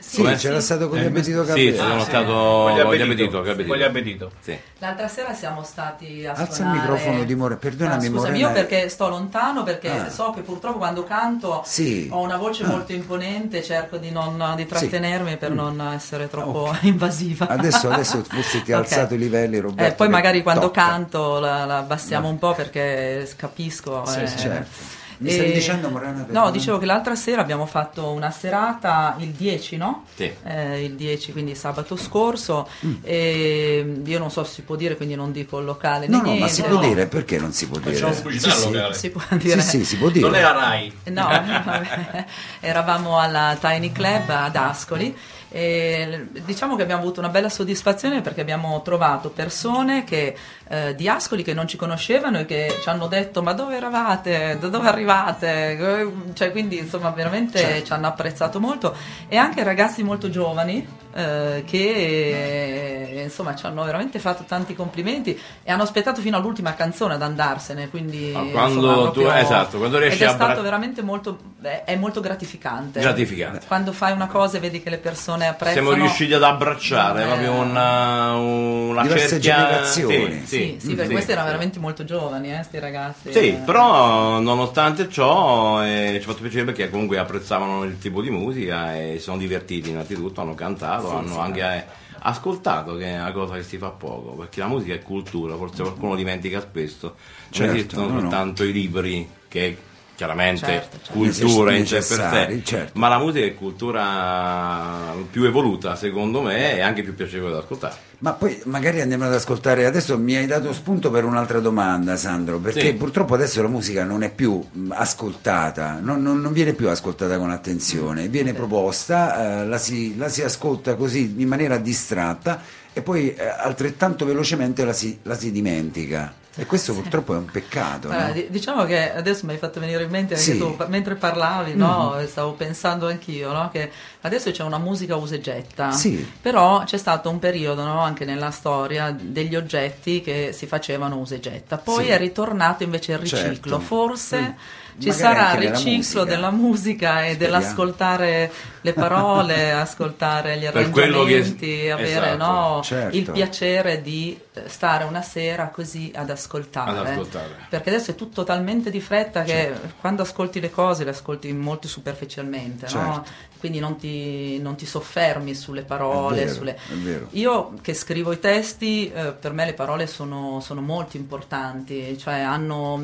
Sì, 0.00 0.18
Come? 0.22 0.36
c'era 0.36 0.60
stato 0.60 0.88
con 0.88 0.98
Eh, 0.98 1.02
gli 1.02 1.06
appetito 1.06 1.44
Sì, 1.44 1.52
ci 1.72 1.74
sono 1.76 1.94
Ah, 1.96 1.98
sì. 1.98 2.04
stato 2.06 2.32
Voglio 2.32 2.84
voglio 2.84 3.86
appetito. 3.86 4.30
Sì. 4.40 4.56
L'altra 4.78 5.08
sera 5.08 5.34
siamo 5.34 5.64
stati 5.64 6.24
a 6.24 6.30
Alza 6.30 6.42
il 6.44 6.52
suonare... 6.52 6.78
microfono 6.78 7.24
di 7.24 7.34
More- 7.34 7.56
perdonami, 7.56 8.06
Ah, 8.06 8.08
scusami, 8.08 8.16
Morena. 8.30 8.36
io 8.48 8.52
perché 8.52 8.88
sto 8.88 9.08
lontano, 9.08 9.64
perché 9.64 9.90
Ah. 9.90 10.08
so 10.08 10.30
che 10.30 10.42
purtroppo 10.42 10.78
quando 10.78 11.02
canto 11.02 11.62
Sì. 11.66 12.08
ho 12.12 12.20
una 12.20 12.36
voce 12.36 12.62
Ah. 12.62 12.68
molto 12.68 12.92
imponente, 12.92 13.62
cerco 13.62 13.96
di, 13.96 14.10
non, 14.12 14.52
di 14.56 14.66
trattenermi 14.66 15.36
per 15.36 15.50
Mm. 15.50 15.54
non 15.56 15.92
essere 15.92 16.28
troppo 16.28 16.70
invasiva. 16.82 17.48
Adesso, 17.48 17.90
adesso 17.90 18.22
forse 18.22 18.62
ti 18.62 18.72
ha 18.72 18.78
Ok. 18.78 18.84
alzato 18.84 19.14
i 19.14 19.18
livelli, 19.18 19.58
Roberto. 19.58 19.92
Eh, 19.92 19.96
poi 19.96 20.08
magari 20.08 20.42
quando 20.42 20.66
tocca. 20.66 20.86
canto 20.86 21.40
la, 21.40 21.64
la 21.64 21.78
abbassiamo 21.78 22.28
un 22.28 22.38
po' 22.38 22.54
perché 22.54 23.28
capisco. 23.36 24.04
Sì, 24.06 24.20
eh. 24.20 24.28
certo. 24.28 24.96
Mi 25.18 25.30
stavi 25.30 25.52
dicendo, 25.52 25.88
Morena, 25.90 26.12
No, 26.12 26.24
perdonami? 26.24 26.52
dicevo 26.52 26.78
che 26.78 26.86
l'altra 26.86 27.14
sera 27.14 27.40
abbiamo 27.42 27.66
fatto 27.66 28.10
una 28.10 28.30
serata 28.30 29.16
il 29.18 29.28
10, 29.30 29.76
no? 29.76 30.04
Sì. 30.14 30.32
Eh, 30.44 30.84
il 30.84 30.94
10, 30.94 31.32
quindi 31.32 31.54
sabato 31.54 31.96
scorso. 31.96 32.68
Mm. 32.86 32.94
E 33.02 34.00
io 34.04 34.18
non 34.18 34.30
so 34.30 34.44
se 34.44 34.52
si 34.54 34.62
può 34.62 34.76
dire, 34.76 34.96
quindi 34.96 35.14
non 35.16 35.32
dico 35.32 35.58
il 35.58 35.64
locale. 35.64 36.06
No, 36.06 36.20
né 36.22 36.30
no, 36.34 36.36
ma 36.36 36.48
si 36.48 36.62
può 36.62 36.78
dire, 36.78 37.06
perché 37.06 37.38
non 37.38 37.52
si 37.52 37.66
può 37.68 37.78
dire? 37.78 37.94
Facciamo 37.96 38.14
pubblicità 38.20 38.50
Sì, 38.50 38.56
al 38.56 38.62
sì. 38.62 38.72
locale. 38.72 38.94
Si 38.94 39.10
può 39.10 39.22
dire. 39.36 39.60
Sì, 39.60 39.68
sì, 39.78 39.84
si 39.84 39.96
può 39.96 40.08
dire. 40.08 40.26
Non 40.26 40.34
è 40.36 40.40
la 40.40 40.52
Rai. 40.52 40.92
No, 41.04 41.26
vabbè. 41.26 42.24
eravamo 42.60 43.18
alla 43.18 43.56
Tiny 43.60 43.92
Club 43.92 44.28
ad 44.28 44.56
Ascoli 44.56 45.16
e 45.50 46.26
diciamo 46.44 46.76
che 46.76 46.82
abbiamo 46.82 47.00
avuto 47.00 47.20
una 47.20 47.30
bella 47.30 47.48
soddisfazione 47.48 48.20
perché 48.20 48.42
abbiamo 48.42 48.82
trovato 48.82 49.30
persone 49.30 50.04
che, 50.04 50.36
eh, 50.68 50.94
di 50.94 51.08
Ascoli 51.08 51.42
che 51.42 51.54
non 51.54 51.66
ci 51.66 51.76
conoscevano 51.76 52.38
e 52.40 52.44
che 52.46 52.78
ci 52.82 52.88
hanno 52.88 53.06
detto 53.06 53.42
ma 53.42 53.52
dove 53.52 53.76
eravate, 53.76 54.56
da 54.60 54.68
dove 54.68 54.88
arrivate, 54.88 55.46
Eh, 55.78 56.12
cioè, 56.34 56.50
quindi 56.50 56.78
insomma 56.78 57.10
veramente 57.10 57.58
Certo. 57.58 57.84
ci 57.86 57.92
hanno 57.92 58.06
apprezzato 58.06 58.60
molto 58.60 58.94
e 59.28 59.36
anche 59.36 59.62
ragazzi 59.64 60.02
molto 60.02 60.28
giovani 60.30 60.86
eh, 61.14 61.64
che 61.66 63.20
insomma 63.24 63.54
ci 63.54 63.66
hanno 63.66 63.82
veramente 63.84 64.18
fatto 64.18 64.44
tanti 64.46 64.74
complimenti 64.74 65.38
e 65.62 65.72
hanno 65.72 65.82
aspettato 65.82 66.20
fino 66.20 66.36
all'ultima 66.36 66.74
canzone 66.74 67.14
ad 67.14 67.22
andarsene 67.22 67.88
quindi 67.88 68.32
Ah, 68.34 68.42
quando 68.52 68.78
insomma, 68.80 68.94
tu- 69.10 69.22
proprio- 69.22 69.32
esatto, 69.34 69.78
quando 69.78 69.98
riesci 69.98 70.22
ed 70.22 70.28
è 70.28 70.30
a 70.30 70.34
stato 70.34 70.52
bra- 70.54 70.62
veramente 70.62 71.02
molto 71.02 71.38
è 71.62 71.82
è 71.84 71.96
molto 71.96 72.20
gratificante 72.20 73.00
Gratificante. 73.00 73.66
quando 73.66 73.92
fai 73.92 74.12
una 74.12 74.26
cosa 74.26 74.58
e 74.58 74.60
vedi 74.60 74.82
che 74.82 74.90
le 74.90 74.98
persone 74.98 75.46
apprezzano 75.48 75.88
Siamo 75.88 76.02
riusciti 76.02 76.32
ad 76.34 76.42
abbracciare 76.42 77.22
Eh. 77.22 77.26
proprio 77.26 77.52
una, 77.52 78.34
una 78.34 79.02
Diverse 79.02 79.28
cerchia- 79.40 79.54
generazioni. 79.56 80.40
sì, 80.44 80.46
sì, 80.46 80.57
perché 80.66 80.80
sì, 80.80 81.10
questi 81.10 81.30
erano 81.30 81.46
sì. 81.46 81.52
veramente 81.52 81.78
molto 81.78 82.04
giovani 82.04 82.52
eh, 82.52 82.62
sti 82.62 82.78
ragazzi 82.78 83.32
Sì, 83.32 83.48
Eh, 83.48 83.52
però 83.64 84.38
nonostante 84.40 85.08
ciò 85.08 85.84
eh, 85.84 86.18
ci 86.20 86.28
ha 86.28 86.30
fatto 86.30 86.42
piacere 86.42 86.64
perché 86.64 86.90
comunque 86.90 87.18
apprezzavano 87.18 87.84
il 87.84 87.98
tipo 87.98 88.20
di 88.22 88.30
musica 88.30 88.94
e 88.96 89.14
si 89.16 89.22
sono 89.22 89.38
divertiti 89.38 89.90
innanzitutto, 89.90 90.40
hanno 90.40 90.54
cantato, 90.54 91.16
hanno 91.16 91.38
anche 91.38 91.60
eh, 91.60 91.84
ascoltato, 92.20 92.96
che 92.96 93.06
è 93.06 93.20
una 93.20 93.32
cosa 93.32 93.54
che 93.54 93.62
si 93.62 93.78
fa 93.78 93.90
poco, 93.90 94.32
perché 94.32 94.60
la 94.60 94.66
musica 94.66 94.94
è 94.94 95.02
cultura, 95.02 95.56
forse 95.56 95.82
qualcuno 95.82 96.16
dimentica 96.16 96.60
spesso, 96.60 97.14
Certo, 97.50 97.66
non 97.66 97.74
esistono 97.76 98.06
no, 98.06 98.12
no. 98.14 98.20
soltanto 98.20 98.64
i 98.64 98.72
libri 98.72 99.28
che 99.48 99.76
chiaramente 100.18 100.66
Certo, 100.66 100.96
certo. 101.00 101.12
cultura 101.12 101.76
in 101.76 101.86
sé 101.86 101.98
per 101.98 102.02
sé, 102.04 102.60
certo. 102.64 102.98
ma 102.98 103.06
la 103.06 103.18
musica 103.20 103.46
è 103.46 103.54
cultura 103.54 105.14
più 105.30 105.44
evoluta 105.44 105.94
secondo 105.94 106.42
me 106.42 106.74
e 106.74 106.80
anche 106.80 107.04
più 107.04 107.14
piacevole 107.14 107.52
da 107.52 107.58
ascoltare. 107.60 107.94
Ma 108.18 108.32
poi 108.32 108.60
magari 108.64 109.00
andiamo 109.00 109.26
ad 109.26 109.32
ascoltare, 109.34 109.86
adesso 109.86 110.18
mi 110.18 110.34
hai 110.34 110.46
dato 110.46 110.72
spunto 110.72 111.08
per 111.12 111.24
un'altra 111.24 111.60
domanda 111.60 112.16
Sandro, 112.16 112.58
perché 112.58 112.80
Sì. 112.88 112.94
purtroppo 112.94 113.34
adesso 113.34 113.62
la 113.62 113.68
musica 113.68 114.02
non 114.02 114.24
è 114.24 114.30
più 114.32 114.60
mh, 114.72 114.90
ascoltata, 114.90 116.00
non, 116.02 116.20
non- 116.20 116.40
non 116.40 116.52
viene 116.52 116.72
più 116.72 116.88
ascoltata 116.88 117.38
con 117.38 117.52
attenzione, 117.52 118.26
viene 118.26 118.54
proposta, 118.54 119.60
eh, 119.62 119.66
la, 119.66 119.78
si, 119.78 120.16
la 120.16 120.28
si 120.28 120.42
ascolta 120.42 120.96
così 120.96 121.32
in 121.38 121.46
maniera 121.46 121.76
distratta 121.76 122.60
e 122.92 123.02
poi 123.02 123.32
eh, 123.36 123.46
altrettanto 123.46 124.24
velocemente 124.24 124.84
la 124.84 124.92
si, 124.92 125.16
la 125.22 125.36
si 125.36 125.52
dimentica. 125.52 126.34
E 126.60 126.66
questo 126.66 126.92
purtroppo 126.92 127.34
è 127.34 127.36
un 127.36 127.44
peccato. 127.44 128.08
Allora, 128.08 128.26
no? 128.26 128.32
di- 128.32 128.48
diciamo 128.50 128.84
che 128.84 129.14
adesso 129.14 129.46
mi 129.46 129.52
hai 129.52 129.58
fatto 129.58 129.78
venire 129.78 130.02
in 130.02 130.10
mente 130.10 130.34
anche 130.34 130.52
Sì. 130.52 130.58
tu, 130.58 130.76
mentre 130.88 131.14
parlavi, 131.14 131.74
no, 131.76 132.16
stavo 132.26 132.54
pensando 132.54 133.06
anch'io, 133.06 133.52
no, 133.52 133.68
che 133.70 133.88
adesso 134.22 134.50
c'è 134.50 134.64
una 134.64 134.78
musica 134.78 135.14
usa 135.14 135.36
e 135.36 135.40
getta, 135.40 135.92
Sì. 135.92 136.28
però 136.40 136.82
c'è 136.82 136.96
stato 136.98 137.30
un 137.30 137.38
periodo 137.38 137.84
no, 137.84 138.00
anche 138.00 138.24
nella 138.24 138.50
storia 138.50 139.16
degli 139.16 139.54
oggetti 139.54 140.20
che 140.20 140.50
si 140.52 140.66
facevano 140.66 141.16
usa 141.18 141.36
e 141.36 141.40
getta, 141.40 141.78
poi 141.78 142.06
Sì. 142.06 142.10
è 142.10 142.18
ritornato 142.18 142.82
invece 142.82 143.12
il 143.12 143.18
riciclo, 143.18 143.46
Certo. 143.78 143.78
forse 143.78 144.38
Sì. 144.38 144.54
Ci 144.98 145.12
sarà 145.12 145.52
il 145.54 145.70
riciclo 145.70 146.22
musica. 146.22 146.24
della 146.24 146.50
musica 146.50 147.24
e 147.24 147.32
Speriamo. 147.32 147.38
dell'ascoltare 147.38 148.50
le 148.80 148.92
parole, 148.92 149.72
ascoltare 149.72 150.58
gli 150.58 150.66
arrangiamenti, 150.66 151.88
avere 151.90 152.32
esatto. 152.34 152.36
no, 152.36 152.80
Certo. 152.82 153.16
il 153.16 153.30
piacere 153.30 154.02
di 154.02 154.38
eh, 154.54 154.62
stare 154.68 155.04
una 155.04 155.22
sera 155.22 155.68
così 155.68 156.12
ad 156.14 156.30
ascoltare. 156.30 156.90
Ad 156.90 157.06
ascoltare. 157.06 157.56
Perché 157.68 157.88
adesso 157.90 158.10
è 158.12 158.14
tutto 158.14 158.44
talmente 158.44 158.90
di 158.90 159.00
fretta 159.00 159.42
che 159.42 159.72
quando 160.00 160.22
ascolti 160.22 160.60
le 160.60 160.70
cose 160.70 161.04
le 161.04 161.10
ascolti 161.10 161.52
molto 161.52 161.88
superficialmente, 161.88 162.86
no? 162.94 163.24
Quindi 163.58 163.78
non 163.78 163.96
ti, 163.96 164.58
non 164.60 164.76
ti 164.76 164.86
soffermi 164.86 165.54
sulle 165.54 165.82
parole. 165.82 166.42
È 166.42 166.44
vero, 166.44 166.54
sulle- 166.54 166.74
è 166.74 166.94
vero. 166.94 167.26
Io 167.30 167.74
che 167.80 167.94
scrivo 167.94 168.32
i 168.32 168.38
testi, 168.38 169.10
eh, 169.10 169.32
per 169.32 169.52
me 169.52 169.64
le 169.64 169.74
parole 169.74 170.06
sono, 170.06 170.60
sono 170.60 170.80
molto 170.80 171.16
importanti, 171.16 172.16
cioè 172.18 172.40
hanno, 172.40 173.02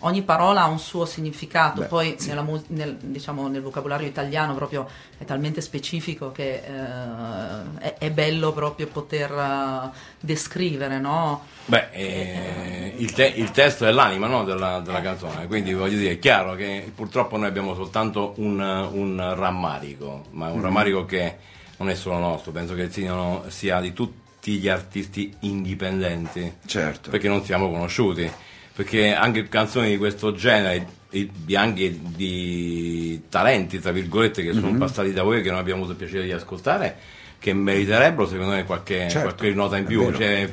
ogni 0.00 0.22
parola 0.22 0.62
ha 0.62 0.66
un 0.66 0.78
suo 0.78 1.04
significato, 1.04 1.82
Beh, 1.82 1.86
poi 1.86 2.14
sì. 2.18 2.28
nella 2.28 2.44
nel, 2.68 2.96
diciamo, 2.96 3.48
nel 3.48 3.62
vocabolario 3.62 4.06
italiano 4.06 4.54
proprio 4.54 4.88
è 5.20 5.26
talmente 5.26 5.60
specifico 5.60 6.32
che 6.32 6.62
eh, 6.64 7.78
è, 7.78 7.94
è 7.98 8.10
bello 8.10 8.54
proprio 8.54 8.86
poter 8.86 9.30
eh, 9.30 9.90
descrivere, 10.18 10.98
no? 10.98 11.44
Beh, 11.66 11.88
eh, 11.90 12.94
il, 12.96 13.12
te- 13.12 13.34
il 13.36 13.50
testo 13.50 13.84
è 13.84 13.92
l'anima 13.92 14.28
no, 14.28 14.44
della, 14.44 14.80
della 14.80 15.02
canzone, 15.02 15.46
quindi 15.46 15.74
voglio 15.74 15.98
dire, 15.98 16.12
è 16.12 16.18
chiaro 16.18 16.54
che 16.54 16.90
purtroppo 16.94 17.36
noi 17.36 17.48
abbiamo 17.48 17.74
soltanto 17.74 18.32
un, 18.36 18.60
un 18.60 19.34
rammarico, 19.36 20.24
ma 20.30 20.48
un 20.48 20.62
rammarico 20.62 21.04
che 21.04 21.36
non 21.76 21.90
è 21.90 21.94
solo 21.94 22.16
nostro, 22.16 22.50
penso 22.50 22.72
che 22.72 22.90
siano- 22.90 23.44
sia 23.48 23.78
di 23.80 23.92
tutti 23.92 24.56
gli 24.56 24.68
artisti 24.70 25.36
indipendenti, 25.40 26.50
Certo. 26.64 27.10
perché 27.10 27.28
non 27.28 27.44
siamo 27.44 27.70
conosciuti, 27.70 28.30
perché 28.72 29.12
anche 29.12 29.46
canzoni 29.50 29.90
di 29.90 29.98
questo 29.98 30.32
genere, 30.32 30.98
di- 31.10 31.56
anche 31.56 31.98
di 32.00 33.22
talenti, 33.28 33.78
tra 33.80 33.90
virgolette, 33.92 34.42
che 34.42 34.52
sono 34.52 34.76
passati 34.78 35.12
da 35.12 35.22
voi 35.22 35.38
e 35.38 35.42
che 35.42 35.50
non 35.50 35.58
abbiamo 35.58 35.80
avuto 35.84 35.92
il 35.92 35.98
piacere 35.98 36.24
di 36.24 36.32
ascoltare, 36.32 36.96
che 37.38 37.52
meriterebbero 37.52 38.26
secondo 38.26 38.52
me 38.52 38.64
qualche, 38.64 39.08
Certo, 39.08 39.20
qualche 39.34 39.54
nota 39.54 39.76
in 39.76 39.84
più, 39.84 40.12
cioè, 40.12 40.48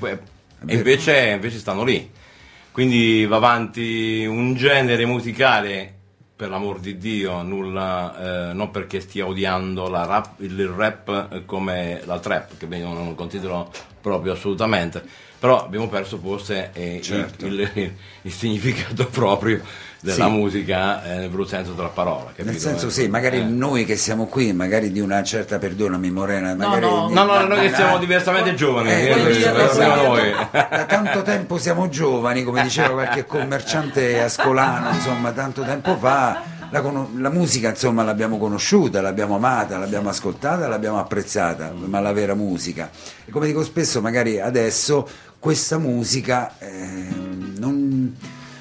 e 0.65 0.75
invece, 0.75 1.29
invece 1.35 1.57
stanno 1.59 1.83
lì. 1.83 2.09
Quindi 2.71 3.25
va 3.25 3.37
avanti 3.37 4.25
un 4.27 4.53
genere 4.55 5.05
musicale, 5.05 5.93
per 6.35 6.49
l'amor 6.49 6.79
di 6.79 6.99
Dio, 6.99 7.41
nulla, 7.41 8.49
eh, 8.51 8.53
non 8.53 8.69
perché 8.69 8.99
stia 8.99 9.25
odiando 9.25 9.89
la 9.89 10.05
rap- 10.05 10.39
il 10.41 10.67
rap 10.67 11.45
come 11.45 12.01
la 12.05 12.19
trap, 12.19 12.57
che 12.57 12.65
io 12.75 12.93
non 12.93 13.15
considero 13.15 13.71
proprio 13.99 14.33
assolutamente, 14.33 15.03
però 15.39 15.63
abbiamo 15.65 15.87
perso 15.87 16.17
forse 16.21 16.69
eh, 16.73 16.95
il- 16.95 17.01
Certo. 17.01 17.45
il, 17.45 17.69
il- 17.73 17.93
il 18.23 18.31
significato 18.31 19.05
proprio 19.11 19.61
della 19.99 20.25
Sì. 20.25 20.31
musica 20.31 21.03
eh, 21.03 21.17
nel 21.17 21.29
vero 21.29 21.45
senso 21.45 21.73
della 21.73 21.87
parola. 21.89 22.25
Nel 22.35 22.45
capito? 22.45 22.59
senso 22.59 22.89
sì, 22.89 23.07
magari 23.07 23.39
Eh. 23.39 23.43
noi 23.43 23.83
che 23.83 23.95
siamo 23.95 24.27
qui, 24.27 24.53
magari 24.53 24.91
di 24.91 24.99
una 24.99 25.23
certa, 25.23 25.57
perdonami 25.57 26.11
Morena, 26.11 26.53
No, 26.53 26.67
magari... 26.67 26.85
no. 26.85 27.09
No, 27.09 27.23
no, 27.23 27.33
da- 27.33 27.45
noi 27.47 27.67
che 27.69 27.75
siamo 27.75 27.97
diversamente 27.97 28.53
giovani, 28.53 28.89
Eh, 28.91 29.05
eh, 29.09 29.29
esatto. 29.31 29.81
noi. 30.07 30.31
Da 30.51 30.85
tanto 30.87 31.21
tempo 31.23 31.57
siamo 31.57 31.89
giovani, 31.89 32.43
come 32.43 32.61
diceva 32.61 32.89
qualche 32.89 33.25
commerciante 33.27 34.21
ascolano, 34.21 34.89
insomma, 34.91 35.31
tanto 35.31 35.63
tempo 35.63 35.97
fa. 35.97 36.55
La, 36.69 36.81
cono- 36.81 37.09
la 37.15 37.29
musica, 37.29 37.69
insomma, 37.69 38.03
l'abbiamo 38.03 38.37
conosciuta, 38.37 38.99
l'abbiamo 38.99 39.35
amata, 39.37 39.77
l'abbiamo 39.77 40.09
ascoltata, 40.09 40.67
l'abbiamo 40.67 40.99
apprezzata, 40.99 41.71
ma 41.73 42.01
la 42.01 42.11
vera 42.11 42.33
musica. 42.35 42.89
E 43.25 43.31
come 43.31 43.45
dico 43.47 43.63
spesso, 43.63 44.01
magari 44.01 44.37
adesso 44.41 45.07
questa 45.47 45.77
musica 45.77 46.55
ehm, 46.59 47.55
non, 47.57 48.13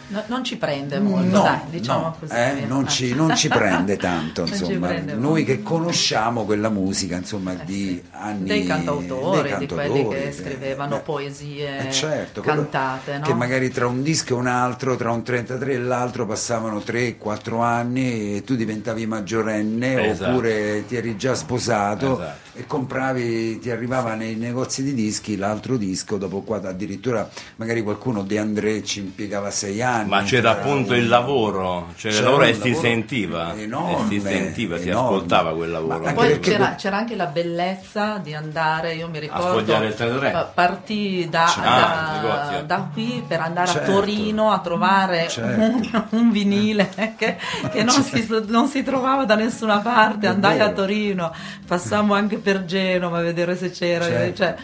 No- 0.08 0.22
non 0.28 0.44
ci 0.44 0.56
prende 0.56 1.00
molto, 1.00 1.36
no, 1.36 1.42
dai, 1.42 1.58
diciamo 1.68 2.00
no, 2.04 2.16
così. 2.18 2.32
eh, 2.32 2.64
non, 2.68 2.86
ci, 2.88 3.12
non 3.14 3.34
ci 3.34 3.48
prende 3.48 3.96
tanto, 3.96 4.42
insomma. 4.46 4.86
prende 4.86 5.14
Noi 5.14 5.20
molto. 5.42 5.44
che 5.46 5.62
conosciamo 5.62 6.44
quella 6.44 6.68
musica, 6.68 7.16
insomma, 7.16 7.52
Eh 7.60 7.64
di 7.64 7.88
sì. 7.88 8.02
anni 8.12 8.44
dei 8.44 8.64
cantautori, 8.66 9.48
dei 9.48 9.58
di 9.58 9.66
quelli 9.66 9.88
cantautori, 9.94 10.08
che 10.20 10.28
eh, 10.28 10.32
scrivevano 10.32 10.96
beh, 10.96 11.02
poesie 11.02 11.88
eh, 11.88 11.92
certo, 11.92 12.40
cantate, 12.40 13.18
no? 13.18 13.24
che 13.24 13.34
magari 13.34 13.68
tra 13.70 13.88
un 13.88 14.02
disco 14.04 14.34
e 14.34 14.38
un 14.38 14.46
altro, 14.46 14.94
tra 14.94 15.10
un 15.10 15.24
33 15.24 15.72
e 15.72 15.78
l'altro 15.78 16.24
passavano 16.24 16.78
3-4 16.78 17.60
anni 17.60 18.36
e 18.36 18.42
tu 18.44 18.54
diventavi 18.54 19.06
maggiorenne 19.06 20.10
Esatto. 20.10 20.30
oppure 20.30 20.84
ti 20.86 20.94
eri 20.96 21.16
già 21.16 21.34
sposato 21.34 22.20
Esatto. 22.20 22.58
e 22.58 22.64
compravi, 22.66 23.58
ti 23.58 23.70
arrivava 23.70 24.14
nei 24.14 24.36
negozi 24.36 24.84
di 24.84 24.94
dischi 24.94 25.36
l'altro 25.36 25.76
disco, 25.76 26.16
dopo 26.16 26.42
qua 26.42 26.60
addirittura 26.62 27.28
magari 27.56 27.82
qualcuno 27.82 28.22
De 28.22 28.38
André 28.38 28.84
ci 28.84 29.00
impiegava 29.00 29.50
6 29.50 29.82
anni. 29.82 29.94
Ma 30.04 30.22
c'era 30.22 30.50
Era 30.50 30.60
appunto 30.60 30.92
un- 30.92 30.98
il 30.98 31.08
lavoro, 31.08 31.88
c'era 31.96 32.08
il 32.14 32.14
c'era 32.18 32.24
lavoro 32.30 32.44
e 32.44 32.50
un 32.52 32.60
si 32.60 32.74
sentiva, 32.74 33.54
enorme, 33.56 34.04
e 34.04 34.08
si 34.08 34.20
sentiva, 34.20 34.78
si 34.78 34.88
enorme. 34.88 35.08
ascoltava 35.16 35.54
quel 35.54 35.70
lavoro. 35.70 35.98
Ma 35.98 36.12
Poi 36.12 36.28
perché 36.28 36.50
c'era, 36.50 36.74
c'era 36.76 36.96
anche 36.98 37.16
la 37.16 37.26
bellezza 37.26 38.18
di 38.22 38.34
andare, 38.34 38.94
io 38.94 39.08
mi 39.08 39.18
ricordo, 39.18 39.58
sfogliare 39.58 39.86
il 39.86 39.94
33. 39.94 40.30
pa- 40.30 40.44
partì 40.54 41.26
da, 41.30 41.46
Certo. 41.46 41.60
da- 41.70 42.48
Ah, 42.58 42.62
da 42.62 42.88
qui 42.92 43.24
per 43.26 43.40
andare 43.40 43.66
Certo. 43.68 43.90
a 43.90 43.94
Torino 43.94 44.52
a 44.52 44.58
trovare 44.60 45.28
Certo. 45.28 45.60
un, 45.60 46.04
un 46.10 46.30
vinile 46.30 46.90
che, 47.16 47.36
che 47.70 47.82
non, 47.82 48.02
si, 48.02 48.26
non 48.48 48.68
si 48.68 48.82
trovava 48.82 49.24
da 49.24 49.34
nessuna 49.34 49.78
parte, 49.78 50.26
È 50.26 50.30
andai 50.30 50.60
a. 50.60 50.70
Torino, 50.76 51.32
passammo 51.66 52.12
anche 52.14 52.36
per 52.36 52.64
Genova 52.66 53.18
a 53.18 53.22
vedere 53.22 53.56
se 53.56 53.70
c'era, 53.70 54.04
Certo. 54.04 54.36
cioè, 54.36 54.54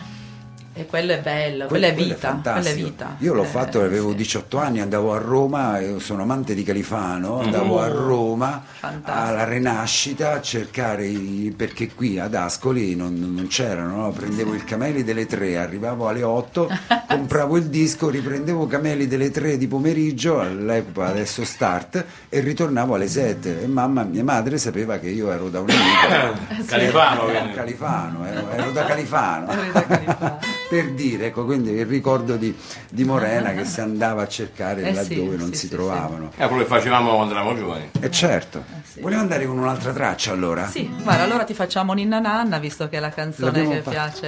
E 0.74 0.86
quello 0.86 1.12
è 1.12 1.20
bello, 1.20 1.66
quella 1.66 1.88
è 1.88 1.92
Quello 1.92 2.14
vita, 2.14 2.40
quella 2.42 2.70
è 2.70 2.74
vita. 2.74 3.16
Io 3.18 3.34
l'ho 3.34 3.42
Eh, 3.42 3.46
fatto, 3.46 3.82
avevo 3.82 4.10
sì. 4.12 4.16
18 4.16 4.56
anni, 4.58 4.80
andavo 4.80 5.12
a 5.12 5.18
Roma, 5.18 5.78
io 5.80 5.98
sono 5.98 6.22
amante 6.22 6.54
di 6.54 6.62
Califano, 6.62 7.40
andavo 7.40 7.78
a 7.78 7.88
Roma 7.88 8.62
Fantastico. 8.78 9.12
alla 9.28 9.44
Renascita 9.44 10.32
a 10.32 10.40
cercare, 10.40 11.04
i- 11.04 11.52
perché 11.54 11.92
qui 11.94 12.18
ad 12.18 12.34
Ascoli 12.34 12.96
non, 12.96 13.12
non 13.18 13.48
c'erano, 13.48 13.96
no? 13.96 14.10
prendevo 14.12 14.54
il 14.54 14.64
Cameli 14.64 15.04
delle 15.04 15.26
3, 15.26 15.58
arrivavo 15.58 16.08
alle 16.08 16.22
8, 16.22 16.66
compravo 17.06 17.58
il 17.58 17.66
disco, 17.66 18.08
riprendevo 18.08 18.66
Cameli 18.66 19.06
delle 19.06 19.30
3 19.30 19.58
di 19.58 19.66
pomeriggio, 19.68 20.40
all'epoca 20.40 21.08
adesso 21.08 21.44
start, 21.44 22.02
e 22.30 22.40
ritornavo 22.40 22.94
alle 22.94 23.08
7 23.08 23.62
e 23.62 23.66
mamma, 23.66 24.04
mia 24.04 24.24
madre 24.24 24.56
sapeva 24.56 24.96
che 24.98 25.10
io 25.10 25.30
ero 25.30 25.50
da 25.50 25.60
un 25.60 25.68
amico. 25.68 26.64
Califano, 26.64 27.28
Ero. 27.28 27.52
Califano, 27.52 28.24
ero, 28.24 28.50
ero 28.52 28.70
da 28.70 28.84
Califano. 28.86 29.50
Eri 29.52 29.70
da 29.70 29.84
Califano. 29.86 30.38
per 30.72 30.92
dire, 30.92 31.26
ecco, 31.26 31.44
quindi 31.44 31.72
il 31.72 31.84
ricordo 31.84 32.36
di, 32.36 32.56
di 32.88 33.04
Morena 33.04 33.52
che 33.52 33.66
si 33.66 33.82
andava 33.82 34.22
a 34.22 34.26
cercare 34.26 34.80
Eh 34.80 34.94
laddove 34.94 35.32
sì, 35.32 35.36
non 35.36 35.48
sì, 35.48 35.54
si 35.54 35.66
sì, 35.66 35.68
trovavano. 35.68 36.30
È 36.34 36.46
quello 36.46 36.62
che 36.62 36.68
facevamo 36.68 37.14
quando 37.14 37.34
eravamo 37.34 37.58
giovani. 37.58 37.90
E 38.00 38.10
certo, 38.10 38.64
sì. 38.82 39.02
volevo 39.02 39.20
andare 39.20 39.44
con 39.44 39.58
un'altra 39.58 39.92
traccia 39.92 40.32
allora? 40.32 40.66
Sì, 40.66 40.90
guarda, 41.02 41.24
allora 41.24 41.44
ti 41.44 41.52
facciamo 41.52 41.92
Ninna 41.92 42.20
Nanna, 42.20 42.58
visto 42.58 42.88
che 42.88 42.96
è 42.96 43.00
la 43.00 43.10
canzone 43.10 43.50
L'abbiamo 43.50 43.70
che 43.70 43.82
fa- 43.82 43.90
piace 43.90 44.26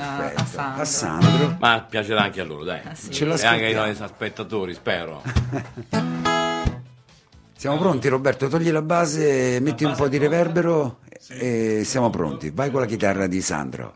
a, 0.00 0.16
Perfetto. 0.16 0.40
a 0.40 0.44
Sandro. 0.44 0.80
A 0.80 0.84
Sandro. 0.84 1.56
Ma 1.58 1.86
piacerà 1.90 2.22
anche 2.22 2.40
a 2.40 2.44
loro, 2.44 2.62
dai. 2.62 2.80
Ah, 2.84 2.94
sì. 2.94 3.10
Ce 3.10 3.24
E 3.24 3.46
anche 3.46 3.64
ai 3.64 3.74
nostri 3.74 4.06
spettatori, 4.06 4.72
spero. 4.72 5.22
Siamo 7.58 7.78
pronti 7.78 8.06
Roberto, 8.06 8.46
togli 8.46 8.70
la 8.70 8.80
base, 8.80 9.58
metti 9.60 9.82
un 9.82 9.90
base 9.90 10.02
po' 10.02 10.08
di 10.08 10.18
reverbero 10.18 11.00
e 11.26 11.82
siamo 11.84 12.10
pronti. 12.10 12.50
Vai 12.50 12.70
con 12.70 12.80
la 12.80 12.86
chitarra 12.86 13.26
di 13.26 13.42
Sandro. 13.42 13.94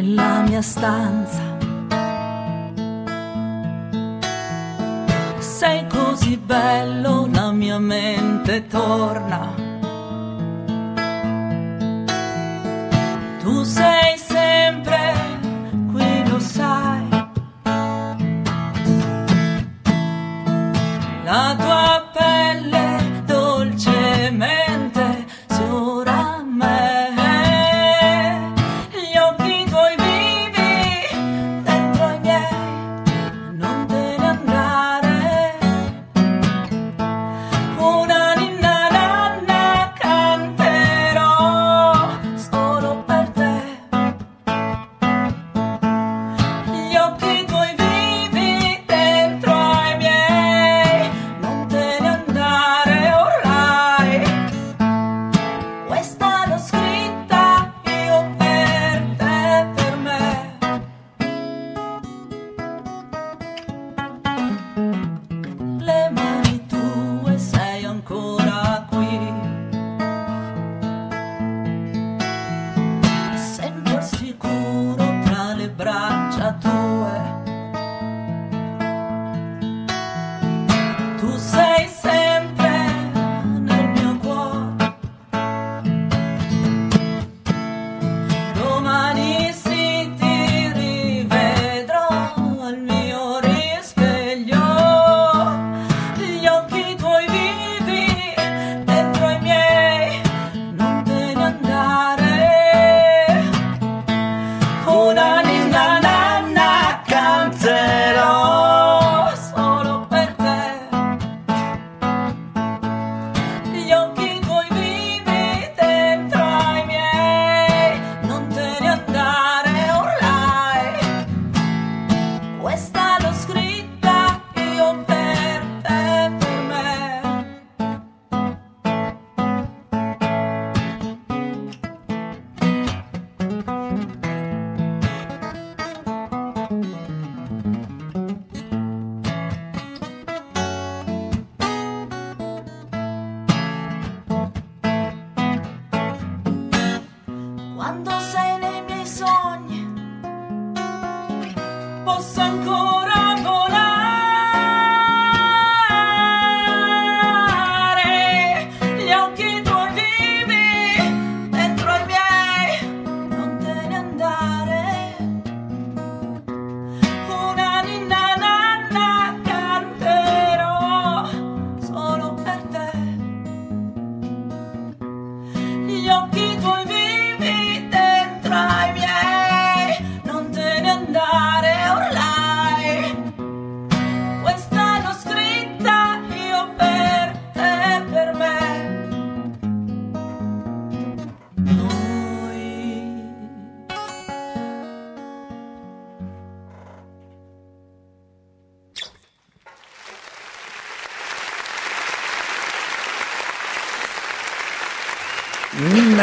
Nella 0.00 0.42
mia 0.42 0.62
stanza 0.62 1.56
sei 5.38 5.86
così 5.88 6.36
bello, 6.36 7.28
la 7.32 7.50
mia 7.50 7.78
mente 7.78 8.66
torna. 8.68 9.57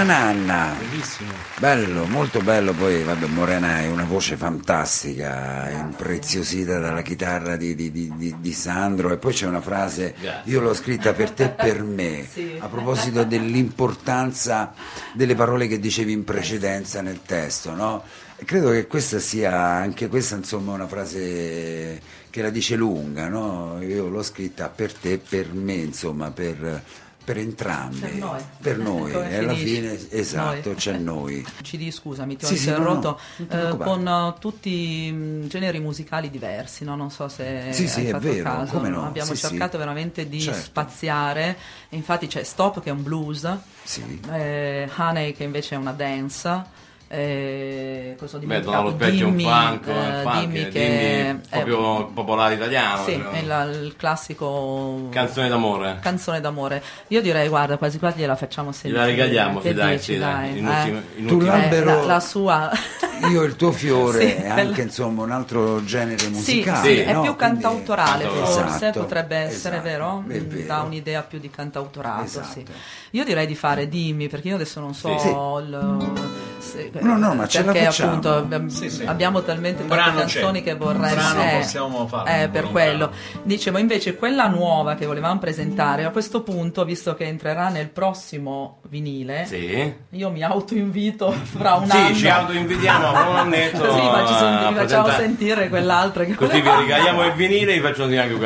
Nanna. 0.05 0.75
Bellissimo. 0.77 1.31
Bello, 1.57 2.05
molto 2.05 2.39
bello. 2.41 2.73
Poi, 2.73 3.01
vabbè, 3.03 3.25
Morena 3.25 3.79
è 3.79 3.87
una 3.87 4.03
voce 4.03 4.37
fantastica, 4.37 5.69
impreziosita 5.71 6.77
dalla 6.79 7.01
chitarra 7.01 7.55
di, 7.55 7.73
di- 7.73 7.91
di- 7.91 8.35
di- 8.39 8.53
Sandro. 8.53 9.11
E 9.11 9.17
poi 9.17 9.33
c'è 9.33 9.47
una 9.47 9.61
frase, 9.61 10.13
Grazie. 10.19 10.51
io 10.51 10.61
l'ho 10.61 10.73
scritta 10.75 11.13
per 11.13 11.31
te 11.31 11.43
e 11.45 11.49
per 11.49 11.81
me, 11.83 12.25
Sì. 12.31 12.55
a 12.59 12.67
proposito 12.67 13.23
dell'importanza 13.23 14.73
delle 15.13 15.33
parole 15.35 15.67
che 15.67 15.79
dicevi 15.79 16.11
in 16.11 16.23
precedenza 16.23 17.01
nel 17.01 17.21
testo, 17.25 17.73
no? 17.73 18.03
Credo 18.45 18.69
che 18.71 18.85
questa 18.85 19.17
sia, 19.19 19.57
anche 19.59 20.07
questa, 20.07 20.35
insomma, 20.35 20.73
una 20.73 20.87
frase 20.87 21.99
che 22.29 22.41
la 22.41 22.49
dice 22.49 22.75
lunga, 22.75 23.27
no? 23.27 23.79
Io 23.81 24.07
l'ho 24.09 24.21
scritta 24.23 24.69
per 24.69 24.93
te 24.93 25.13
e 25.13 25.17
per 25.17 25.51
me, 25.53 25.73
insomma, 25.73 26.29
per, 26.31 26.83
per 27.25 27.37
entrambi. 27.39 27.99
Per 27.99 28.13
noi. 28.13 28.41
Per 28.61 28.77
noi. 28.77 29.11
Come 29.11 29.29
E 29.31 29.35
alla 29.37 29.53
fine, 29.55 30.09
esatto, 30.11 30.69
Noi. 30.69 30.75
c'è 30.77 30.97
noi. 30.97 31.45
CD, 31.63 31.89
scusami, 31.91 32.37
ti 32.37 32.45
ho 32.45 32.47
Sì, 32.47 32.55
sì, 32.57 32.69
no, 32.69 32.75
interrotto, 32.77 33.19
no, 33.37 33.69
eh, 33.71 33.77
con 33.77 34.07
eh, 34.07 34.39
tutti 34.39 35.11
mh, 35.11 35.47
generi 35.47 35.79
musicali 35.79 36.29
diversi, 36.29 36.83
no? 36.85 36.95
non 36.95 37.09
so 37.09 37.27
se 37.27 37.69
Sì, 37.73 37.87
sì, 37.87 38.05
è 38.05 38.13
vero, 38.19 38.43
caso. 38.43 38.73
come 38.77 38.89
no, 38.89 39.03
Abbiamo 39.05 39.33
sì, 39.33 39.39
cercato 39.47 39.77
veramente 39.77 40.29
di 40.29 40.39
Certo. 40.39 40.61
spaziare, 40.61 41.57
infatti 41.89 42.27
c'è 42.27 42.43
Stop 42.43 42.81
che 42.81 42.89
è 42.89 42.93
un 42.93 43.01
blues, 43.03 43.57
Sì. 43.83 44.21
eh, 44.31 44.87
Honey 44.95 45.33
che 45.33 45.43
invece 45.43 45.75
è 45.75 45.77
una 45.77 45.91
dance. 45.93 46.83
Eh, 47.07 48.15
cosa 48.17 48.37
ho 48.37 48.39
Beh, 48.39 48.45
dimenticato? 48.45 48.77
Donald 48.81 48.95
Specchio 49.01 49.25
è 49.25 49.29
un 49.29 49.35
Dimmi, 49.37 49.49
funk, 49.49 49.87
eh, 49.87 49.91
un 49.91 50.21
funk, 50.23 50.39
dimmi 50.39 50.53
dimmi, 50.59 50.69
che 50.69 51.29
è- 51.29 51.35
proprio 51.49 52.05
popolare 52.07 52.53
italiano. 52.55 53.03
sì, 53.03 53.11
cioè, 53.13 53.29
è 53.31 53.43
la- 53.43 53.63
il 53.63 53.93
classico 53.95 55.07
Canzone 55.11 55.47
d'amore. 55.49 55.99
canzone 56.01 56.41
d'amore. 56.41 56.81
Io 57.09 57.21
direi, 57.21 57.47
guarda, 57.47 57.77
quasi 57.77 57.99
quasi 57.99 58.19
gliela 58.19 58.35
facciamo 58.35 58.71
sentire. 58.71 58.93
Gliela 58.93 59.05
regaliamo, 59.05 59.59
Che 59.59 59.69
sì, 59.69 59.73
dai, 59.75 59.95
dici, 59.97 60.13
sì, 60.13 60.17
dai, 60.19 60.57
in 60.57 60.67
eh? 60.67 60.69
ultima- 60.83 61.01
in 61.17 61.25
Tu 61.27 61.39
Eh, 61.39 61.45
l'albero- 61.45 61.95
la, 62.01 62.05
la 62.05 62.19
sua 62.19 62.71
Io 63.31 63.43
il 63.43 63.55
tuo 63.55 63.71
fiore 63.71 64.19
Sì, 64.19 64.33
è 64.43 64.49
anche 64.49 64.81
insomma 64.81 65.23
un 65.23 65.31
altro 65.31 65.83
genere 65.85 66.17
Sì, 66.17 66.29
musicale. 66.29 66.89
sì, 66.89 66.99
è 66.99 67.13
no? 67.13 67.21
più 67.21 67.35
Quindi- 67.35 67.37
cantautorale 67.61 68.23
Cantautorale. 68.23 68.53
forse, 68.61 68.75
Esatto, 68.87 68.99
potrebbe 68.99 69.35
essere, 69.37 69.75
esatto, 69.75 69.81
vero? 69.89 70.23
è 70.27 70.41
vero. 70.41 70.65
Dà 70.67 70.81
un'idea 70.81 71.21
più 71.21 71.39
di 71.39 71.49
cantautorato, 71.49 72.23
Esatto. 72.23 72.51
sì. 72.51 72.65
Io 73.11 73.23
direi 73.23 73.47
di 73.47 73.55
fare 73.55 73.87
Dimmi, 73.87 74.27
perché 74.27 74.49
io 74.49 74.55
adesso 74.55 74.79
non 74.81 74.93
so 74.93 75.17
Sì. 75.17 75.27
il- 75.29 76.33
se- 76.65 76.91
No, 76.99 77.17
no, 77.17 77.33
ma 77.35 77.47
ce 77.47 77.59
la 77.63 77.71
perché 77.71 77.85
facciamo. 77.87 78.09
appunto 78.09 78.33
abbiamo, 78.35 78.69
Sì, 78.69 78.89
sì. 78.89 79.03
abbiamo 79.05 79.41
talmente 79.43 79.83
Un 79.83 79.87
tante 79.89 80.19
canzoni 80.19 80.59
c'è. 80.59 80.63
che 80.65 80.71
Un 80.71 80.77
vorrei 80.79 81.13
brano 81.15 81.41
eh, 81.43 81.57
possiamo 81.59 82.07
farlo, 82.07 82.29
eh, 82.29 82.43
un 82.45 82.51
per 82.51 82.69
quello. 82.71 83.07
brano. 83.07 83.43
Dicevo 83.43 83.77
invece 83.77 84.15
quella 84.15 84.47
nuova 84.47 84.95
che 84.95 85.05
volevamo 85.05 85.39
presentare, 85.39 86.03
a 86.05 86.09
questo 86.09 86.41
punto, 86.41 86.83
visto 86.85 87.13
che 87.15 87.25
entrerà 87.25 87.69
nel 87.69 87.89
prossimo 87.89 88.79
vinile, 88.89 89.45
Sì. 89.45 89.93
io 90.09 90.29
mi 90.31 90.43
autoinvito 90.43 91.31
fra 91.31 91.75
un 91.75 91.89
Sì, 91.89 91.95
anno. 91.97 92.15
ci 92.15 92.27
autoinvitiamo 92.29 93.07
a 93.07 93.29
un 93.29 93.35
annetto. 93.35 93.77
Così 93.85 93.99
facci 93.99 94.33
a 94.33 94.37
sen- 94.37 94.57
vi 94.57 94.63
facciamo 94.75 95.03
presentare- 95.03 95.23
sentire 95.23 95.69
quell'altra 95.69 96.23
che 96.23 96.35
Così 96.35 96.61
vi 96.61 96.69
regaliamo 96.69 97.25
il 97.25 97.33
vinile 97.33 97.73
e 97.73 97.75
vi 97.75 97.81
faccio 97.81 98.01
sentire 98.07 98.21
anche 98.21 98.33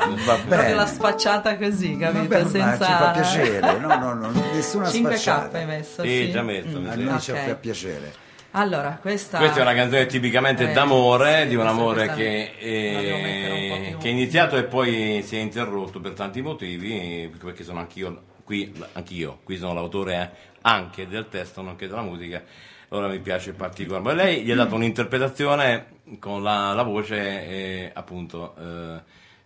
Bene. 0.00 0.46
Proprio 0.46 0.74
la 0.74 0.86
spacciata 0.86 1.56
così, 1.56 1.96
capito? 1.96 2.28
Vabbè, 2.28 2.42
ma 2.42 2.48
Senza... 2.48 2.84
ci 2.86 2.92
fa 2.92 3.10
piacere, 3.10 3.78
no, 3.78 3.96
no, 3.98 4.14
no, 4.14 4.30
nessuna 4.52 4.86
5K 4.86 5.16
sfacciata. 5.16 5.58
hai 5.58 5.66
messo, 5.66 6.02
Sì, 6.02 6.08
sì. 6.08 6.30
già 6.30 6.42
messo, 6.42 6.78
Mm, 6.78 6.82
mi 6.82 6.88
A 6.88 6.92
sì. 6.92 7.39
Noi 7.40 7.44
ci 7.44 7.48
ok. 7.48 7.48
fa 7.48 7.54
piacere. 7.56 8.12
Allora, 8.52 8.98
questa... 9.00 9.38
Questa 9.38 9.60
è 9.60 9.62
una 9.62 9.74
canzone 9.74 10.06
tipicamente 10.06 10.70
Eh, 10.70 10.72
d'amore, 10.72 11.42
sì, 11.42 11.48
di 11.48 11.54
un 11.54 11.66
amore 11.66 12.12
che, 12.14 12.50
po' 12.52 12.64
eh, 12.64 13.96
che 14.00 14.08
è 14.08 14.10
iniziato 14.10 14.56
e 14.56 14.64
poi 14.64 15.22
si 15.24 15.36
è 15.36 15.40
interrotto 15.40 16.00
per 16.00 16.12
tanti 16.12 16.42
motivi, 16.42 17.32
perché 17.42 17.62
sono 17.62 17.78
anch'io 17.78 18.22
qui, 18.42 18.74
anch'io, 18.94 19.38
qui 19.44 19.56
sono 19.56 19.72
l'autore 19.74 20.32
anche 20.62 21.06
del 21.06 21.28
testo, 21.28 21.62
nonché 21.62 21.86
della 21.86 22.02
musica. 22.02 22.42
Allora 22.88 23.06
mi 23.06 23.20
piace 23.20 23.52
particolarmente. 23.52 24.20
Lei 24.20 24.42
gli 24.42 24.50
ha 24.50 24.56
dato 24.56 24.74
un'interpretazione 24.74 25.86
con 26.18 26.42
la, 26.42 26.72
la 26.72 26.82
voce, 26.82 27.46
eh, 27.46 27.90
appunto, 27.94 28.56
eh, 28.58 29.00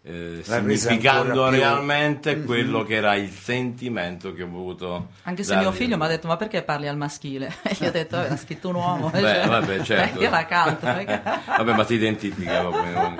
eh, 0.07 0.41
significando 0.43 1.31
ancora 1.31 1.49
più- 1.49 1.59
realmente 1.59 2.43
quello 2.43 2.85
che 2.85 2.95
era 2.97 3.15
il 3.15 3.31
sentimento 3.31 4.35
che 4.35 4.43
ho 4.43 4.49
voluto. 4.49 5.09
Anche 5.23 5.43
se 5.45 5.55
dargli. 5.55 5.63
mio 5.67 5.73
figlio 5.73 5.97
mi 5.97 6.05
ha 6.05 6.09
detto, 6.09 6.27
ma 6.27 6.37
perché 6.37 6.63
parli 6.63 6.87
al 6.89 6.97
maschile? 6.99 7.55
E 7.65 7.75
gli 7.79 7.87
ho 7.87 7.91
detto, 7.91 8.17
l'ha 8.17 8.37
scritto 8.37 8.69
un 8.69 8.75
uomo. 8.75 9.09
Beh, 9.11 9.21
Cioè, 9.21 9.47
vabbè, 9.47 9.83
certo. 9.83 10.21
Io 10.21 10.29
la 10.31 10.45
canto. 10.45 10.85
perché- 10.87 11.23
Vabbè, 11.47 11.75
ma 11.75 11.85
si 11.87 11.95
identifica 11.95 12.61
proprio, 12.61 13.15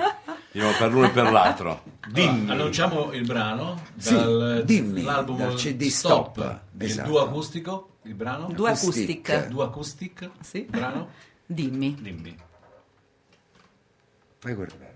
diciamo, 0.51 0.71
per 0.77 0.91
l'uno 0.91 1.05
e 1.07 1.09
per 1.09 1.31
l'altro. 1.31 1.83
Dimmi. 2.07 2.51
Annunciamo 2.51 3.11
il 3.13 3.25
brano 3.25 3.81
Sì, 3.97 4.13
dal, 4.13 4.61
dimmi, 4.63 5.01
dall'album 5.01 5.37
dal 5.37 5.55
CD 5.55 5.87
Stop, 5.87 6.37
Stop, 6.39 6.59
il 6.77 6.85
esatto. 6.85 7.09
duo 7.09 7.23
acustico, 7.23 7.95
il 8.03 8.13
brano? 8.13 8.47
Due 8.53 8.69
Acoustic. 8.69 9.27
acoustic. 9.29 9.47
Duo 9.49 9.63
acoustic, 9.63 10.29
Sì. 10.41 10.67
brano? 10.69 11.09
Dimmi. 11.47 11.95
Dimmi. 11.99 12.37
Fai 14.37 14.53
guardare. 14.53 14.93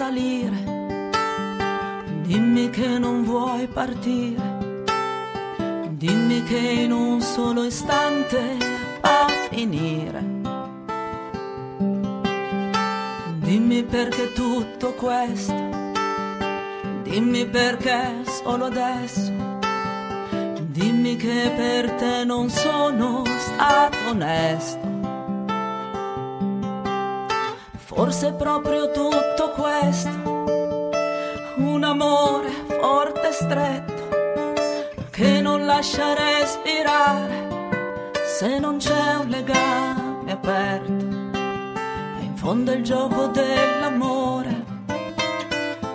salire, 0.00 0.64
dimmi 2.22 2.70
che 2.70 2.98
non 2.98 3.22
vuoi 3.24 3.66
partire, 3.66 4.49
dimmi 6.00 6.42
che 6.44 6.56
in 6.56 6.92
un 6.92 7.20
solo 7.20 7.62
istante 7.62 8.56
va 9.02 9.26
a 9.26 9.28
finire. 9.50 10.24
Dimmi 13.36 13.82
perché 13.82 14.32
tutto 14.32 14.94
questo, 14.94 15.52
dimmi 17.02 17.44
perché 17.44 18.22
solo 18.24 18.64
adesso, 18.64 19.30
dimmi 20.62 21.16
che 21.16 21.52
per 21.54 21.90
te 21.90 22.24
non 22.24 22.48
sono 22.48 23.22
stato 23.36 23.98
onesto. 24.08 24.88
Forse 27.76 28.32
proprio 28.32 28.90
tutto 28.90 29.50
questo, 29.54 30.44
un 31.56 31.84
amore 31.84 32.48
forte 32.68 33.28
e 33.28 33.32
stretto, 33.32 33.99
che 35.20 35.42
non 35.42 35.66
lascia 35.66 36.14
respirare 36.14 37.76
se 38.38 38.58
non 38.58 38.78
c'è 38.78 39.16
un 39.16 39.28
legame 39.28 40.32
aperto. 40.32 40.92
E 42.20 42.24
in 42.24 42.34
fondo 42.36 42.72
il 42.72 42.82
gioco 42.82 43.26
dell'amore 43.26 44.64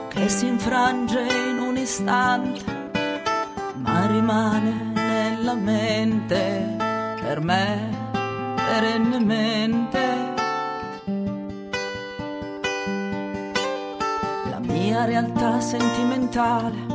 che 0.09 0.29
si 0.29 0.45
infrange 0.45 1.21
in 1.21 1.57
un 1.57 1.75
istante, 1.75 2.61
ma 3.77 4.05
rimane 4.05 4.91
nella 4.93 5.55
mente 5.55 6.75
per 7.23 7.41
me 7.41 7.97
perennemente. 8.53 10.33
La 14.51 14.59
mia 14.59 15.05
realtà 15.05 15.59
sentimentale 15.59 16.94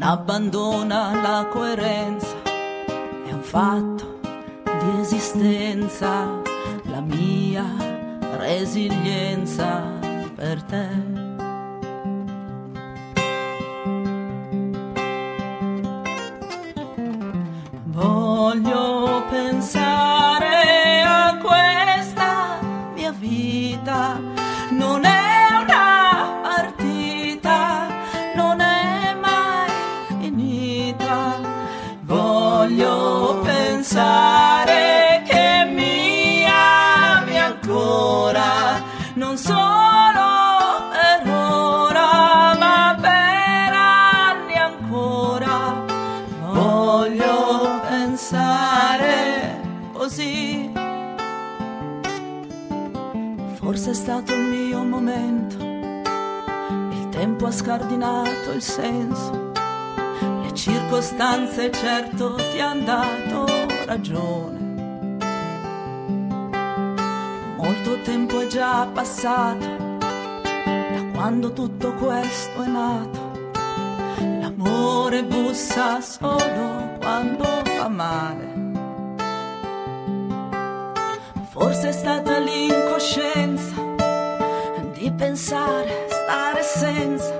abbandona 0.00 1.20
la 1.20 1.46
coerenza, 1.50 2.34
è 2.44 3.32
un 3.32 3.42
fatto 3.42 4.20
di 4.64 5.00
esistenza, 5.00 6.40
la 6.84 7.00
mia 7.00 7.64
resilienza 8.38 9.82
per 10.34 10.62
te. 10.62 11.17
Ha 57.48 57.50
scardinato 57.50 58.50
il 58.52 58.60
senso, 58.60 59.52
le 60.42 60.52
circostanze 60.52 61.70
certo 61.70 62.34
ti 62.34 62.60
han 62.60 62.84
dato 62.84 63.46
ragione. 63.86 64.58
Molto 67.56 68.02
tempo 68.02 68.40
è 68.40 68.46
già 68.48 68.86
passato 68.92 69.66
da 69.96 71.04
quando 71.14 71.54
tutto 71.54 71.94
questo 71.94 72.62
è 72.62 72.66
nato. 72.66 73.32
L'amore 74.40 75.24
bussa 75.24 76.02
solo 76.02 76.98
quando 77.00 77.44
fa 77.64 77.88
male. 77.88 78.56
Forse 81.48 81.88
è 81.88 81.92
stata 81.92 82.38
l'incoscienza 82.40 83.86
di 84.92 85.10
pensare, 85.12 86.06
stare 86.10 86.62
senza. 86.62 87.37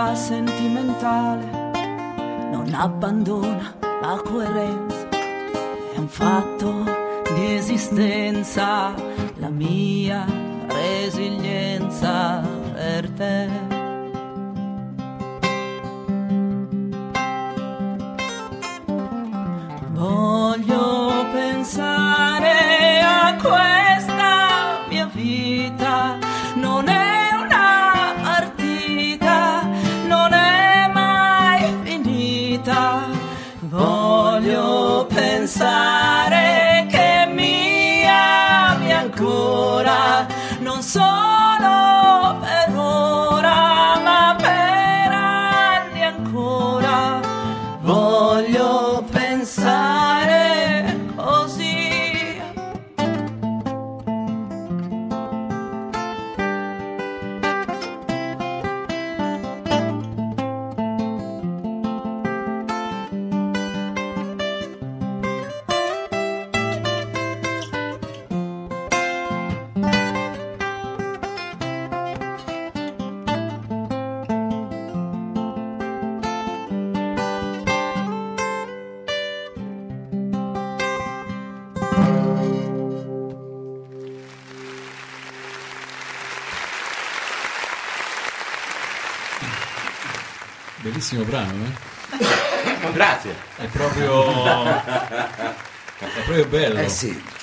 Realtà 0.00 0.14
sentimentale 0.14 1.44
non 2.50 2.72
abbandona 2.72 3.74
la 4.00 4.20
coerenza, 4.24 5.08
è 5.94 5.98
un 5.98 6.08
fatto 6.08 6.84
di 7.34 7.54
esistenza, 7.54 8.94
la 9.36 9.50
mia 9.50 10.24
resilienza 10.68 12.42
per 12.72 13.10
te. 13.10 13.59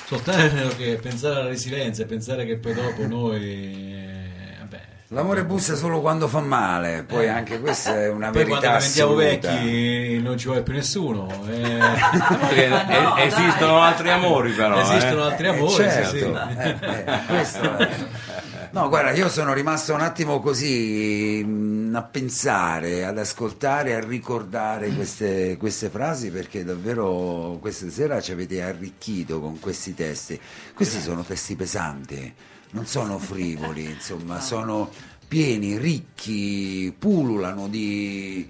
Soltanto 0.08 0.74
che 0.76 0.98
pensare 1.02 1.40
alla 1.40 1.48
resilienza 1.48 2.02
e 2.02 2.06
pensare 2.06 2.46
che 2.46 2.56
poi 2.56 2.72
dopo 2.74 3.06
noi... 3.06 3.42
eh, 3.92 4.56
vabbè, 4.60 4.80
L'amore 5.08 5.44
bussa 5.44 5.74
solo 5.74 6.00
quando 6.00 6.28
fa 6.28 6.40
male, 6.40 7.04
poi 7.06 7.28
anche 7.28 7.60
questa 7.60 8.00
è 8.00 8.08
una 8.08 8.30
poi 8.32 8.44
verità 8.44 8.68
quando 8.78 8.78
diventiamo 8.78 9.14
vecchi 9.14 10.18
non 10.22 10.38
ci 10.38 10.46
vuole 10.46 10.62
più 10.62 10.72
nessuno. 10.72 11.28
eh. 11.50 11.78
No, 12.88 13.16
es- 13.16 13.34
esistono 13.34 13.72
dai. 13.78 13.86
altri 13.90 14.10
amori 14.10 14.50
però. 14.52 14.80
Esistono 14.80 15.20
eh. 15.26 15.30
altri 15.30 15.46
Eh, 15.46 15.50
amori, 15.50 15.72
certo, 15.74 16.08
sì, 16.10 16.18
sì. 16.18 16.24
eh, 16.58 16.76
eh, 16.80 17.18
questo 17.26 17.76
è. 17.76 17.88
No, 18.70 18.88
guarda, 18.88 19.12
io 19.12 19.28
sono 19.30 19.52
rimasto 19.54 19.94
un 19.94 20.00
attimo 20.02 20.40
così 20.40 21.42
a 21.94 22.02
pensare, 22.02 23.04
ad 23.04 23.18
ascoltare, 23.18 23.94
a 23.94 24.00
ricordare 24.00 24.88
queste, 24.90 25.56
queste 25.56 25.88
frasi 25.90 26.30
perché 26.30 26.64
davvero 26.64 27.58
questa 27.60 27.88
sera 27.90 28.20
ci 28.20 28.32
avete 28.32 28.62
arricchito 28.62 29.40
con 29.40 29.58
questi 29.58 29.94
testi. 29.94 30.38
Questi 30.74 31.00
sono 31.00 31.22
testi 31.22 31.56
pesanti, 31.56 32.32
non 32.70 32.86
sono 32.86 33.18
frivoli, 33.20 33.84
insomma, 33.84 34.40
sono 34.40 34.90
pieni, 35.26 35.76
ricchi, 35.78 36.94
pullulano 36.98 37.68
di 37.68 38.48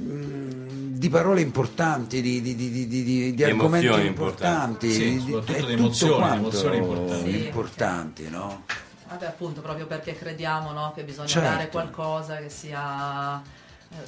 mm, 0.00 0.94
di 0.96 1.08
parole 1.10 1.40
importanti, 1.40 2.20
di, 2.22 2.40
di- 2.40 2.54
di- 2.54 2.70
di- 2.70 2.86
di- 2.86 3.02
di- 3.04 3.34
di 3.34 3.44
argomenti 3.44 3.86
importanti, 3.86 4.06
importanti. 4.06 4.92
Sì, 4.92 5.18
soprattutto 5.20 5.52
è 5.52 5.64
di 5.64 5.76
tutto 5.76 6.22
emozioni, 6.22 6.76
importanti. 6.78 7.30
Sì. 7.30 7.44
importanti, 7.46 8.28
no? 8.30 8.64
Vabbè, 9.08 9.26
appunto, 9.26 9.60
proprio 9.60 9.86
perché 9.86 10.16
crediamo 10.16 10.72
no, 10.72 10.92
che 10.94 11.02
bisogna 11.04 11.28
Certo. 11.28 11.48
dare 11.48 11.68
qualcosa 11.68 12.36
che 12.38 12.48
sia. 12.48 13.40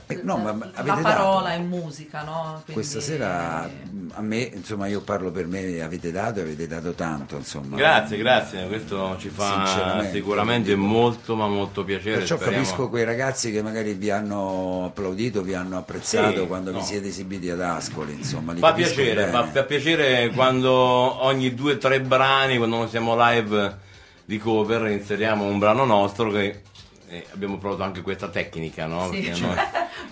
eh, 0.08 0.14
Eh, 0.14 0.20
no, 0.24 0.38
ma 0.38 0.50
la 0.82 0.94
parola 1.00 1.50
dato. 1.50 1.60
in 1.60 1.68
musica, 1.68 2.24
no? 2.24 2.54
Quindi- 2.64 2.72
Questa 2.72 3.00
sera 3.00 3.62
mh, 3.62 4.10
a 4.14 4.20
me, 4.22 4.38
insomma, 4.38 4.88
io 4.88 5.00
parlo 5.02 5.30
per 5.30 5.46
me, 5.46 5.80
avete 5.80 6.10
dato 6.10 6.40
e 6.40 6.42
avete 6.42 6.66
dato 6.66 6.92
tanto, 6.94 7.36
insomma. 7.36 7.76
Grazie, 7.76 8.16
grazie, 8.16 8.66
questo 8.66 9.16
ci 9.20 9.28
fa 9.28 10.04
sicuramente 10.10 10.74
dico. 10.74 10.84
molto 10.84 11.36
ma 11.36 11.46
molto 11.46 11.84
piacere. 11.84 12.16
Perciò 12.18 12.34
speriamo- 12.34 12.64
capisco 12.64 12.88
quei 12.88 13.04
ragazzi 13.04 13.52
che 13.52 13.62
magari 13.62 13.94
vi 13.94 14.10
hanno 14.10 14.86
applaudito, 14.86 15.42
vi 15.42 15.54
hanno 15.54 15.76
apprezzato 15.78 16.40
Sì, 16.40 16.46
quando 16.48 16.72
no. 16.72 16.78
vi 16.80 16.84
siete 16.84 17.06
esibiti 17.06 17.48
ad 17.48 17.60
Ascoli, 17.60 18.14
insomma. 18.14 18.54
Fa 18.56 18.72
piacere, 18.72 19.28
fa, 19.28 19.46
fa 19.46 19.62
piacere 19.62 20.30
quando 20.30 20.72
ogni 20.72 21.54
due 21.54 21.74
o 21.74 21.78
tre 21.78 22.00
brani, 22.00 22.56
quando 22.56 22.76
non 22.76 22.88
siamo 22.88 23.14
live 23.16 23.86
di 24.28 24.36
cover, 24.36 24.90
inseriamo 24.90 25.44
un 25.44 25.58
brano 25.58 25.86
nostro 25.86 26.30
che 26.30 26.60
eh, 27.08 27.26
abbiamo 27.32 27.58
provato 27.58 27.82
anche 27.82 28.02
questa 28.02 28.28
tecnica, 28.28 28.86
no? 28.86 29.08
Sì, 29.10 29.32
cioè, 29.34 29.46
noi- 29.46 29.56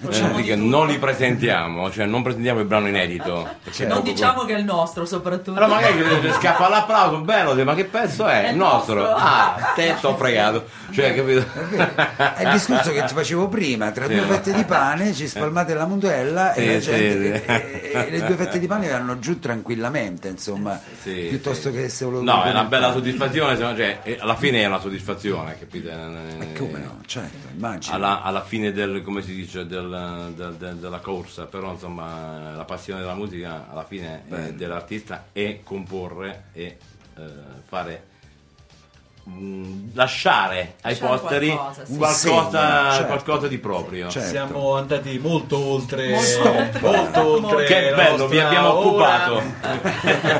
facciamo 0.00 0.38
eh, 0.38 0.54
non 0.56 0.86
li 0.88 0.98
presentiamo, 0.98 1.90
cioè 1.90 2.06
non 2.06 2.22
presentiamo 2.22 2.60
il 2.60 2.66
brano 2.66 2.88
inedito. 2.88 3.48
Certo. 3.76 3.92
Non 3.94 4.02
diciamo 4.04 4.44
che 4.44 4.54
è 4.54 4.58
il 4.58 4.64
nostro, 4.64 5.04
soprattutto. 5.04 5.50
Allora 5.58 5.66
magari 5.66 5.98
che- 6.20 6.32
scappa 6.32 6.68
l'applauso, 6.68 7.18
bello, 7.20 7.62
ma 7.64 7.74
che 7.74 7.84
pezzo 7.84 8.26
è? 8.26 8.44
È 8.44 8.50
il 8.50 8.56
nostro. 8.56 8.94
nostro. 9.00 9.14
Ah, 9.16 9.72
te 9.74 9.96
t'ho 10.00 10.16
fregato. 10.16 10.64
Cioè, 10.92 11.14
capito? 11.14 11.44
È 12.36 12.42
il 12.44 12.50
discorso 12.52 12.92
che 12.92 13.04
ti 13.04 13.12
facevo 13.12 13.48
prima, 13.48 13.90
tra 13.90 14.06
due 14.06 14.20
Sì. 14.20 14.26
fette 14.26 14.52
di 14.54 14.64
pane 14.64 15.12
ci 15.12 15.26
spalmate 15.28 15.74
la 15.74 15.84
montella 15.86 16.52
Sì, 16.54 16.60
e, 16.60 16.74
la 16.74 16.80
sì, 16.80 16.90
gente- 16.90 17.42
sì. 17.44 17.50
e- 17.50 17.90
e 18.06 18.10
le 18.10 18.24
due 18.24 18.36
fette 18.36 18.58
di 18.58 18.66
pane 18.66 18.88
vanno 18.88 19.18
giù 19.18 19.38
tranquillamente, 19.38 20.28
insomma, 20.28 20.80
Sì, 21.02 21.26
piuttosto 21.28 21.70
sì. 21.70 21.76
che 21.76 21.88
se 21.90 22.04
volevo... 22.06 22.22
No, 22.22 22.44
è 22.44 22.50
una 22.50 22.64
bella 22.64 22.92
soddisfazione, 22.92 23.56
cioè, 23.58 23.98
eh, 24.04 24.16
alla 24.20 24.36
fine 24.36 24.62
è 24.62 24.66
una 24.66 24.80
soddisfazione, 24.80 25.58
capite? 25.58 25.90
Eh, 25.90 26.52
Come 26.56 26.85
no, 26.86 27.00
certo, 27.06 27.48
immagino. 27.54 27.94
Alla, 27.94 28.22
alla 28.22 28.42
fine 28.42 28.72
del, 28.72 29.02
come 29.02 29.22
si 29.22 29.34
dice, 29.34 29.66
del- 29.66 30.32
del- 30.34 30.54
del- 30.54 30.76
della 30.76 30.98
corsa, 31.00 31.46
però 31.46 31.72
insomma 31.72 32.54
la 32.54 32.64
passione 32.64 33.00
della 33.00 33.14
musica 33.14 33.68
alla 33.70 33.84
fine 33.84 34.22
Bello. 34.26 34.56
dell'artista 34.56 35.26
è 35.32 35.60
comporre 35.62 36.44
e 36.52 36.78
eh, 37.16 37.22
fare 37.64 38.06
lasciare 39.92 40.74
ai 40.82 40.92
Lasciare 40.92 41.18
posteri 41.18 41.48
qualcosa, 41.50 41.84
sì. 41.84 41.96
qualcosa, 41.96 42.90
Sì, 42.90 42.96
certo. 42.96 43.06
qualcosa 43.06 43.48
di 43.48 43.58
proprio. 43.58 44.08
Certo. 44.08 44.28
Siamo 44.28 44.76
andati 44.76 45.18
molto 45.18 45.58
oltre, 45.58 46.10
Molto. 46.10 46.78
molto 46.80 47.26
oltre 47.48 47.64
Che 47.64 47.92
bello, 47.94 48.28
vi 48.28 48.38
abbiamo 48.38 48.72
ora. 48.74 48.78
occupato. 48.86 49.42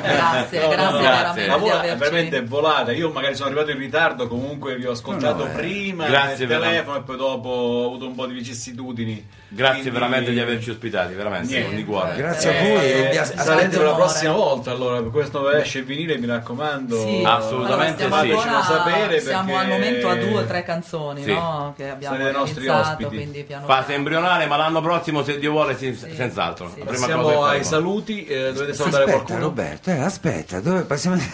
Grazie, 0.03 0.61
No, 0.61 0.91
no, 0.91 0.99
grazie 0.99 1.47
no, 1.47 1.59
vola 1.59 1.72
è 1.82 1.89
averci... 1.91 1.99
veramente 1.99 2.43
volata. 2.43 2.93
Io 2.93 3.11
magari 3.11 3.34
sono 3.34 3.49
arrivato 3.49 3.70
in 3.72 3.78
ritardo, 3.78 4.28
comunque 4.28 4.76
vi 4.76 4.87
ho 4.87 4.93
ascoltato 4.93 5.45
No, 5.45 5.45
no, 5.45 5.51
eh. 5.51 5.55
prima 5.55 6.07
Grazie 6.07 6.37
nel 6.39 6.47
veramente. 6.47 6.74
telefono 6.74 6.97
e 6.99 7.03
poi 7.03 7.16
dopo 7.16 7.49
ho 7.49 7.87
avuto 7.87 8.07
un 8.07 8.14
po' 8.14 8.26
di 8.26 8.34
vicissitudini. 8.34 9.28
Grazie 9.49 9.80
Quindi- 9.80 9.91
veramente 9.99 10.30
di 10.32 10.41
averci 10.41 10.70
ospitati, 10.70 11.14
veramente, 11.14 11.53
Niente. 11.57 11.76
di 11.76 11.84
cuore. 11.84 12.14
Grazie 12.16 12.51
a 12.51 12.53
Eh, 12.53 12.68
voi 12.74 12.91
e 12.93 13.09
vi 13.11 13.16
as- 13.18 13.34
sarete 13.34 13.82
la 13.82 13.95
prossima 13.95 14.32
volta 14.32 14.70
allora, 14.70 15.01
per 15.01 15.11
questo 15.11 15.51
esce 15.51 15.78
il 15.78 15.84
vinile, 15.84 16.18
mi 16.18 16.26
raccomando. 16.26 16.99
Sì, 17.01 17.22
Assolutamente 17.24 18.05
allora, 18.05 18.22
sì. 18.22 18.28
Sapere 18.76 19.20
Siamo 19.20 19.44
perché- 19.52 19.60
al 19.60 19.68
momento 19.68 20.08
a 20.08 20.14
due 20.16 20.40
o 20.40 20.44
tre 20.44 20.62
canzoni 20.62 21.22
Sì. 21.22 21.32
no? 21.32 21.74
che 21.76 21.88
abbiamo 21.90 22.28
i 22.28 22.32
nostri 22.32 22.68
ospiti. 22.68 23.44
piano 23.46 23.66
Fase 23.66 23.84
piano. 23.86 23.98
embrionale, 23.98 24.46
ma 24.46 24.56
l'anno 24.56 24.80
prossimo, 24.80 25.22
se 25.22 25.38
Dio 25.38 25.50
vuole, 25.52 25.76
sì, 25.76 25.94
Sì. 25.94 26.14
senz'altro. 26.14 26.70
Sì. 26.74 26.80
Passiamo 26.80 27.44
ai 27.44 27.64
saluti, 27.64 28.24
eh, 28.26 28.52
dovete 28.52 28.74
salutare 28.74 29.04
Aspetta 29.04 29.22
qualcuno. 29.24 29.48
Roberto, 29.48 29.90
eh, 29.90 29.98
aspetta, 30.00 30.60
dove 30.60 30.82
passiamo? 30.82 31.16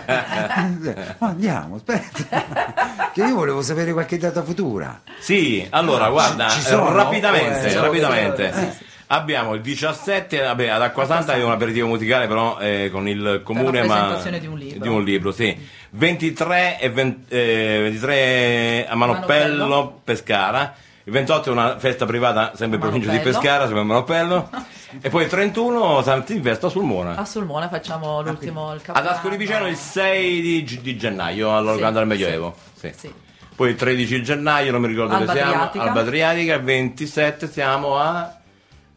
Andiamo, 1.18 1.76
aspetta. 1.76 2.44
che 3.12 3.22
io 3.22 3.34
volevo 3.34 3.62
sapere 3.62 3.92
qualche 3.92 4.18
data 4.18 4.42
futura. 4.42 5.00
Sì, 5.18 5.66
allora 5.70 6.08
guarda, 6.10 6.48
ci 6.48 6.60
sono? 6.60 6.90
eh, 6.90 6.94
rapidamente, 6.94 7.68
Eh, 7.70 7.80
rapidamente. 7.80 8.88
Sì, 9.10 9.16
sì. 9.16 9.20
Abbiamo 9.20 9.54
il 9.54 9.60
17, 9.60 10.40
vabbè, 10.40 10.68
ad 10.68 10.82
Acquasanta 10.82 11.34
è 11.34 11.42
un 11.42 11.50
aperitivo 11.50 11.88
musicale 11.88 12.26
però 12.26 12.58
eh, 12.58 12.90
con 12.92 13.08
il 13.08 13.40
comune 13.44 13.82
ma 13.82 13.94
presentazione 13.94 14.40
di 14.40 14.46
un 14.46 14.58
libro. 14.58 14.78
di 14.80 14.88
un 14.88 15.04
libro, 15.04 15.32
sì. 15.32 15.56
23 15.90 16.78
e 16.80 16.90
20 16.90 17.34
eh, 17.34 17.78
23 17.82 18.86
a 18.88 18.94
Manoppello, 18.94 19.66
Manoppello. 19.66 20.00
Pescara. 20.04 20.74
Il 21.02 21.12
28 21.12 21.48
è 21.48 21.52
una 21.52 21.78
festa 21.78 22.06
privata 22.06 22.52
sempre 22.54 22.76
in 22.76 22.82
provincia 22.82 23.10
di. 23.10 23.18
Pescara, 23.18 23.64
sempre 23.64 23.80
a 23.80 23.84
Manoppello. 23.84 24.50
e 25.00 25.08
poi 25.08 25.24
il 25.24 25.28
31 25.28 26.02
San 26.02 26.24
Silvestro 26.26 26.68
a 26.68 26.70
Sulmona. 26.70 27.16
A 27.16 27.24
Sulmona 27.24 27.68
facciamo 27.68 28.22
l'ultimo 28.22 28.74
il 28.74 28.80
Ad 28.86 29.06
Ascoli 29.06 29.36
Piceno 29.36 29.66
il 29.66 29.76
6 29.76 30.40
di, 30.40 30.80
di 30.80 30.96
gennaio, 30.96 31.56
all'Orgando 31.56 31.98
del 31.98 32.06
Medioevo. 32.06 32.54
Sì. 32.74 32.92
Sì. 32.96 33.12
Poi 33.56 33.70
il 33.70 33.76
13 33.76 34.22
gennaio, 34.22 34.72
non 34.72 34.80
mi 34.80 34.86
ricordo 34.86 35.14
Alba 35.14 35.26
dove 35.26 35.38
siamo, 35.38 35.54
Adriatica. 35.54 35.84
Alba 35.84 36.00
Adriatica, 36.00 36.54
il 36.54 36.62
27 36.62 37.50
siamo 37.50 37.98
a 37.98 38.39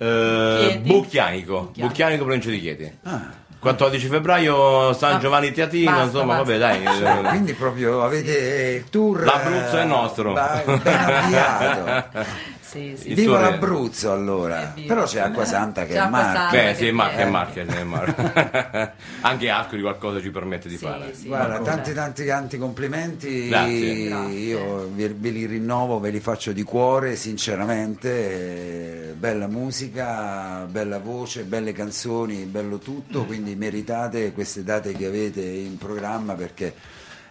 eh. 0.04 0.80
Bucchianico, 0.80 1.72
Bucchianico. 1.76 2.24
Provincia 2.24 2.50
di 2.50 2.60
Chieti. 2.60 2.92
Ah, 3.04 3.42
14 3.60 4.08
febbraio 4.08 4.92
San 4.94 5.20
Giovanni 5.22 5.52
Teatino, 5.52 5.90
basta, 5.92 6.04
insomma, 6.04 6.44
basta. 6.44 6.58
vabbè, 6.58 6.58
dai. 6.58 6.84
eh, 7.26 7.30
quindi 7.30 7.54
proprio 7.54 8.04
avete 8.04 8.82
il 8.84 8.90
tour. 8.90 9.24
L'Abruzzo 9.24 9.78
è 9.78 9.86
nostro. 9.86 10.36
eh, 10.38 10.78
Ben 10.78 11.00
avviato. 11.00 12.06
Sì, 12.74 12.96
sì. 12.98 13.10
Il 13.10 13.16
Viva 13.16 13.38
è- 13.40 13.42
l'Abruzzo 13.52 14.12
allora. 14.12 14.74
Però 14.88 15.04
c'è 15.06 15.20
Acqua 15.22 15.46
Santa 15.46 15.86
che 15.86 15.94
C'è 15.94 16.00
è. 16.00 16.10
Santa. 16.12 16.50
Beh, 16.52 16.74
sì, 16.76 16.92
Marche, 16.92 17.16
viene. 17.16 17.30
Marche, 17.32 17.66
sì, 17.70 17.84
Marche. 17.84 18.94
Anche 19.22 19.50
Ascoli 19.50 19.82
qualcosa 19.82 20.20
ci 20.20 20.32
permette 20.32 20.68
di 20.68 20.78
Sì, 20.78 20.86
fare. 20.86 21.14
sì. 21.14 21.28
Guarda, 21.28 21.60
tanti 21.60 21.94
tanti 21.94 22.26
tanti 22.26 22.58
complimenti. 22.58 23.48
Grazie. 23.48 24.08
Grazie. 24.08 24.38
Io 24.38 24.90
ve, 24.94 25.10
ve 25.16 25.30
li 25.30 25.46
rinnovo, 25.46 26.00
ve 26.00 26.10
li 26.10 26.20
faccio 26.20 26.52
di 26.52 26.64
cuore, 26.64 27.16
sinceramente. 27.16 29.14
Bella 29.18 29.48
musica, 29.48 30.66
bella 30.70 31.00
voce, 31.00 31.44
belle 31.44 31.72
canzoni, 31.72 32.44
bello 32.46 32.78
tutto, 32.80 33.26
quindi 33.26 33.56
meritate 33.56 34.32
queste 34.34 34.64
date 34.64 34.94
che 34.94 35.06
avete 35.06 35.42
in 35.42 35.78
programma 35.78 36.34
perché 36.34 36.74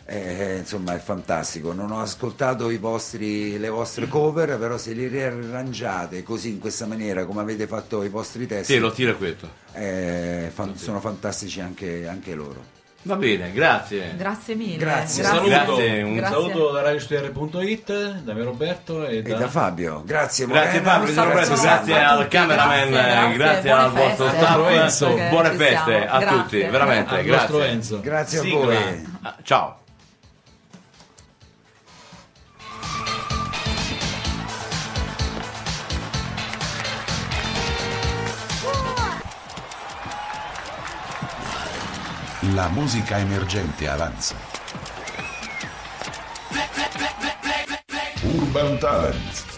eh, 0.05 0.57
insomma 0.59 0.95
è 0.95 0.99
fantastico. 0.99 1.73
Non 1.73 1.91
ho 1.91 2.01
ascoltato 2.01 2.71
i 2.71 2.79
vostri, 2.79 3.59
le 3.59 3.69
vostre 3.69 4.09
cover, 4.09 4.59
però 4.59 4.77
se 4.79 4.93
li 4.93 5.07
riarrangiate 5.07 6.23
così 6.23 6.51
in 6.51 6.59
questa 6.59 6.87
maniera 6.87 7.25
come 7.25 7.41
avete 7.41 7.67
fatto 7.67 8.03
i 8.03 8.09
vostri 8.09 8.47
testi, 8.47 8.75
Sì, 8.75 8.79
lo 8.79 8.91
tiro 8.93 9.13
è 9.13 9.17
questo. 9.17 9.49
eh, 9.73 10.51
fan- 10.53 10.77
sono 10.77 11.01
fantastici 11.01 11.61
anche, 11.61 12.07
anche 12.09 12.35
loro. 12.35 12.81
Va 13.05 13.17
bene, 13.17 13.51
grazie. 13.51 14.15
Grazie 14.17 14.55
mille. 14.55 14.77
Grazie. 14.77 15.25
Un 15.25 15.29
saluto, 15.29 15.49
Grazie, 15.49 16.03
un 16.03 16.15
Grazie. 16.15 16.37
saluto 16.37 16.71
da 16.71 16.83
radiostudio.it, 16.83 18.21
da 18.23 18.33
me 18.33 18.43
Roberto 18.45 19.05
e 19.05 19.17
E 19.17 19.23
da, 19.23 19.37
da 19.39 19.49
Fabio, 19.49 20.03
grazie 20.07 20.47
Grazie 20.47 20.81
Morena, 20.81 21.11
Fabio, 21.11 21.13
grazie, 21.13 21.53
a 21.53 21.57
grazie 21.57 21.93
tutti, 21.93 21.93
al 21.95 22.29
cameraman, 22.29 22.91
grazie, 22.91 23.37
grazie, 23.37 23.37
grazie, 23.37 23.71
al 23.73 23.91
vostro 23.91 24.25
feste. 24.27 24.39
staff, 24.39 24.71
Enzo, 24.71 25.29
buone 25.31 25.51
feste 25.51 25.75
siamo. 25.85 26.07
a 26.13 26.19
Grazie. 26.21 26.37
tutti, 26.43 26.59
veramente, 26.71 27.15
al 27.17 27.23
grazie. 27.25 27.67
Enzo. 27.67 28.01
Grazie 28.01 28.39
a 28.39 28.43
Sigla. 28.43 28.59
voi. 28.65 29.09
Ah, 29.23 29.37
Ciao. 29.43 29.82
La 42.55 42.69
musica 42.69 43.19
emergente 43.19 43.89
avanza. 43.89 44.35
Urban 48.23 48.79
Talent. 48.79 49.52